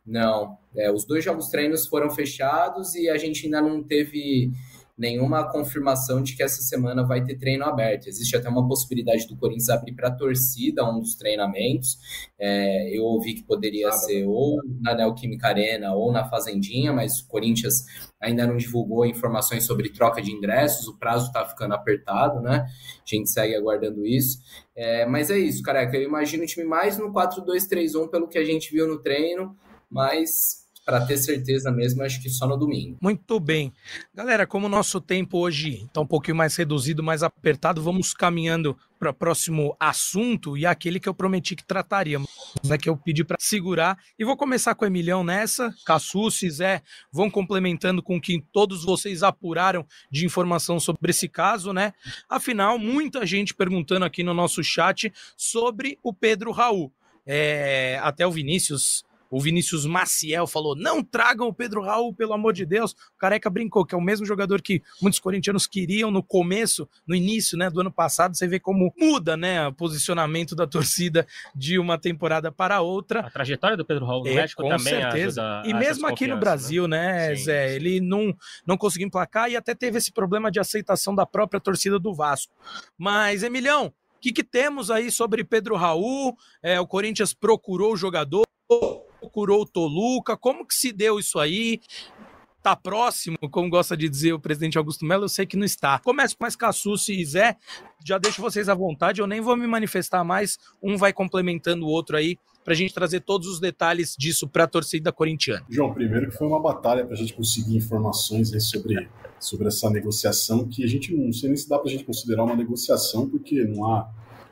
Não, 0.06 0.58
é, 0.76 0.90
os 0.90 1.04
dois 1.04 1.24
jogos 1.24 1.48
treinos 1.48 1.86
foram 1.86 2.10
fechados 2.10 2.94
e 2.94 3.08
a 3.08 3.16
gente 3.16 3.46
ainda 3.46 3.60
não 3.60 3.82
teve 3.82 4.52
nenhuma 4.96 5.50
confirmação 5.50 6.22
de 6.22 6.36
que 6.36 6.42
essa 6.42 6.62
semana 6.62 7.04
vai 7.04 7.24
ter 7.24 7.36
treino 7.36 7.64
aberto. 7.64 8.06
Existe 8.06 8.36
até 8.36 8.48
uma 8.48 8.66
possibilidade 8.66 9.26
do 9.26 9.36
Corinthians 9.36 9.68
abrir 9.68 9.92
para 9.92 10.08
a 10.08 10.14
torcida 10.14 10.88
um 10.88 11.00
dos 11.00 11.16
treinamentos. 11.16 11.98
É, 12.38 12.96
eu 12.96 13.02
ouvi 13.02 13.34
que 13.34 13.42
poderia 13.42 13.90
ser 13.90 14.24
ou 14.24 14.60
na 14.80 14.94
Neoquímica 14.94 15.48
Arena 15.48 15.92
ou 15.94 16.12
na 16.12 16.24
Fazendinha, 16.28 16.92
mas 16.92 17.20
o 17.20 17.26
Corinthians 17.26 17.84
ainda 18.20 18.46
não 18.46 18.56
divulgou 18.56 19.04
informações 19.04 19.64
sobre 19.64 19.90
troca 19.90 20.22
de 20.22 20.30
ingressos, 20.30 20.86
o 20.86 20.96
prazo 20.96 21.26
está 21.26 21.44
ficando 21.44 21.74
apertado, 21.74 22.40
né? 22.40 22.64
A 22.64 23.14
gente 23.14 23.28
segue 23.28 23.54
aguardando 23.54 24.06
isso. 24.06 24.38
É, 24.76 25.04
mas 25.06 25.30
é 25.30 25.38
isso, 25.38 25.62
careca. 25.62 25.96
Eu 25.96 26.04
imagino 26.04 26.44
o 26.44 26.46
time 26.46 26.64
mais 26.64 26.98
no 26.98 27.12
4-2-3-1 27.12 28.08
pelo 28.08 28.28
que 28.28 28.38
a 28.38 28.44
gente 28.44 28.72
viu 28.72 28.86
no 28.86 29.02
treino, 29.02 29.56
mas 29.90 30.63
para 30.84 31.04
ter 31.06 31.16
certeza 31.16 31.70
mesmo, 31.70 32.02
acho 32.02 32.20
que 32.20 32.28
só 32.28 32.46
no 32.46 32.56
domingo. 32.56 32.98
Muito 33.00 33.40
bem. 33.40 33.72
Galera, 34.14 34.46
como 34.46 34.66
o 34.66 34.68
nosso 34.68 35.00
tempo 35.00 35.38
hoje 35.38 35.84
está 35.84 36.00
um 36.00 36.06
pouquinho 36.06 36.36
mais 36.36 36.54
reduzido, 36.56 37.02
mais 37.02 37.22
apertado, 37.22 37.82
vamos 37.82 38.12
caminhando 38.12 38.76
para 38.98 39.10
o 39.10 39.14
próximo 39.14 39.74
assunto 39.80 40.56
e 40.56 40.64
aquele 40.64 41.00
que 41.00 41.08
eu 41.08 41.14
prometi 41.14 41.56
que 41.56 41.64
trataríamos, 41.64 42.28
né, 42.64 42.78
que 42.78 42.88
eu 42.88 42.96
pedi 42.96 43.24
para 43.24 43.36
segurar. 43.40 43.98
E 44.18 44.24
vou 44.24 44.36
começar 44.36 44.74
com 44.74 44.84
o 44.84 44.88
Emilhão 44.88 45.24
nessa, 45.24 45.74
Cassucci, 45.86 46.50
Zé, 46.50 46.82
vão 47.10 47.30
complementando 47.30 48.02
com 48.02 48.16
o 48.16 48.20
que 48.20 48.42
todos 48.52 48.84
vocês 48.84 49.22
apuraram 49.22 49.86
de 50.10 50.26
informação 50.26 50.78
sobre 50.78 51.10
esse 51.10 51.28
caso, 51.28 51.72
né? 51.72 51.92
Afinal, 52.28 52.78
muita 52.78 53.26
gente 53.26 53.54
perguntando 53.54 54.04
aqui 54.04 54.22
no 54.22 54.34
nosso 54.34 54.62
chat 54.62 55.12
sobre 55.36 55.98
o 56.02 56.12
Pedro 56.12 56.50
Raul. 56.50 56.92
É, 57.26 57.98
até 58.02 58.26
o 58.26 58.30
Vinícius 58.30 59.02
o 59.30 59.40
Vinícius 59.40 59.84
Maciel 59.86 60.46
falou: 60.46 60.76
não 60.76 61.02
tragam 61.02 61.48
o 61.48 61.54
Pedro 61.54 61.82
Raul, 61.82 62.14
pelo 62.14 62.32
amor 62.32 62.52
de 62.52 62.64
Deus. 62.64 62.92
O 62.92 63.18
Careca 63.18 63.50
brincou, 63.50 63.84
que 63.84 63.94
é 63.94 63.98
o 63.98 64.00
mesmo 64.00 64.26
jogador 64.26 64.62
que 64.62 64.82
muitos 65.00 65.20
corintianos 65.20 65.66
queriam 65.66 66.10
no 66.10 66.22
começo, 66.22 66.88
no 67.06 67.14
início 67.14 67.56
né, 67.58 67.70
do 67.70 67.80
ano 67.80 67.92
passado. 67.92 68.36
Você 68.36 68.46
vê 68.46 68.58
como 68.58 68.92
muda 68.98 69.36
né, 69.36 69.66
o 69.66 69.72
posicionamento 69.72 70.54
da 70.54 70.66
torcida 70.66 71.26
de 71.54 71.78
uma 71.78 71.98
temporada 71.98 72.50
para 72.52 72.80
outra. 72.80 73.20
A 73.20 73.30
trajetória 73.30 73.76
do 73.76 73.84
Pedro 73.84 74.06
Raul 74.06 74.24
no 74.24 74.30
é, 74.30 74.34
México 74.34 74.62
com 74.62 74.68
também 74.68 74.94
certeza. 74.94 75.62
E 75.64 75.74
mesmo 75.74 76.06
aqui 76.06 76.26
no 76.26 76.38
Brasil, 76.38 76.86
né, 76.86 77.28
né 77.28 77.36
sim, 77.36 77.44
Zé? 77.44 77.74
Ele 77.74 78.00
não, 78.00 78.34
não 78.66 78.76
conseguiu 78.76 79.06
emplacar 79.06 79.50
e 79.50 79.56
até 79.56 79.74
teve 79.74 79.98
esse 79.98 80.12
problema 80.12 80.50
de 80.50 80.60
aceitação 80.60 81.14
da 81.14 81.26
própria 81.26 81.60
torcida 81.60 81.98
do 81.98 82.14
Vasco. 82.14 82.52
Mas, 82.96 83.42
Emilhão, 83.42 83.86
o 83.86 83.92
que, 84.20 84.32
que, 84.32 84.44
temos 84.44 84.90
aí 84.90 85.10
sobre 85.10 85.44
Pedro 85.44 85.76
Raul? 85.76 86.36
É, 86.62 86.80
o 86.80 86.86
Corinthians 86.86 87.34
procurou 87.34 87.92
o 87.92 87.96
jogador, 87.96 88.44
procurou 89.34 89.62
o 89.62 89.66
Toluca? 89.66 90.36
Como 90.36 90.64
que 90.64 90.74
se 90.74 90.92
deu 90.92 91.18
isso 91.18 91.40
aí? 91.40 91.80
Tá 92.62 92.74
próximo, 92.74 93.36
como 93.50 93.68
gosta 93.68 93.94
de 93.94 94.08
dizer 94.08 94.32
o 94.32 94.40
presidente 94.40 94.78
Augusto 94.78 95.04
Melo, 95.04 95.24
eu 95.24 95.28
sei 95.28 95.44
que 95.44 95.56
não 95.56 95.66
está. 95.66 95.98
Começo 95.98 96.34
com 96.34 96.44
mais 96.44 96.56
Cassucci 96.56 97.20
e 97.20 97.24
Zé, 97.26 97.56
já 98.02 98.16
deixo 98.16 98.40
vocês 98.40 98.70
à 98.70 98.74
vontade, 98.74 99.20
eu 99.20 99.26
nem 99.26 99.38
vou 99.38 99.54
me 99.54 99.66
manifestar 99.66 100.24
mais, 100.24 100.56
um 100.82 100.96
vai 100.96 101.12
complementando 101.12 101.84
o 101.84 101.88
outro 101.90 102.16
aí, 102.16 102.38
para 102.64 102.72
a 102.72 102.76
gente 102.76 102.94
trazer 102.94 103.20
todos 103.20 103.48
os 103.48 103.60
detalhes 103.60 104.16
disso 104.18 104.48
para 104.48 104.64
a 104.64 104.66
torcida 104.66 105.12
corintiana. 105.12 105.62
João, 105.68 105.92
primeiro 105.92 106.30
que 106.30 106.38
foi 106.38 106.46
uma 106.46 106.58
batalha 106.58 107.04
para 107.04 107.12
a 107.12 107.18
gente 107.18 107.34
conseguir 107.34 107.76
informações 107.76 108.50
sobre, 108.70 109.10
sobre 109.38 109.68
essa 109.68 109.90
negociação, 109.90 110.66
que 110.66 110.82
a 110.82 110.88
gente 110.88 111.14
não 111.14 111.34
sei 111.34 111.50
nem 111.50 111.58
se 111.58 111.68
dá 111.68 111.78
para 111.78 111.88
a 111.88 111.92
gente 111.92 112.04
considerar 112.04 112.44
uma 112.44 112.56
negociação, 112.56 113.28
porque 113.28 113.62
não 113.64 113.84
há 113.84 114.08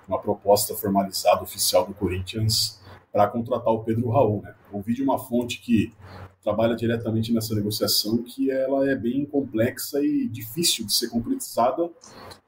uma 0.06 0.18
proposta 0.18 0.74
formalizada 0.74 1.42
oficial 1.42 1.86
do 1.86 1.94
Corinthians 1.94 2.81
para 3.12 3.29
contratar 3.29 3.72
o 3.72 3.85
Pedro 3.85 4.11
Raul. 4.11 4.42
Né? 4.42 4.55
Ouvi 4.72 4.94
de 4.94 5.03
uma 5.03 5.18
fonte 5.18 5.61
que 5.61 5.92
trabalha 6.42 6.75
diretamente 6.75 7.33
nessa 7.33 7.55
negociação 7.55 8.22
que 8.22 8.51
ela 8.51 8.88
é 8.88 8.96
bem 8.96 9.25
complexa 9.25 10.03
e 10.03 10.27
difícil 10.27 10.85
de 10.85 10.92
ser 10.92 11.09
concretizada 11.09 11.88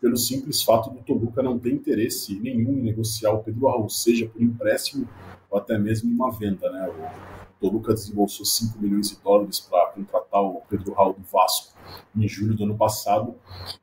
pelo 0.01 0.17
simples 0.17 0.63
fato 0.63 0.91
do 0.91 1.01
Toluca 1.03 1.43
não 1.43 1.59
ter 1.59 1.73
interesse 1.73 2.39
nenhum 2.41 2.73
em 2.73 2.83
negociar 2.83 3.33
o 3.33 3.43
Pedro 3.43 3.69
Raul, 3.69 3.89
seja 3.89 4.27
por 4.27 4.43
empréstimo 4.43 5.09
ou 5.49 5.59
até 5.59 5.79
mesmo 5.79 6.11
uma 6.11 6.33
venda. 6.33 6.71
Né? 6.71 6.89
O, 6.89 7.44
Toluca 7.61 7.95
desembolsou 7.95 8.45
5 8.45 8.79
milhões 8.79 9.11
de 9.11 9.17
dólares 9.17 9.61
para 9.61 9.87
contratar 9.87 10.43
o 10.43 10.63
Pedro 10.69 10.93
Raul 10.95 11.15
do 11.15 11.23
Vasco 11.23 11.75
em 12.17 12.29
julho 12.29 12.55
do 12.55 12.65
ano 12.65 12.77
passado 12.77 13.35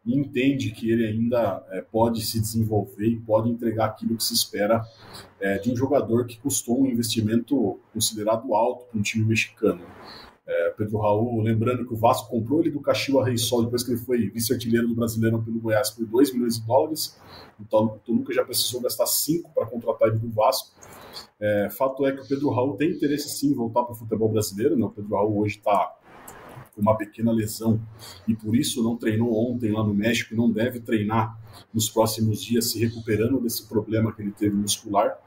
e 0.06 0.18
entende 0.18 0.72
que 0.72 0.90
ele 0.90 1.06
ainda 1.06 1.66
é, 1.72 1.82
pode 1.82 2.22
se 2.22 2.40
desenvolver 2.40 3.08
e 3.08 3.20
pode 3.20 3.50
entregar 3.50 3.86
aquilo 3.86 4.16
que 4.16 4.24
se 4.24 4.34
espera 4.34 4.84
é, 5.40 5.58
de 5.58 5.72
um 5.72 5.76
jogador 5.76 6.26
que 6.26 6.40
custou 6.40 6.82
um 6.82 6.86
investimento 6.86 7.80
considerado 7.94 8.54
alto 8.54 8.86
para 8.86 9.00
um 9.00 9.02
time 9.02 9.26
mexicano. 9.26 9.82
É, 10.46 10.70
Pedro 10.72 11.00
Raul, 11.00 11.42
lembrando 11.42 11.86
que 11.86 11.94
o 11.94 11.98
Vasco 11.98 12.30
comprou 12.30 12.60
ele 12.60 12.72
do 12.72 12.82
Caxiwa 12.82 13.26
Rei 13.26 13.38
Sol 13.38 13.64
depois 13.64 13.84
que 13.84 13.92
ele 13.92 14.00
foi 14.00 14.30
vice-artilheiro 14.30 14.88
do 14.88 14.96
Brasileiro 14.96 15.42
pelo 15.42 15.60
Goiás 15.60 15.92
por 15.92 16.06
2 16.06 16.34
milhões 16.34 16.60
de 16.60 16.66
dólares. 16.66 17.18
Então 17.60 17.86
o 17.86 18.00
Toluca 18.00 18.34
já 18.34 18.44
precisou 18.44 18.82
gastar 18.82 19.06
5 19.06 19.52
para 19.54 19.66
contratar 19.66 20.10
ele 20.10 20.18
do 20.18 20.30
Vasco. 20.30 20.72
É, 21.40 21.70
fato 21.70 22.06
é 22.06 22.12
que 22.12 22.22
o 22.22 22.28
Pedro 22.28 22.50
Raul 22.50 22.76
tem 22.76 22.92
interesse 22.92 23.30
sim 23.30 23.52
em 23.52 23.54
voltar 23.54 23.84
para 23.84 23.94
o 23.94 23.96
futebol 23.96 24.30
brasileiro. 24.30 24.78
Né? 24.78 24.86
O 24.86 24.90
Pedro 24.90 25.16
Raul 25.16 25.40
hoje 25.40 25.58
está 25.58 25.96
com 26.74 26.82
uma 26.82 26.96
pequena 26.96 27.32
lesão 27.32 27.82
e 28.28 28.36
por 28.36 28.56
isso 28.56 28.84
não 28.84 28.96
treinou 28.96 29.52
ontem 29.52 29.72
lá 29.72 29.84
no 29.84 29.94
México 29.94 30.34
e 30.34 30.38
não 30.38 30.50
deve 30.50 30.80
treinar 30.80 31.38
nos 31.74 31.90
próximos 31.90 32.42
dias 32.42 32.72
se 32.72 32.80
recuperando 32.80 33.40
desse 33.42 33.68
problema 33.68 34.14
que 34.14 34.22
ele 34.22 34.32
teve 34.32 34.56
muscular. 34.56 35.18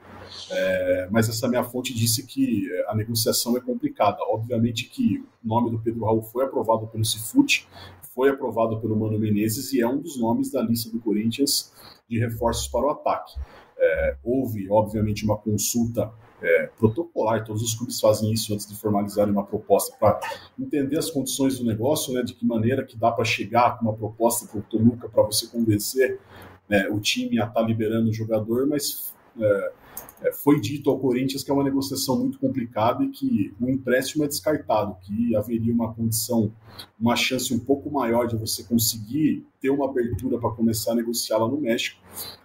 É, 0.50 1.08
mas 1.10 1.28
essa 1.28 1.46
minha 1.48 1.62
fonte 1.62 1.94
disse 1.94 2.26
que 2.26 2.66
a 2.88 2.94
negociação 2.94 3.56
é 3.56 3.60
complicada. 3.60 4.18
Obviamente 4.30 4.88
que 4.88 5.24
o 5.44 5.48
nome 5.48 5.70
do 5.70 5.78
Pedro 5.78 6.04
Raul 6.04 6.22
foi 6.22 6.44
aprovado 6.44 6.86
pelo 6.86 7.04
Cifute, 7.04 7.68
foi 8.14 8.30
aprovado 8.30 8.80
pelo 8.80 8.96
Mano 8.96 9.18
Menezes 9.18 9.72
e 9.72 9.80
é 9.80 9.88
um 9.88 9.98
dos 9.98 10.18
nomes 10.18 10.50
da 10.50 10.62
lista 10.62 10.90
do 10.90 11.00
Corinthians 11.00 11.72
de 12.08 12.18
reforços 12.18 12.68
para 12.68 12.86
o 12.86 12.90
ataque. 12.90 13.34
É, 13.78 14.16
houve, 14.22 14.70
obviamente, 14.70 15.24
uma 15.24 15.36
consulta 15.36 16.12
é, 16.42 16.68
protocolar, 16.78 17.44
todos 17.44 17.62
os 17.62 17.74
clubes 17.74 18.00
fazem 18.00 18.32
isso 18.32 18.52
antes 18.52 18.66
de 18.66 18.74
formalizarem 18.76 19.32
uma 19.32 19.44
proposta 19.44 19.96
para 19.98 20.20
entender 20.58 20.98
as 20.98 21.10
condições 21.10 21.58
do 21.58 21.64
negócio, 21.64 22.12
né, 22.12 22.22
de 22.22 22.34
que 22.34 22.46
maneira 22.46 22.84
que 22.84 22.96
dá 22.96 23.10
para 23.10 23.24
chegar 23.24 23.78
com 23.78 23.86
uma 23.86 23.94
proposta 23.94 24.46
para 24.46 24.58
o 24.58 24.62
Toluca 24.62 25.08
para 25.08 25.22
você 25.22 25.46
convencer 25.46 26.18
né, 26.68 26.88
o 26.88 27.00
time 27.00 27.40
a 27.40 27.44
estar 27.46 27.60
tá 27.60 27.66
liberando 27.66 28.10
o 28.10 28.12
jogador, 28.12 28.66
mas 28.66 29.14
é, 29.40 29.72
foi 30.32 30.60
dito 30.60 30.90
ao 30.90 30.98
Corinthians 30.98 31.42
que 31.42 31.50
é 31.50 31.54
uma 31.54 31.64
negociação 31.64 32.18
muito 32.18 32.38
complicada 32.38 33.04
e 33.04 33.08
que 33.08 33.54
o 33.60 33.68
empréstimo 33.68 34.24
é 34.24 34.28
descartado, 34.28 34.96
que 35.02 35.34
haveria 35.36 35.72
uma 35.72 35.92
condição, 35.92 36.52
uma 36.98 37.16
chance 37.16 37.52
um 37.52 37.58
pouco 37.58 37.90
maior 37.90 38.26
de 38.26 38.36
você 38.36 38.62
conseguir 38.64 39.46
ter 39.60 39.70
uma 39.70 39.86
abertura 39.86 40.38
para 40.38 40.50
começar 40.50 40.92
a 40.92 40.94
negociá-la 40.94 41.48
no 41.48 41.60
México, 41.60 42.00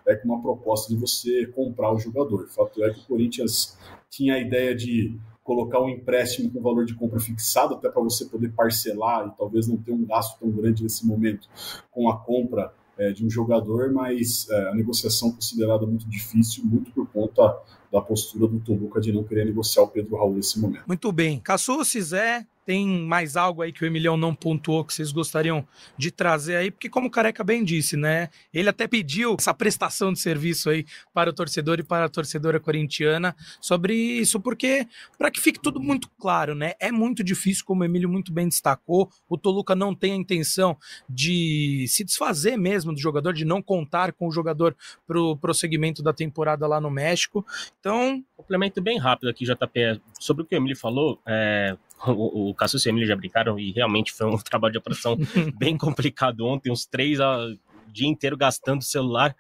é 0.08 0.16
com 0.16 0.28
uma 0.28 0.42
proposta 0.42 0.94
de 0.94 1.00
você 1.00 1.48
comprar 1.48 1.94
o 1.94 2.00
jogador. 2.00 2.44
O 2.44 2.48
fato 2.48 2.84
é 2.84 2.94
que 2.94 3.02
o 3.02 3.06
Corinthians 3.06 3.78
tinha 4.10 4.36
a 4.36 4.40
ideia 4.40 4.76
de 4.76 5.18
colocar 5.44 5.82
um 5.82 5.90
empréstimo 5.90 6.52
com 6.52 6.62
valor 6.62 6.86
de 6.86 6.94
compra 6.94 7.20
fixado, 7.20 7.74
até 7.74 7.90
para 7.90 8.04
você 8.04 8.26
poder 8.26 8.50
parcelar 8.54 9.28
e 9.28 9.38
talvez 9.38 9.68
não 9.68 9.78
ter 9.78 9.92
um 9.92 10.06
gasto 10.06 10.40
tão 10.40 10.52
grande 10.52 10.84
nesse 10.84 11.08
momento 11.08 11.50
com 11.92 12.08
a 12.08 12.18
compra 12.18 12.72
é, 13.00 13.12
de 13.12 13.26
um 13.26 13.30
jogador, 13.30 13.92
mas 13.92 14.48
é, 14.50 14.70
a 14.70 14.76
negociação 14.76 15.32
considerada 15.32 15.86
muito 15.88 16.08
difícil, 16.08 16.66
muito 16.66 16.92
por 16.92 17.08
conta 17.08 17.58
da 17.92 18.02
postura 18.02 18.48
do 18.48 18.60
Toluca 18.60 19.02
de 19.02 19.12
não 19.12 19.24
querer 19.24 19.46
negociar 19.46 19.84
o 19.84 19.88
Pedro 19.88 20.16
Raul 20.16 20.36
nesse 20.36 20.60
momento. 20.60 20.84
Muito 20.88 21.12
bem. 21.12 21.40
Caçu, 21.40 21.84
Zé, 21.84 22.46
tem 22.70 22.86
mais 22.88 23.36
algo 23.36 23.64
aí 23.64 23.74
que 23.74 23.84
o 23.84 23.88
Emilhão 23.88 24.16
não 24.16 24.36
pontuou 24.36 24.86
que 24.86 24.94
vocês 24.94 25.12
gostariam 25.12 25.68
de 25.98 26.12
trazer 26.12 26.56
aí? 26.56 26.70
Porque, 26.70 26.88
como 26.88 27.08
o 27.08 27.10
Careca 27.10 27.44
bem 27.44 27.64
disse, 27.64 27.98
né? 27.98 28.30
Ele 28.54 28.70
até 28.70 28.88
pediu 28.88 29.36
essa 29.40 29.52
prestação 29.56 30.14
de 30.14 30.20
serviço 30.20 30.70
aí 30.70 30.86
para 31.12 31.32
o 31.32 31.34
torcedor 31.34 31.80
e 31.80 31.84
para 31.84 32.06
a 32.06 32.10
torcedora 32.10 32.60
corintiana 32.60 33.36
sobre 33.60 33.96
isso, 33.96 34.40
porque, 34.40 34.88
para 35.18 35.32
que 35.32 35.40
fique 35.40 35.60
tudo 35.60 35.80
muito 35.80 36.08
claro, 36.20 36.54
né? 36.54 36.74
É 36.80 36.92
muito 36.92 37.24
difícil, 37.24 37.66
como 37.66 37.82
o 37.82 37.86
Emílio 37.86 38.08
muito 38.08 38.32
bem 38.32 38.48
destacou. 38.48 39.10
O 39.28 39.36
Toluca 39.36 39.74
não 39.74 39.96
tem 39.96 40.14
a 40.14 40.18
intenção 40.18 40.78
de 41.10 41.88
se 41.88 42.04
desfazer 42.04 42.56
mesmo 42.56 42.94
do 42.94 43.00
jogador, 43.00 43.34
de 43.34 43.46
não 43.46 43.64
contar 43.64 44.14
com 44.14 44.28
o 44.28 44.32
jogador 44.32 44.78
para 45.08 45.20
o 45.20 45.36
prosseguimento 45.36 46.04
da 46.04 46.14
temporada 46.14 46.68
lá 46.68 46.80
no 46.80 46.92
México. 46.92 47.44
Então. 47.80 48.24
Complemento 48.36 48.82
bem 48.82 48.98
rápido 48.98 49.30
aqui, 49.30 49.46
JP, 49.46 50.02
sobre 50.20 50.44
o 50.44 50.46
que 50.46 50.56
o 50.56 50.58
Emílio 50.58 50.78
falou. 50.78 51.20
É, 51.26 51.78
o, 52.08 52.50
o 52.50 52.54
Cassius 52.54 52.86
e 52.86 52.90
a 52.90 52.92
Emília 52.92 53.08
já 53.08 53.16
brincaram 53.16 53.58
e 53.60 53.72
realmente 53.72 54.12
foi 54.12 54.28
um 54.28 54.38
trabalho 54.44 54.74
de 54.74 54.78
operação 54.78 55.18
bem 55.58 55.78
complicado 55.78 56.46
ontem, 56.46 56.72
uns 56.72 56.86
três 56.86 57.20
a 57.20 57.48
dia 57.92 58.08
inteiro 58.08 58.38
gastando 58.38 58.82
o 58.82 58.86
celular 58.86 59.36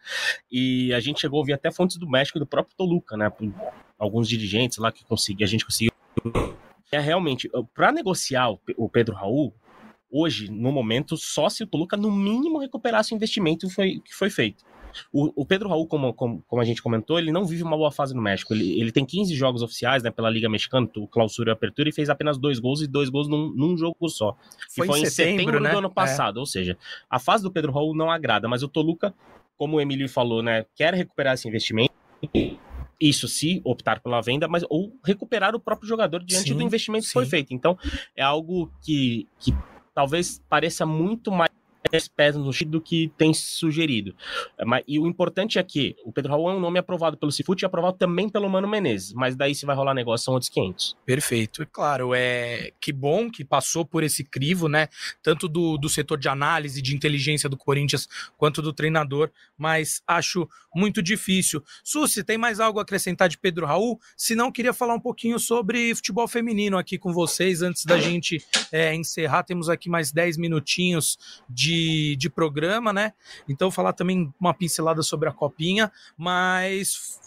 e 0.51 0.91
a 0.93 0.99
gente 0.99 1.21
chegou 1.21 1.37
a 1.37 1.41
ouvir 1.41 1.53
até 1.53 1.71
fontes 1.71 1.97
do 1.97 2.09
México 2.09 2.37
e 2.37 2.39
do 2.39 2.47
próprio 2.47 2.75
Toluca, 2.75 3.15
né? 3.15 3.31
Alguns 3.97 4.27
dirigentes 4.27 4.77
lá 4.77 4.91
que 4.91 5.05
consegui, 5.05 5.43
a 5.43 5.47
gente 5.47 5.65
conseguiu. 5.65 5.91
É 6.91 6.99
realmente, 6.99 7.49
para 7.75 7.91
negociar 7.91 8.49
o 8.49 8.89
Pedro 8.89 9.15
Raul, 9.15 9.53
hoje, 10.09 10.49
no 10.49 10.71
momento, 10.71 11.15
só 11.15 11.49
se 11.49 11.63
o 11.63 11.67
Toluca 11.67 11.95
no 11.95 12.11
mínimo 12.11 12.57
recuperasse 12.57 13.13
o 13.13 13.15
investimento 13.15 13.67
que 13.67 13.73
foi, 13.73 13.99
que 13.99 14.15
foi 14.15 14.29
feito. 14.29 14.65
O, 15.11 15.41
o 15.41 15.45
Pedro 15.45 15.69
Raul, 15.69 15.87
como, 15.87 16.13
como, 16.13 16.43
como, 16.47 16.61
a 16.61 16.65
gente 16.65 16.81
comentou, 16.81 17.17
ele 17.17 17.31
não 17.31 17.45
vive 17.45 17.63
uma 17.63 17.77
boa 17.77 17.91
fase 17.91 18.15
no 18.15 18.21
México. 18.21 18.53
Ele, 18.53 18.79
ele 18.79 18.91
tem 18.91 19.05
15 19.05 19.35
jogos 19.35 19.61
oficiais 19.61 20.03
né, 20.03 20.11
pela 20.11 20.29
Liga 20.29 20.49
Mexicana, 20.49 20.87
clausura 21.11 21.51
e 21.51 21.53
apertura, 21.53 21.89
e 21.89 21.91
fez 21.91 22.09
apenas 22.09 22.37
dois 22.37 22.59
gols 22.59 22.81
e 22.81 22.87
dois 22.87 23.09
gols 23.09 23.27
num, 23.27 23.53
num 23.55 23.77
jogo 23.77 24.09
só. 24.09 24.35
Foi, 24.69 24.87
foi 24.87 24.99
em 25.01 25.05
setembro, 25.05 25.39
setembro 25.39 25.59
né? 25.59 25.71
do 25.71 25.77
ano 25.79 25.89
passado. 25.89 26.37
É. 26.37 26.39
Ou 26.39 26.45
seja, 26.45 26.77
a 27.09 27.19
fase 27.19 27.43
do 27.43 27.51
Pedro 27.51 27.71
Raul 27.71 27.95
não 27.95 28.09
agrada, 28.09 28.47
mas 28.47 28.63
o 28.63 28.67
Toluca, 28.67 29.13
como 29.57 29.77
o 29.77 29.81
Emílio 29.81 30.07
falou, 30.09 30.41
né, 30.41 30.65
quer 30.75 30.93
recuperar 30.93 31.33
esse 31.33 31.47
investimento. 31.47 31.93
Isso 32.99 33.29
se 33.29 33.61
optar 33.63 34.01
pela 34.01 34.19
venda, 34.21 34.47
mas 34.47 34.65
ou 34.69 34.93
recuperar 35.05 35.55
o 35.55 35.59
próprio 35.59 35.87
jogador 35.87 36.21
diante 36.21 36.49
sim, 36.49 36.53
do 36.53 36.61
investimento 36.61 37.05
sim. 37.05 37.09
que 37.09 37.13
foi 37.13 37.25
feito. 37.25 37.53
Então, 37.53 37.77
é 38.13 38.21
algo 38.21 38.69
que, 38.81 39.25
que 39.39 39.53
talvez 39.93 40.41
pareça 40.49 40.85
muito 40.85 41.31
mais 41.31 41.49
pés 42.15 42.36
no 42.36 42.51
chão 42.51 42.69
do 42.69 42.82
que 42.82 43.11
tem 43.17 43.34
sugerido. 43.34 44.15
Mas, 44.65 44.84
e 44.88 44.99
o 44.99 45.07
importante 45.07 45.57
é 45.57 45.63
que 45.63 45.95
o 46.03 46.11
Pedro 46.11 46.32
Raul 46.32 46.49
é 46.49 46.53
um 46.53 46.59
nome 46.59 46.80
aprovado 46.80 47.17
pelo 47.17 47.32
Cifute 47.32 47.63
e 47.63 47.65
aprovado 47.65 47.97
também 47.97 48.30
pelo 48.30 48.49
Mano 48.49 48.67
Menezes, 48.67 49.13
mas 49.13 49.36
daí 49.36 49.55
se 49.55 49.65
vai 49.65 49.75
rolar 49.75 49.93
negócio 49.93 50.25
são 50.25 50.34
outros 50.34 50.49
500. 50.49 50.97
Perfeito. 51.05 51.65
Claro, 51.71 52.13
é 52.13 52.71
que 52.80 52.91
bom 52.91 53.30
que 53.30 53.45
passou 53.45 53.86
por 53.86 54.03
esse 54.03 54.23
crivo, 54.23 54.67
né? 54.67 54.88
Tanto 55.23 55.47
do, 55.47 55.77
do 55.77 55.89
setor 55.89 56.17
de 56.17 56.27
análise, 56.27 56.82
de 56.82 56.95
inteligência 56.95 57.49
do 57.49 57.57
Corinthians, 57.57 58.07
quanto 58.38 58.61
do 58.61 58.73
treinador, 58.73 59.32
mas 59.57 60.01
acho 60.05 60.47
muito 60.73 61.01
difícil. 61.01 61.63
Susi, 61.84 62.23
tem 62.23 62.38
mais 62.38 62.59
algo 62.59 62.80
a 62.80 62.82
acrescentar 62.82 63.30
de 63.30 63.38
Pedro 63.38 63.65
Raul? 63.65 63.99
Se 64.15 64.36
não, 64.36 64.51
queria 64.51 64.73
falar 64.73 64.93
um 64.93 64.99
pouquinho 64.99 65.39
sobre 65.39 65.93
futebol 65.95 66.27
feminino 66.27 66.77
aqui 66.77 66.97
com 66.97 67.11
vocês, 67.11 67.61
antes 67.61 67.86
da 67.86 67.97
gente 67.97 68.43
é, 68.71 68.93
encerrar. 68.93 69.43
Temos 69.43 69.69
aqui 69.69 69.89
mais 69.89 70.11
10 70.11 70.38
minutinhos 70.38 71.17
de 71.49 71.68
de, 72.15 72.30
programa, 72.30 72.91
né? 72.93 73.13
Então, 73.47 73.72
falar 73.72 73.93
também 73.93 74.34
uma 74.39 74.53
pincelada 74.53 75.01
sobre 75.01 75.30
a 75.30 75.32
copinha, 75.32 75.91
mas 76.17 77.20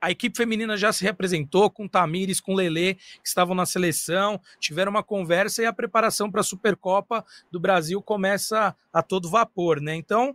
a 0.00 0.10
equipe 0.10 0.36
feminina 0.36 0.76
já 0.76 0.92
se 0.92 1.04
representou 1.04 1.70
com 1.70 1.86
Tamires, 1.86 2.40
com 2.40 2.54
Lele, 2.54 2.94
que 2.94 3.28
estavam 3.28 3.54
na 3.54 3.66
seleção, 3.66 4.40
tiveram 4.58 4.90
uma 4.90 5.02
conversa 5.02 5.62
e 5.62 5.66
a 5.66 5.72
preparação 5.72 6.30
para 6.30 6.40
a 6.40 6.44
Supercopa 6.44 7.24
do 7.50 7.60
Brasil 7.60 8.00
começa 8.00 8.74
a 8.92 9.02
todo 9.02 9.28
vapor, 9.28 9.80
né? 9.80 9.94
Então, 9.94 10.34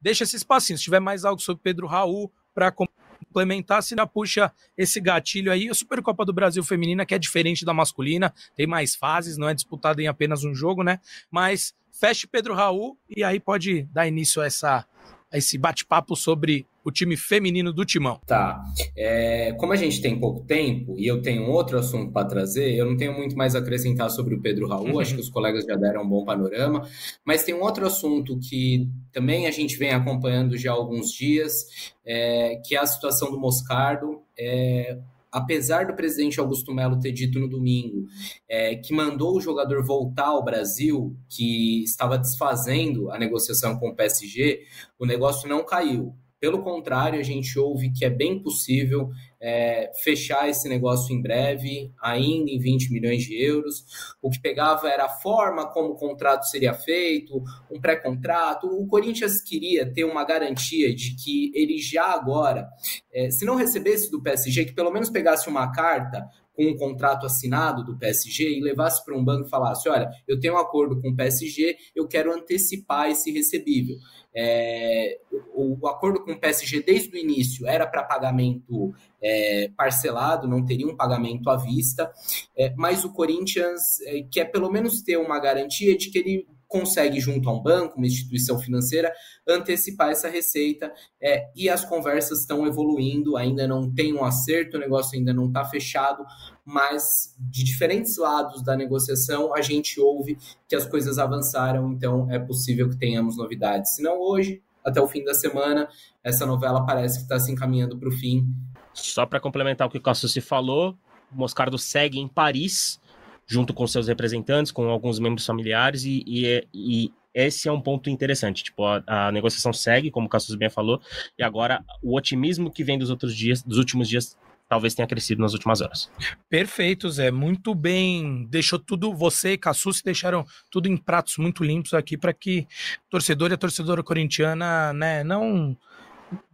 deixa 0.00 0.24
esse 0.24 0.36
espacinho. 0.36 0.78
Se 0.78 0.84
tiver 0.84 1.00
mais 1.00 1.24
algo 1.24 1.40
sobre 1.40 1.62
Pedro 1.62 1.86
Raul 1.86 2.30
para 2.54 2.70
complementar, 3.16 3.82
se 3.82 3.94
ainda 3.94 4.06
puxa 4.06 4.52
esse 4.76 5.00
gatilho 5.00 5.50
aí. 5.50 5.68
A 5.68 5.74
Supercopa 5.74 6.24
do 6.24 6.32
Brasil 6.32 6.62
Feminina, 6.62 7.04
que 7.04 7.14
é 7.14 7.18
diferente 7.18 7.64
da 7.64 7.74
masculina, 7.74 8.32
tem 8.54 8.66
mais 8.66 8.94
fases, 8.94 9.36
não 9.36 9.48
é 9.48 9.54
disputada 9.54 10.00
em 10.02 10.06
apenas 10.06 10.44
um 10.44 10.54
jogo, 10.54 10.82
né? 10.82 11.00
Mas 11.30 11.74
feche 11.92 12.26
Pedro 12.26 12.54
Raul 12.54 12.98
e 13.08 13.24
aí 13.24 13.40
pode 13.40 13.84
dar 13.84 14.06
início 14.06 14.42
a, 14.42 14.46
essa, 14.46 14.86
a 15.32 15.38
esse 15.38 15.58
bate-papo 15.58 16.14
sobre 16.14 16.66
o 16.84 16.90
time 16.92 17.16
feminino 17.16 17.72
do 17.72 17.84
Timão. 17.84 18.20
Tá. 18.24 18.62
É, 18.96 19.52
como 19.54 19.72
a 19.72 19.76
gente 19.76 20.00
tem 20.00 20.18
pouco 20.20 20.44
tempo 20.44 20.94
e 20.96 21.06
eu 21.06 21.20
tenho 21.20 21.50
outro 21.50 21.76
assunto 21.78 22.12
para 22.12 22.28
trazer, 22.28 22.74
eu 22.74 22.86
não 22.86 22.96
tenho 22.96 23.12
muito 23.12 23.36
mais 23.36 23.56
a 23.56 23.58
acrescentar 23.58 24.08
sobre 24.08 24.36
o 24.36 24.40
Pedro 24.40 24.68
Raul, 24.68 24.92
uhum. 24.92 25.00
acho 25.00 25.16
que 25.16 25.20
os 25.20 25.28
colegas 25.28 25.64
já 25.64 25.74
deram 25.74 26.04
um 26.04 26.08
bom 26.08 26.24
panorama, 26.24 26.88
mas 27.24 27.42
tem 27.42 27.54
um 27.54 27.62
outro 27.62 27.84
assunto 27.84 28.38
que 28.38 28.88
também 29.10 29.48
a 29.48 29.50
gente 29.50 29.76
vem 29.76 29.90
acompanhando 29.90 30.56
já 30.56 30.70
há 30.70 30.74
alguns 30.74 31.10
dias, 31.10 31.92
é, 32.04 32.60
que 32.64 32.76
é 32.76 32.78
a 32.78 32.86
situação 32.86 33.32
do 33.32 33.38
Moscardo. 33.38 34.22
É, 34.38 34.96
apesar 35.36 35.86
do 35.86 35.94
presidente 35.94 36.40
Augusto 36.40 36.72
Melo 36.72 36.98
ter 36.98 37.12
dito 37.12 37.38
no 37.38 37.46
domingo 37.46 38.06
é, 38.48 38.74
que 38.76 38.94
mandou 38.94 39.36
o 39.36 39.40
jogador 39.40 39.84
voltar 39.84 40.28
ao 40.28 40.42
Brasil, 40.42 41.14
que 41.28 41.84
estava 41.84 42.16
desfazendo 42.16 43.10
a 43.10 43.18
negociação 43.18 43.78
com 43.78 43.90
o 43.90 43.94
PSG, 43.94 44.62
o 44.98 45.04
negócio 45.04 45.46
não 45.46 45.62
caiu. 45.62 46.14
Pelo 46.38 46.62
contrário, 46.62 47.18
a 47.18 47.22
gente 47.22 47.58
ouve 47.58 47.90
que 47.90 48.04
é 48.04 48.10
bem 48.10 48.42
possível 48.42 49.08
é, 49.40 49.90
fechar 50.02 50.48
esse 50.48 50.68
negócio 50.68 51.14
em 51.14 51.22
breve, 51.22 51.92
ainda 52.00 52.50
em 52.50 52.58
20 52.58 52.92
milhões 52.92 53.22
de 53.22 53.42
euros. 53.42 53.84
O 54.20 54.28
que 54.28 54.40
pegava 54.40 54.88
era 54.88 55.06
a 55.06 55.08
forma 55.08 55.66
como 55.72 55.90
o 55.90 55.96
contrato 55.96 56.44
seria 56.44 56.74
feito, 56.74 57.42
um 57.70 57.80
pré-contrato. 57.80 58.66
O 58.66 58.86
Corinthians 58.86 59.42
queria 59.42 59.90
ter 59.90 60.04
uma 60.04 60.24
garantia 60.24 60.94
de 60.94 61.16
que 61.16 61.50
ele 61.54 61.78
já 61.78 62.04
agora, 62.04 62.68
é, 63.12 63.30
se 63.30 63.44
não 63.44 63.56
recebesse 63.56 64.10
do 64.10 64.22
PSG, 64.22 64.66
que 64.66 64.74
pelo 64.74 64.92
menos 64.92 65.08
pegasse 65.08 65.48
uma 65.48 65.72
carta 65.72 66.28
com 66.56 66.66
um 66.66 66.76
contrato 66.76 67.26
assinado 67.26 67.84
do 67.84 67.98
PSG 67.98 68.58
e 68.58 68.62
levasse 68.62 69.04
para 69.04 69.16
um 69.16 69.24
banco 69.24 69.46
e 69.46 69.50
falasse: 69.50 69.88
olha, 69.88 70.08
eu 70.26 70.40
tenho 70.40 70.54
um 70.54 70.58
acordo 70.58 71.00
com 71.00 71.10
o 71.10 71.14
PSG, 71.16 71.76
eu 71.94 72.08
quero 72.08 72.32
antecipar 72.32 73.10
esse 73.10 73.30
recebível. 73.30 73.96
É, 74.38 75.18
o, 75.54 75.78
o, 75.80 75.88
acordo 75.88 76.22
com 76.22 76.32
o 76.32 76.38
PSG 76.38 76.82
desde 76.82 77.16
o 77.16 77.18
início 77.18 77.66
era 77.66 77.86
para 77.86 78.04
pagamento 78.04 78.92
é, 79.22 79.70
parcelado, 79.74 80.46
não 80.46 80.62
teria 80.62 80.86
um 80.86 80.94
pagamento 80.94 81.48
à 81.48 81.56
vista, 81.56 82.12
é, 82.54 82.74
mas 82.76 83.02
o 83.02 83.12
Corinthians 83.14 83.80
é, 84.02 84.26
quer 84.30 84.44
pelo 84.46 84.70
menos 84.70 85.00
ter 85.00 85.16
uma 85.16 85.40
garantia 85.40 85.96
de 85.96 86.10
que 86.10 86.18
ele 86.18 86.46
consegue, 86.68 87.20
junto 87.20 87.48
a 87.48 87.52
um 87.52 87.62
banco, 87.62 87.96
uma 87.96 88.06
instituição 88.06 88.58
financeira, 88.58 89.12
antecipar 89.46 90.10
essa 90.10 90.28
receita 90.28 90.92
é, 91.20 91.50
e 91.54 91.68
as 91.68 91.84
conversas 91.84 92.40
estão 92.40 92.66
evoluindo, 92.66 93.36
ainda 93.36 93.66
não 93.66 93.92
tem 93.92 94.12
um 94.12 94.24
acerto, 94.24 94.76
o 94.76 94.80
negócio 94.80 95.16
ainda 95.16 95.32
não 95.32 95.46
está 95.46 95.64
fechado, 95.64 96.24
mas 96.64 97.34
de 97.38 97.62
diferentes 97.62 98.16
lados 98.16 98.62
da 98.62 98.76
negociação 98.76 99.54
a 99.54 99.60
gente 99.60 100.00
ouve 100.00 100.36
que 100.68 100.74
as 100.74 100.86
coisas 100.86 101.18
avançaram, 101.18 101.92
então 101.92 102.30
é 102.30 102.38
possível 102.38 102.88
que 102.88 102.98
tenhamos 102.98 103.36
novidades. 103.36 103.94
Se 103.94 104.02
não 104.02 104.18
hoje, 104.18 104.62
até 104.84 105.00
o 105.00 105.06
fim 105.06 105.24
da 105.24 105.34
semana, 105.34 105.88
essa 106.22 106.44
novela 106.44 106.84
parece 106.84 107.18
que 107.18 107.24
está 107.24 107.38
se 107.38 107.52
encaminhando 107.52 107.96
para 107.98 108.08
o 108.08 108.12
fim. 108.12 108.46
Só 108.92 109.26
para 109.26 109.40
complementar 109.40 109.86
o 109.86 109.90
que 109.90 109.98
o 109.98 110.02
Cássio 110.02 110.28
se 110.28 110.40
falou, 110.40 110.96
o 111.32 111.36
Moscardo 111.36 111.78
segue 111.78 112.18
em 112.18 112.26
Paris 112.26 113.00
junto 113.46 113.72
com 113.72 113.86
seus 113.86 114.08
representantes, 114.08 114.72
com 114.72 114.88
alguns 114.88 115.18
membros 115.18 115.46
familiares, 115.46 116.04
e, 116.04 116.24
e, 116.26 116.46
é, 116.46 116.64
e 116.74 117.12
esse 117.32 117.68
é 117.68 117.72
um 117.72 117.80
ponto 117.80 118.10
interessante. 118.10 118.64
Tipo, 118.64 118.84
a, 118.84 119.02
a, 119.06 119.32
negociação 119.32 119.72
segue, 119.72 120.10
como 120.10 120.26
o 120.26 120.30
Cassius 120.30 120.56
bem 120.56 120.70
falou, 120.70 121.00
e 121.38 121.42
agora 121.42 121.84
o 122.02 122.16
otimismo 122.16 122.70
que 122.70 122.82
vem 122.82 122.98
dos 122.98 123.10
outros 123.10 123.34
dias, 123.36 123.62
dos 123.62 123.78
últimos 123.78 124.08
dias, 124.08 124.36
talvez 124.68 124.94
tenha 124.94 125.06
crescido 125.06 125.40
nas 125.40 125.52
últimas 125.52 125.80
horas. 125.80 126.10
Perfeito, 126.48 127.08
Zé. 127.10 127.30
Muito 127.30 127.74
bem. 127.74 128.46
Deixou 128.50 128.78
tudo, 128.78 129.14
você 129.14 129.52
e 129.52 129.58
Cassus 129.58 130.02
deixaram 130.02 130.44
tudo 130.70 130.88
em 130.88 130.96
pratos 130.96 131.36
muito 131.38 131.62
limpos 131.62 131.94
aqui 131.94 132.16
para 132.16 132.32
que 132.32 132.66
torcedor 133.08 133.50
e 133.50 133.54
a 133.54 133.58
torcedora 133.58 134.02
corintiana 134.02 134.92
né, 134.92 135.22
não 135.22 135.76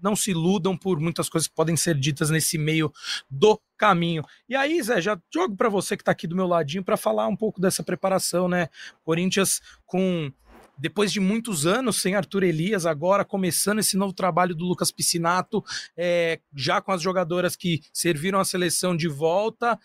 não 0.03 0.14
se 0.14 0.32
iludam 0.32 0.76
por 0.76 1.01
muitas 1.01 1.30
coisas 1.30 1.49
que 1.49 1.55
podem 1.55 1.76
ser 1.76 1.95
ditas 1.95 2.28
nesse 2.28 2.59
meio 2.59 2.93
do 3.30 3.59
caminho. 3.82 4.22
E 4.48 4.54
aí, 4.54 4.80
Zé, 4.80 5.00
já 5.00 5.20
jogo 5.34 5.56
para 5.56 5.68
você 5.68 5.96
que 5.96 6.02
está 6.02 6.12
aqui 6.12 6.28
do 6.28 6.36
meu 6.36 6.46
ladinho 6.46 6.84
para 6.84 6.96
falar 6.96 7.26
um 7.26 7.36
pouco 7.36 7.60
dessa 7.60 7.82
preparação, 7.82 8.46
né? 8.46 8.68
Corinthians 9.02 9.60
com 9.84 10.32
depois 10.78 11.12
de 11.12 11.20
muitos 11.20 11.66
anos 11.66 12.00
sem 12.00 12.14
Arthur 12.14 12.44
Elias, 12.44 12.86
agora 12.86 13.24
começando 13.24 13.78
esse 13.78 13.96
novo 13.96 14.12
trabalho 14.12 14.54
do 14.54 14.64
Lucas 14.64 14.90
Piscinato, 14.90 15.64
é, 15.96 16.40
já 16.54 16.80
com 16.80 16.92
as 16.92 17.02
jogadoras 17.02 17.56
que 17.56 17.82
serviram 17.92 18.40
a 18.40 18.44
seleção 18.44 18.96
de 18.96 19.08
volta, 19.08 19.78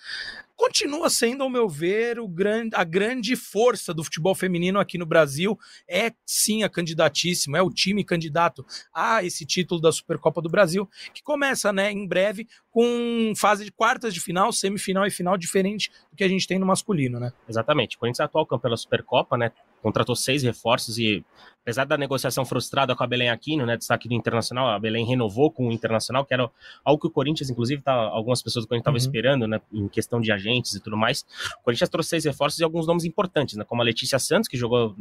continua 0.58 1.08
sendo, 1.10 1.44
ao 1.44 1.50
meu 1.50 1.70
ver, 1.70 2.20
o 2.20 2.28
grande, 2.28 2.76
a 2.76 2.84
grande 2.84 3.36
força 3.36 3.94
do 3.94 4.04
futebol 4.04 4.34
feminino 4.34 4.80
aqui 4.80 4.98
no 4.98 5.06
Brasil. 5.06 5.58
É 5.88 6.12
sim 6.26 6.64
a 6.64 6.70
candidatíssima, 6.70 7.60
é 7.60 7.62
o 7.62 7.70
time 7.70 8.04
candidato 8.04 8.66
a 8.92 9.24
esse 9.24 9.46
título 9.46 9.80
da 9.80 9.92
Supercopa 9.92 10.42
do 10.42 10.50
Brasil, 10.50 10.90
que 11.14 11.22
começa 11.22 11.72
né, 11.72 11.92
em 11.92 12.08
breve 12.08 12.48
com 12.72 13.34
fase 13.38 13.64
de 13.64 13.72
quartas 13.72 14.14
de 14.14 14.20
final, 14.20 14.52
semifinal 14.52 15.06
e 15.06 15.12
final 15.12 15.38
diferente 15.38 15.92
do 16.12 16.18
que 16.18 16.24
a 16.24 16.28
gente 16.28 16.48
tem 16.48 16.58
no 16.58 16.66
masculino, 16.66 17.20
né? 17.20 17.32
Exatamente. 17.48 17.96
O 17.96 18.00
Corinthians 18.00 18.22
é 18.22 18.24
atual 18.24 18.46
campeão 18.46 18.72
da 18.72 18.78
Supercopa, 18.78 19.38
né? 19.38 19.52
Contratou 19.82 20.16
seis 20.16 20.44
reforços 20.44 20.98
e 20.98 21.24
apesar 21.62 21.84
da 21.84 21.98
negociação 21.98 22.46
frustrada 22.46 22.96
com 22.96 23.04
a 23.04 23.08
Belém 23.08 23.30
Aquino, 23.30 23.66
né, 23.66 23.76
destaque 23.76 24.08
do 24.08 24.14
Internacional, 24.14 24.70
a 24.70 24.80
Belém 24.80 25.06
renovou 25.06 25.52
com 25.52 25.68
o 25.68 25.72
Internacional, 25.72 26.24
que 26.26 26.34
era 26.34 26.50
algo 26.84 27.02
que 27.02 27.08
o 27.08 27.12
Corinthians, 27.12 27.50
inclusive, 27.50 27.82
tá, 27.82 27.94
algumas 27.94 28.42
pessoas 28.42 28.64
do 28.64 28.70
Corinthians 28.70 28.84
estavam 28.84 28.98
uhum. 28.98 29.06
esperando, 29.06 29.48
né, 29.48 29.62
em 29.74 29.88
questão 29.90 30.22
de 30.22 30.32
agentes 30.32 30.76
e 30.76 30.80
tudo 30.80 30.96
mais. 30.96 31.26
O 31.60 31.64
Corinthians 31.64 31.90
trouxe 31.90 32.12
seis 32.12 32.24
reforços 32.24 32.60
e 32.62 32.64
alguns 32.64 32.88
nomes 32.88 33.04
importantes, 33.04 33.58
né, 33.58 33.66
como 33.66 33.82
a 33.82 33.86
Letícia 33.86 34.18
Santos, 34.18 34.48
que 34.48 34.56
jogou 34.56 34.96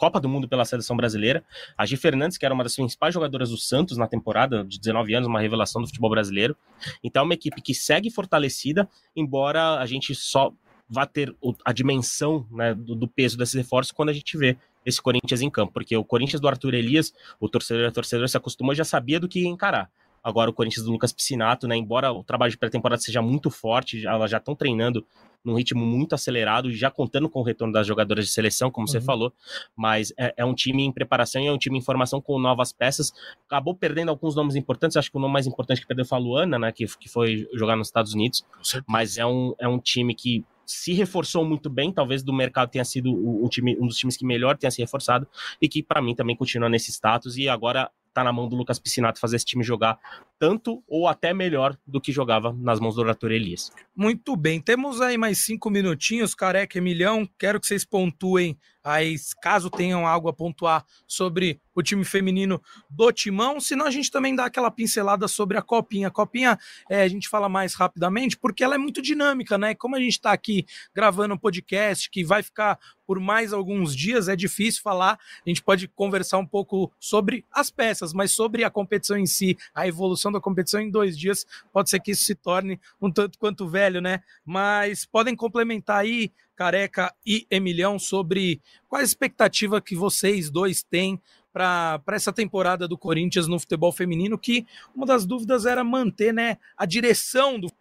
Copa 0.00 0.18
do 0.18 0.30
Mundo 0.30 0.48
pela 0.48 0.64
seleção 0.64 0.96
brasileira, 0.96 1.44
a 1.76 1.84
Gi 1.84 1.96
Fernandes, 1.96 2.38
que 2.38 2.44
era 2.46 2.54
uma 2.54 2.64
das 2.64 2.74
principais 2.74 3.12
jogadoras 3.12 3.50
do 3.50 3.58
Santos 3.58 3.98
na 3.98 4.06
temporada, 4.06 4.64
de 4.64 4.78
19 4.78 5.14
anos, 5.14 5.28
uma 5.28 5.40
revelação 5.40 5.82
do 5.82 5.86
futebol 5.86 6.08
brasileiro. 6.08 6.56
Então 7.04 7.20
é 7.20 7.24
uma 7.24 7.34
equipe 7.34 7.60
que 7.60 7.74
segue 7.74 8.10
fortalecida, 8.10 8.88
embora 9.14 9.78
a 9.78 9.84
gente 9.84 10.14
só 10.14 10.52
vá 10.90 11.06
ter 11.06 11.34
a 11.64 11.72
dimensão 11.72 12.46
né, 12.50 12.74
do, 12.74 12.94
do, 12.96 13.06
peso 13.06 13.38
desses 13.38 13.54
reforços 13.54 13.92
quando 13.92 14.08
a 14.08 14.12
gente 14.12 14.36
vê 14.36 14.58
esse 14.84 15.00
Corinthians 15.00 15.40
em 15.40 15.48
campo, 15.48 15.72
porque 15.72 15.96
o 15.96 16.04
Corinthians 16.04 16.40
do 16.40 16.48
Arthur 16.48 16.74
Elias, 16.74 17.12
o 17.38 17.48
torcedor 17.48 17.86
a 17.86 17.92
torcedor 17.92 18.28
se 18.28 18.36
acostumou, 18.36 18.74
já 18.74 18.84
sabia 18.84 19.20
do 19.20 19.28
que 19.28 19.46
encarar. 19.46 19.90
Agora 20.22 20.50
o 20.50 20.52
Corinthians 20.52 20.84
do 20.84 20.92
Lucas 20.92 21.12
Piscinato, 21.12 21.68
né, 21.68 21.76
embora 21.76 22.12
o 22.12 22.24
trabalho 22.24 22.50
de 22.50 22.58
pré-temporada 22.58 23.00
seja 23.00 23.22
muito 23.22 23.50
forte, 23.50 24.06
elas 24.06 24.30
já 24.30 24.38
estão 24.38 24.54
treinando 24.54 25.06
num 25.42 25.54
ritmo 25.54 25.84
muito 25.84 26.14
acelerado, 26.14 26.70
já 26.70 26.90
contando 26.90 27.28
com 27.28 27.40
o 27.40 27.42
retorno 27.42 27.72
das 27.72 27.86
jogadoras 27.86 28.26
de 28.26 28.30
seleção, 28.30 28.70
como 28.70 28.86
uhum. 28.86 28.92
você 28.92 29.00
falou, 29.00 29.32
mas 29.74 30.12
é, 30.18 30.34
é, 30.36 30.44
um 30.44 30.54
time 30.54 30.82
em 30.82 30.92
preparação 30.92 31.40
e 31.40 31.46
é 31.46 31.52
um 31.52 31.56
time 31.56 31.78
em 31.78 31.82
formação 31.82 32.20
com 32.20 32.38
novas 32.38 32.72
peças. 32.72 33.12
Acabou 33.46 33.74
perdendo 33.74 34.10
alguns 34.10 34.34
nomes 34.34 34.54
importantes, 34.54 34.96
acho 34.96 35.10
que 35.10 35.16
o 35.16 35.20
nome 35.20 35.32
mais 35.32 35.46
importante 35.46 35.80
que 35.80 35.86
perdeu 35.86 36.04
foi 36.04 36.18
a 36.18 36.20
Luana, 36.20 36.58
né, 36.58 36.72
que, 36.72 36.86
que 36.98 37.08
foi 37.08 37.48
jogar 37.54 37.76
nos 37.76 37.88
Estados 37.88 38.12
Unidos, 38.12 38.44
mas 38.86 39.16
é 39.16 39.24
um, 39.24 39.54
é 39.58 39.66
um 39.66 39.78
time 39.78 40.14
que 40.14 40.44
se 40.70 40.92
reforçou 40.92 41.44
muito 41.44 41.68
bem, 41.68 41.92
talvez 41.92 42.22
do 42.22 42.32
mercado 42.32 42.70
tenha 42.70 42.84
sido 42.84 43.12
o 43.12 43.48
time, 43.48 43.76
um 43.80 43.88
dos 43.88 43.96
times 43.96 44.16
que 44.16 44.24
melhor 44.24 44.56
tenha 44.56 44.70
se 44.70 44.80
reforçado 44.80 45.26
e 45.60 45.68
que 45.68 45.82
para 45.82 46.00
mim 46.00 46.14
também 46.14 46.36
continua 46.36 46.68
nesse 46.68 46.92
status 46.92 47.36
e 47.36 47.48
agora 47.48 47.90
tá 48.14 48.22
na 48.22 48.32
mão 48.32 48.48
do 48.48 48.54
Lucas 48.54 48.78
Piscinato 48.78 49.18
fazer 49.18 49.36
esse 49.36 49.44
time 49.44 49.64
jogar 49.64 49.98
tanto 50.38 50.82
ou 50.86 51.08
até 51.08 51.34
melhor 51.34 51.76
do 51.86 52.00
que 52.00 52.12
jogava 52.12 52.52
nas 52.52 52.78
mãos 52.78 52.94
do 52.94 53.00
Orator 53.00 53.32
Elias. 53.32 53.72
Muito 53.94 54.36
bem, 54.36 54.60
temos 54.60 55.00
aí 55.00 55.18
mais 55.18 55.44
cinco 55.44 55.70
minutinhos, 55.70 56.34
Careca 56.34 56.78
e 56.78 56.80
Milhão, 56.80 57.28
quero 57.38 57.60
que 57.60 57.66
vocês 57.66 57.84
pontuem 57.84 58.56
aí, 58.82 59.16
caso 59.40 59.70
tenham 59.70 60.06
algo 60.06 60.28
a 60.28 60.32
pontuar 60.32 60.84
sobre 61.06 61.60
o 61.74 61.82
time 61.82 62.04
feminino 62.04 62.60
do 62.88 63.10
Timão, 63.12 63.60
senão 63.60 63.86
a 63.86 63.90
gente 63.90 64.10
também 64.10 64.34
dá 64.34 64.44
aquela 64.44 64.70
pincelada 64.70 65.26
sobre 65.28 65.56
a 65.56 65.62
Copinha. 65.62 66.08
A 66.08 66.10
Copinha, 66.10 66.58
é, 66.88 67.02
a 67.02 67.08
gente 67.08 67.28
fala 67.28 67.48
mais 67.48 67.74
rapidamente, 67.74 68.36
porque 68.36 68.62
ela 68.62 68.74
é 68.74 68.78
muito 68.78 69.00
dinâmica, 69.00 69.56
né? 69.56 69.74
Como 69.74 69.96
a 69.96 70.00
gente 70.00 70.12
está 70.12 70.32
aqui 70.32 70.66
gravando 70.94 71.34
um 71.34 71.38
podcast 71.38 72.10
que 72.10 72.24
vai 72.24 72.42
ficar 72.42 72.78
por 73.10 73.18
mais 73.18 73.52
alguns 73.52 73.96
dias, 73.96 74.28
é 74.28 74.36
difícil 74.36 74.82
falar, 74.82 75.18
a 75.44 75.48
gente 75.48 75.64
pode 75.64 75.88
conversar 75.88 76.38
um 76.38 76.46
pouco 76.46 76.92
sobre 77.00 77.44
as 77.50 77.68
peças, 77.68 78.12
mas 78.12 78.30
sobre 78.30 78.62
a 78.62 78.70
competição 78.70 79.18
em 79.18 79.26
si, 79.26 79.58
a 79.74 79.84
evolução 79.84 80.30
da 80.30 80.40
competição 80.40 80.80
em 80.80 80.88
dois 80.88 81.18
dias, 81.18 81.44
pode 81.72 81.90
ser 81.90 81.98
que 81.98 82.12
isso 82.12 82.22
se 82.22 82.36
torne 82.36 82.78
um 83.02 83.10
tanto 83.10 83.36
quanto 83.36 83.68
velho, 83.68 84.00
né? 84.00 84.22
Mas 84.44 85.04
podem 85.04 85.34
complementar 85.34 85.98
aí 85.98 86.30
Careca 86.60 87.10
e 87.24 87.46
Emilhão 87.50 87.98
sobre 87.98 88.60
qual 88.86 89.00
a 89.00 89.02
expectativa 89.02 89.80
que 89.80 89.96
vocês 89.96 90.50
dois 90.50 90.82
têm 90.82 91.18
para 91.50 92.02
essa 92.08 92.34
temporada 92.34 92.86
do 92.86 92.98
Corinthians 92.98 93.48
no 93.48 93.58
futebol 93.58 93.90
feminino, 93.90 94.36
que 94.36 94.66
uma 94.94 95.06
das 95.06 95.24
dúvidas 95.24 95.64
era 95.64 95.82
manter 95.82 96.34
né, 96.34 96.58
a 96.76 96.84
direção 96.84 97.58
do 97.58 97.72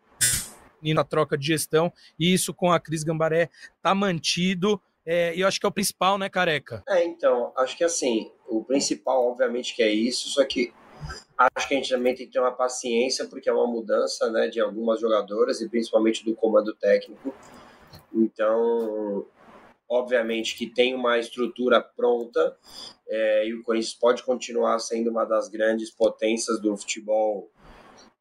na 0.81 1.03
troca 1.03 1.37
de 1.37 1.45
gestão, 1.45 1.91
e 2.17 2.33
isso 2.33 2.53
com 2.53 2.71
a 2.71 2.79
Cris 2.79 3.03
Gambaré 3.03 3.49
tá 3.81 3.93
mantido. 3.93 4.81
É, 5.05 5.35
e 5.35 5.41
eu 5.41 5.47
acho 5.49 5.59
que 5.59 5.65
é 5.65 5.69
o 5.69 5.73
principal, 5.73 6.17
né, 6.17 6.29
Careca? 6.29 6.81
É, 6.87 7.03
então, 7.03 7.51
acho 7.57 7.75
que 7.75 7.83
assim, 7.83 8.31
o 8.47 8.63
principal, 8.63 9.29
obviamente, 9.29 9.75
que 9.75 9.83
é 9.83 9.91
isso, 9.91 10.29
só 10.29 10.45
que 10.45 10.71
acho 11.37 11.67
que 11.67 11.73
a 11.73 11.77
gente 11.77 11.89
também 11.89 12.15
tem 12.15 12.27
que 12.27 12.31
ter 12.31 12.39
uma 12.39 12.53
paciência, 12.53 13.25
porque 13.25 13.49
é 13.49 13.53
uma 13.53 13.67
mudança 13.67 14.31
né, 14.31 14.47
de 14.47 14.61
algumas 14.61 15.01
jogadoras, 15.01 15.59
e 15.59 15.67
principalmente 15.67 16.23
do 16.23 16.33
comando 16.33 16.73
técnico. 16.73 17.35
Então, 18.13 19.25
obviamente 19.87 20.55
que 20.55 20.67
tem 20.67 20.93
uma 20.95 21.17
estrutura 21.17 21.81
pronta 21.81 22.55
é, 23.07 23.47
e 23.47 23.53
o 23.53 23.63
Corinthians 23.63 23.93
pode 23.93 24.23
continuar 24.23 24.77
sendo 24.79 25.09
uma 25.09 25.25
das 25.25 25.49
grandes 25.49 25.89
potências 25.89 26.61
do 26.61 26.77
futebol 26.77 27.49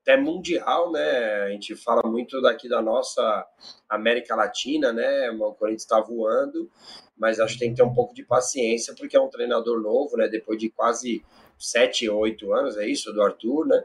até 0.01 0.17
mundial, 0.17 0.91
né? 0.91 1.43
A 1.43 1.51
gente 1.51 1.77
fala 1.77 2.03
muito 2.11 2.41
daqui 2.41 2.67
da 2.67 2.81
nossa 2.81 3.47
América 3.87 4.35
Latina, 4.35 4.91
né? 4.91 5.31
O 5.31 5.53
Corinthians 5.53 5.83
está 5.83 6.01
voando, 6.01 6.71
mas 7.15 7.39
acho 7.39 7.55
que 7.55 7.61
tem 7.61 7.71
que 7.71 7.77
ter 7.77 7.83
um 7.83 7.93
pouco 7.93 8.15
de 8.15 8.25
paciência 8.25 8.95
porque 8.97 9.15
é 9.15 9.21
um 9.21 9.29
treinador 9.29 9.83
novo, 9.83 10.17
né? 10.17 10.27
Depois 10.27 10.59
de 10.59 10.71
quase 10.71 11.23
sete, 11.59 12.09
oito 12.09 12.55
anos, 12.55 12.79
é 12.79 12.89
isso, 12.89 13.13
do 13.13 13.21
Arthur, 13.21 13.67
né? 13.67 13.85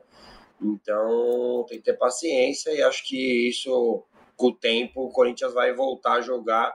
Então 0.61 1.65
tem 1.67 1.79
que 1.79 1.83
ter 1.83 1.97
paciência 1.97 2.71
e 2.71 2.81
acho 2.81 3.05
que 3.05 3.49
isso 3.49 4.05
com 4.35 4.47
o 4.47 4.55
tempo 4.55 5.01
o 5.01 5.11
Corinthians 5.11 5.53
vai 5.53 5.73
voltar 5.73 6.13
a 6.13 6.21
jogar 6.21 6.73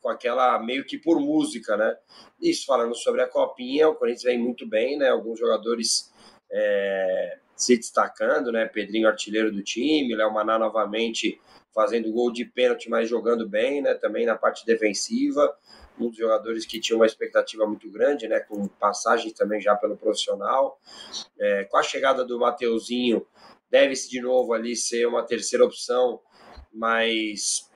com 0.00 0.08
aquela 0.08 0.58
meio 0.58 0.84
que 0.84 0.96
por 0.96 1.20
música, 1.20 1.76
né? 1.76 1.96
Isso 2.40 2.66
falando 2.66 2.94
sobre 2.94 3.20
a 3.20 3.26
copinha, 3.26 3.88
o 3.88 3.94
Corinthians 3.94 4.22
vem 4.24 4.38
muito 4.38 4.66
bem, 4.66 4.96
né? 4.96 5.08
Alguns 5.08 5.38
jogadores 5.38 6.12
é, 6.50 7.38
se 7.56 7.76
destacando, 7.76 8.52
né? 8.52 8.66
Pedrinho 8.66 9.08
artilheiro 9.08 9.50
do 9.52 9.62
time, 9.62 10.14
Léo 10.14 10.32
Maná 10.32 10.58
novamente 10.58 11.40
fazendo 11.74 12.10
gol 12.12 12.32
de 12.32 12.44
pênalti, 12.44 12.88
mas 12.88 13.08
jogando 13.08 13.48
bem, 13.48 13.82
né? 13.82 13.94
Também 13.94 14.26
na 14.26 14.36
parte 14.36 14.64
defensiva, 14.64 15.56
um 15.98 16.08
dos 16.08 16.16
jogadores 16.16 16.64
que 16.64 16.80
tinha 16.80 16.96
uma 16.96 17.06
expectativa 17.06 17.66
muito 17.66 17.90
grande, 17.90 18.26
né? 18.26 18.40
Com 18.40 18.66
passagem 18.66 19.32
também 19.32 19.60
já 19.60 19.74
pelo 19.76 19.96
profissional. 19.96 20.80
É, 21.38 21.64
com 21.64 21.76
a 21.76 21.82
chegada 21.82 22.24
do 22.24 22.38
Mateuzinho, 22.38 23.26
deve-se 23.70 24.08
de 24.08 24.20
novo 24.20 24.52
ali 24.52 24.74
ser 24.74 25.06
uma 25.06 25.22
terceira 25.22 25.64
opção 25.64 26.20
mas 26.72 27.68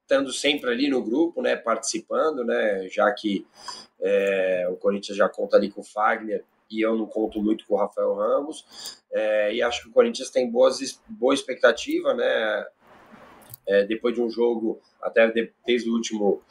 estando 0.00 0.32
sempre 0.32 0.70
ali 0.70 0.88
no 0.88 1.02
grupo, 1.02 1.40
né, 1.40 1.56
participando, 1.56 2.44
né, 2.44 2.86
já 2.88 3.10
que 3.12 3.46
é, 4.00 4.68
o 4.70 4.76
Corinthians 4.76 5.16
já 5.16 5.28
conta 5.28 5.56
ali 5.56 5.70
com 5.70 5.80
o 5.80 5.84
Fagner 5.84 6.44
e 6.70 6.80
eu 6.80 6.96
não 6.96 7.06
conto 7.06 7.40
muito 7.40 7.66
com 7.66 7.74
o 7.74 7.78
Rafael 7.78 8.14
Ramos, 8.14 9.02
é, 9.10 9.54
e 9.54 9.62
acho 9.62 9.82
que 9.82 9.88
o 9.88 9.92
Corinthians 9.92 10.30
tem 10.30 10.50
boas, 10.50 11.00
boa 11.08 11.34
expectativa, 11.34 12.14
né, 12.14 12.66
é, 13.66 13.84
depois 13.84 14.14
de 14.14 14.20
um 14.20 14.28
jogo, 14.28 14.80
até 15.00 15.30
desde 15.66 15.88
o 15.88 15.94
último 15.94 16.42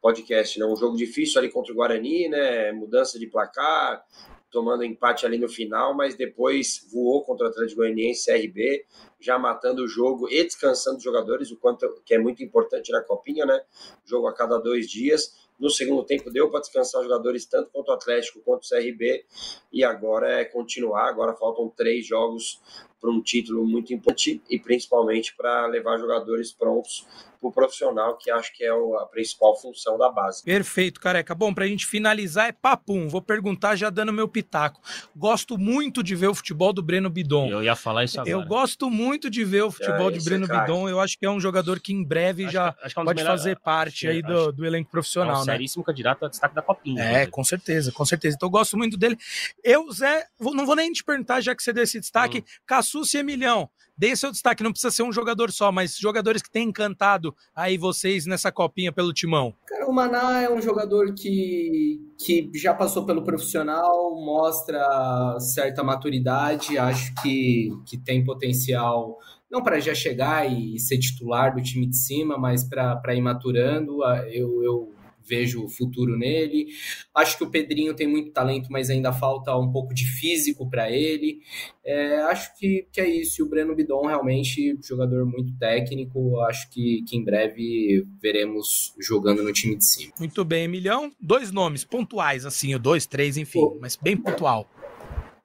podcast, 0.00 0.58
né, 0.58 0.64
um 0.64 0.76
jogo 0.76 0.96
difícil 0.96 1.40
ali 1.40 1.50
contra 1.50 1.72
o 1.72 1.76
Guarani, 1.76 2.28
né, 2.28 2.72
mudança 2.72 3.18
de 3.18 3.26
placar, 3.26 4.04
tomando 4.50 4.84
empate 4.84 5.24
ali 5.24 5.38
no 5.38 5.48
final, 5.48 5.94
mas 5.94 6.16
depois 6.16 6.86
voou 6.92 7.24
contra 7.24 7.46
o 7.46 7.50
Atlético 7.50 7.80
Goianiense 7.80 8.26
CRB, 8.26 8.84
já 9.20 9.38
matando 9.38 9.84
o 9.84 9.88
jogo 9.88 10.28
e 10.28 10.42
descansando 10.42 10.96
os 10.96 11.02
jogadores, 11.02 11.50
o 11.50 11.56
quanto 11.56 12.02
que 12.04 12.14
é 12.14 12.18
muito 12.18 12.42
importante 12.42 12.90
na 12.90 13.00
copinha, 13.00 13.46
né? 13.46 13.62
Jogo 14.04 14.26
a 14.26 14.34
cada 14.34 14.58
dois 14.58 14.90
dias. 14.90 15.48
No 15.60 15.68
segundo 15.70 16.02
tempo 16.04 16.30
deu 16.30 16.48
para 16.50 16.60
descansar 16.60 17.02
jogadores 17.02 17.44
tanto 17.44 17.70
contra 17.70 17.92
o 17.92 17.96
Atlético 17.96 18.40
quanto 18.40 18.64
o 18.64 18.68
CRB 18.68 19.24
e 19.72 19.84
agora 19.84 20.40
é 20.40 20.44
continuar. 20.44 21.08
Agora 21.08 21.34
faltam 21.34 21.68
três 21.68 22.06
jogos 22.06 22.60
para 23.00 23.10
um 23.10 23.22
título 23.22 23.66
muito 23.66 23.92
importante 23.94 24.42
e 24.50 24.58
principalmente 24.58 25.34
para 25.34 25.66
levar 25.66 25.98
jogadores 25.98 26.52
prontos 26.52 27.06
para 27.40 27.48
o 27.48 27.52
profissional, 27.52 28.18
que 28.18 28.30
acho 28.30 28.54
que 28.54 28.62
é 28.62 28.68
a 28.68 29.06
principal 29.06 29.58
função 29.58 29.96
da 29.96 30.10
base. 30.10 30.44
Perfeito, 30.44 31.00
careca. 31.00 31.34
Bom, 31.34 31.54
para 31.54 31.64
a 31.64 31.66
gente 31.68 31.86
finalizar 31.86 32.50
é 32.50 32.52
papum. 32.52 33.08
Vou 33.08 33.22
perguntar 33.22 33.74
já 33.76 33.88
dando 33.88 34.12
meu 34.12 34.28
pitaco. 34.28 34.78
Gosto 35.16 35.56
muito 35.56 36.02
de 36.02 36.14
ver 36.14 36.26
o 36.28 36.34
futebol 36.34 36.74
do 36.74 36.82
Breno 36.82 37.08
Bidon. 37.08 37.48
Eu 37.48 37.62
ia 37.62 37.74
falar 37.74 38.04
isso 38.04 38.20
agora. 38.20 38.30
Eu 38.30 38.44
gosto 38.44 38.90
muito 38.90 39.30
de 39.30 39.42
ver 39.42 39.62
o 39.62 39.70
futebol 39.70 40.10
É, 40.10 40.12
de 40.12 40.22
Breno 40.22 40.44
é. 40.44 40.60
Bidon. 40.60 40.86
Eu 40.86 41.00
acho 41.00 41.18
que 41.18 41.24
é 41.24 41.30
um 41.30 41.40
jogador 41.40 41.80
que 41.80 41.94
em 41.94 42.04
breve 42.04 42.44
Acho 42.44 42.52
já 42.52 42.72
que- 42.74 42.84
acho 42.84 42.94
que 42.94 43.00
é 43.00 43.02
um 43.02 43.06
pode 43.06 43.16
melhores- 43.22 43.40
fazer 43.40 43.58
parte 43.60 44.06
aí 44.06 44.20
do, 44.20 44.36
acho- 44.38 44.52
do 44.52 44.66
elenco 44.66 44.86
É 44.86 44.88
um 44.88 44.90
profissional, 44.90 45.44
né? 45.46 45.49
Seríssimo 45.52 45.84
candidato 45.84 46.24
a 46.24 46.28
destaque 46.28 46.54
da 46.54 46.62
Copinha. 46.62 47.02
É, 47.02 47.26
com 47.26 47.42
certeza, 47.44 47.92
com 47.92 48.04
certeza. 48.04 48.36
Então 48.36 48.46
eu 48.46 48.50
gosto 48.50 48.76
muito 48.76 48.96
dele. 48.96 49.16
Eu, 49.64 49.90
Zé, 49.92 50.26
vou- 50.38 50.54
não 50.54 50.66
vou 50.66 50.76
nem 50.76 50.92
te 50.92 51.02
perguntar, 51.04 51.40
já 51.40 51.54
que 51.54 51.62
você 51.62 51.72
deu 51.72 51.84
esse 51.84 52.00
destaque, 52.00 52.38
Hum. 52.38 52.42
Cassus 52.66 53.14
e 53.14 53.18
Emilhão. 53.18 53.68
Deem 53.96 54.16
seu 54.16 54.30
destaque, 54.30 54.62
não 54.62 54.70
precisa 54.72 54.90
ser 54.90 55.02
um 55.02 55.12
jogador 55.12 55.52
só, 55.52 55.70
mas 55.70 55.98
jogadores 55.98 56.40
que 56.40 56.50
têm 56.50 56.68
encantado 56.70 57.36
aí 57.54 57.76
vocês 57.76 58.24
nessa 58.24 58.50
copinha 58.50 58.90
pelo 58.90 59.12
timão. 59.12 59.54
Cara, 59.66 59.86
o 59.86 59.92
Maná 59.92 60.40
é 60.40 60.50
um 60.50 60.62
jogador 60.62 61.12
que, 61.14 62.00
que 62.18 62.50
já 62.54 62.72
passou 62.72 63.04
pelo 63.04 63.22
profissional, 63.22 64.14
mostra 64.24 65.38
certa 65.38 65.82
maturidade, 65.84 66.78
acho 66.78 67.12
que, 67.22 67.68
que 67.84 67.98
tem 67.98 68.24
potencial, 68.24 69.18
não 69.50 69.62
para 69.62 69.78
já 69.80 69.94
chegar 69.94 70.50
e 70.50 70.78
ser 70.78 70.96
titular 70.98 71.54
do 71.54 71.60
time 71.62 71.86
de 71.86 71.96
cima, 71.96 72.38
mas 72.38 72.64
para 72.64 73.14
ir 73.14 73.20
maturando. 73.20 74.02
Ah, 74.02 74.24
Eu, 74.30 74.62
eu 74.64 74.94
vejo 75.30 75.64
o 75.64 75.68
futuro 75.68 76.18
nele. 76.18 76.66
Acho 77.14 77.38
que 77.38 77.44
o 77.44 77.50
Pedrinho 77.50 77.94
tem 77.94 78.08
muito 78.08 78.32
talento, 78.32 78.68
mas 78.70 78.90
ainda 78.90 79.12
falta 79.12 79.56
um 79.56 79.70
pouco 79.70 79.94
de 79.94 80.04
físico 80.04 80.68
para 80.68 80.90
ele. 80.90 81.38
É, 81.84 82.20
acho 82.22 82.56
que, 82.58 82.86
que 82.92 83.00
é 83.00 83.08
isso. 83.08 83.40
E 83.40 83.44
o 83.44 83.48
Breno 83.48 83.74
Bidon 83.74 84.06
realmente 84.06 84.76
jogador 84.82 85.24
muito 85.24 85.56
técnico. 85.56 86.40
Acho 86.40 86.68
que, 86.70 87.04
que 87.06 87.16
em 87.16 87.24
breve 87.24 88.04
veremos 88.20 88.92
jogando 88.98 89.42
no 89.42 89.52
time 89.52 89.76
de 89.76 89.86
cima. 89.86 90.12
Muito 90.18 90.44
bem, 90.44 90.64
Emilhão. 90.64 91.12
Dois 91.20 91.52
nomes 91.52 91.84
pontuais, 91.84 92.44
assim, 92.44 92.74
o 92.74 92.78
dois, 92.78 93.06
três, 93.06 93.36
enfim, 93.36 93.60
Pô. 93.60 93.78
mas 93.80 93.96
bem 93.96 94.16
pontual. 94.16 94.68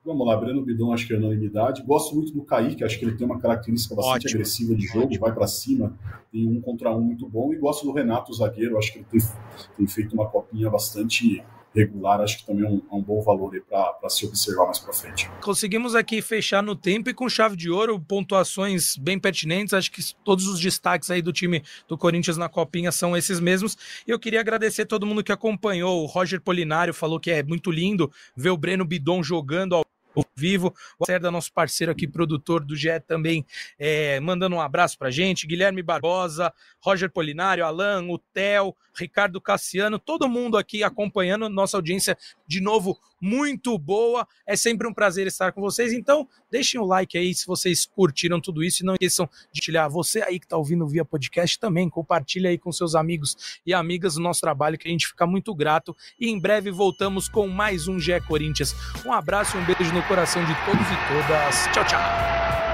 Vamos 0.05 0.27
lá, 0.27 0.37
Breno 0.37 0.61
Bidon, 0.61 0.93
acho 0.93 1.07
que 1.07 1.13
é 1.13 1.17
unanimidade. 1.17 1.81
Gosto 1.81 2.13
muito 2.13 2.31
do 2.31 2.43
Kaique, 2.43 2.83
acho 2.83 2.99
que 2.99 3.05
ele 3.05 3.15
tem 3.15 3.25
uma 3.25 3.39
característica 3.39 3.95
bastante 3.95 4.27
Ótimo. 4.27 4.35
agressiva 4.35 4.75
de 4.75 4.85
jogo, 4.85 5.19
vai 5.19 5.33
para 5.33 5.47
cima, 5.47 5.97
tem 6.31 6.47
um 6.47 6.61
contra 6.61 6.95
um 6.95 7.01
muito 7.01 7.27
bom. 7.27 7.51
E 7.51 7.57
gosto 7.57 7.85
do 7.85 7.91
Renato, 7.91 8.31
zagueiro, 8.31 8.77
acho 8.77 8.93
que 8.93 8.99
ele 8.99 9.07
tem, 9.09 9.19
tem 9.75 9.87
feito 9.87 10.13
uma 10.13 10.27
copinha 10.27 10.69
bastante 10.69 11.43
regular, 11.75 12.21
acho 12.21 12.37
que 12.37 12.45
também 12.45 12.65
é 12.65 12.69
um, 12.69 12.81
é 12.89 12.95
um 12.95 13.01
bom 13.01 13.21
valor 13.21 13.59
para 13.67 14.09
se 14.09 14.25
observar 14.25 14.65
mais 14.65 14.79
para 14.79 14.93
frente. 14.93 15.29
Conseguimos 15.41 15.93
aqui 15.93 16.21
fechar 16.21 16.63
no 16.63 16.75
tempo 16.75 17.09
e 17.09 17.13
com 17.13 17.27
chave 17.27 17.57
de 17.57 17.69
ouro, 17.69 17.99
pontuações 17.99 18.95
bem 18.95 19.19
pertinentes. 19.19 19.73
Acho 19.73 19.91
que 19.91 20.01
todos 20.23 20.47
os 20.47 20.59
destaques 20.59 21.09
aí 21.09 21.21
do 21.21 21.33
time 21.33 21.63
do 21.87 21.97
Corinthians 21.97 22.37
na 22.37 22.47
Copinha 22.47 22.91
são 22.91 23.17
esses 23.17 23.39
mesmos. 23.39 23.75
E 24.07 24.11
eu 24.11 24.19
queria 24.19 24.39
agradecer 24.39 24.85
todo 24.85 25.05
mundo 25.05 25.23
que 25.23 25.31
acompanhou. 25.31 26.03
O 26.03 26.05
Roger 26.05 26.39
Polinário 26.39 26.93
falou 26.93 27.19
que 27.19 27.31
é 27.31 27.43
muito 27.43 27.69
lindo 27.69 28.09
ver 28.35 28.51
o 28.51 28.57
Breno 28.57 28.85
Bidon 28.85 29.21
jogando 29.21 29.75
ao 29.75 29.85
vivo. 30.35 30.73
O 30.99 31.05
Cerda, 31.05 31.31
nosso 31.31 31.51
parceiro 31.51 31.91
aqui, 31.91 32.07
produtor 32.07 32.63
do 32.63 32.75
GE 32.75 32.99
também, 33.07 33.45
é, 33.79 34.19
mandando 34.19 34.55
um 34.55 34.61
abraço 34.61 34.97
pra 34.97 35.09
gente. 35.09 35.47
Guilherme 35.47 35.81
Barbosa, 35.81 36.53
Roger 36.79 37.11
Polinário, 37.11 37.65
Alan, 37.65 38.05
o 38.09 38.17
Theo, 38.17 38.75
Ricardo 38.93 39.41
Cassiano, 39.41 39.99
todo 39.99 40.29
mundo 40.29 40.57
aqui 40.57 40.83
acompanhando 40.83 41.49
nossa 41.49 41.77
audiência 41.77 42.17
de 42.47 42.61
novo 42.61 42.99
muito 43.25 43.77
boa. 43.77 44.27
É 44.47 44.55
sempre 44.55 44.87
um 44.87 44.93
prazer 44.93 45.27
estar 45.27 45.51
com 45.51 45.61
vocês. 45.61 45.91
Então, 45.93 46.27
deixem 46.49 46.79
o 46.79 46.85
like 46.85 47.17
aí 47.17 47.33
se 47.33 47.45
vocês 47.45 47.85
curtiram 47.85 48.39
tudo 48.39 48.63
isso 48.63 48.83
e 48.83 48.85
não 48.85 48.93
esqueçam 48.93 49.29
de 49.51 49.61
compartilhar. 49.65 49.87
Você 49.87 50.21
aí 50.21 50.39
que 50.39 50.45
está 50.45 50.57
ouvindo 50.57 50.87
via 50.87 51.03
podcast 51.03 51.59
também, 51.59 51.89
compartilha 51.89 52.49
aí 52.49 52.57
com 52.57 52.71
seus 52.71 52.95
amigos 52.95 53.59
e 53.65 53.73
amigas 53.73 54.15
o 54.17 54.21
nosso 54.21 54.41
trabalho, 54.41 54.77
que 54.77 54.87
a 54.87 54.91
gente 54.91 55.07
fica 55.07 55.25
muito 55.25 55.53
grato. 55.55 55.95
E 56.19 56.29
em 56.29 56.39
breve 56.39 56.69
voltamos 56.71 57.27
com 57.27 57.47
mais 57.47 57.87
um 57.87 57.99
GE 57.99 58.19
Corinthians. 58.27 58.75
Um 59.05 59.11
abraço 59.11 59.57
e 59.57 59.59
um 59.59 59.65
beijo 59.65 59.93
no 59.93 60.03
coração 60.03 60.43
de 60.45 60.53
todos 60.65 60.87
e 60.87 60.97
todas. 61.07 61.73
Tchau, 61.73 61.85
tchau. 61.85 62.64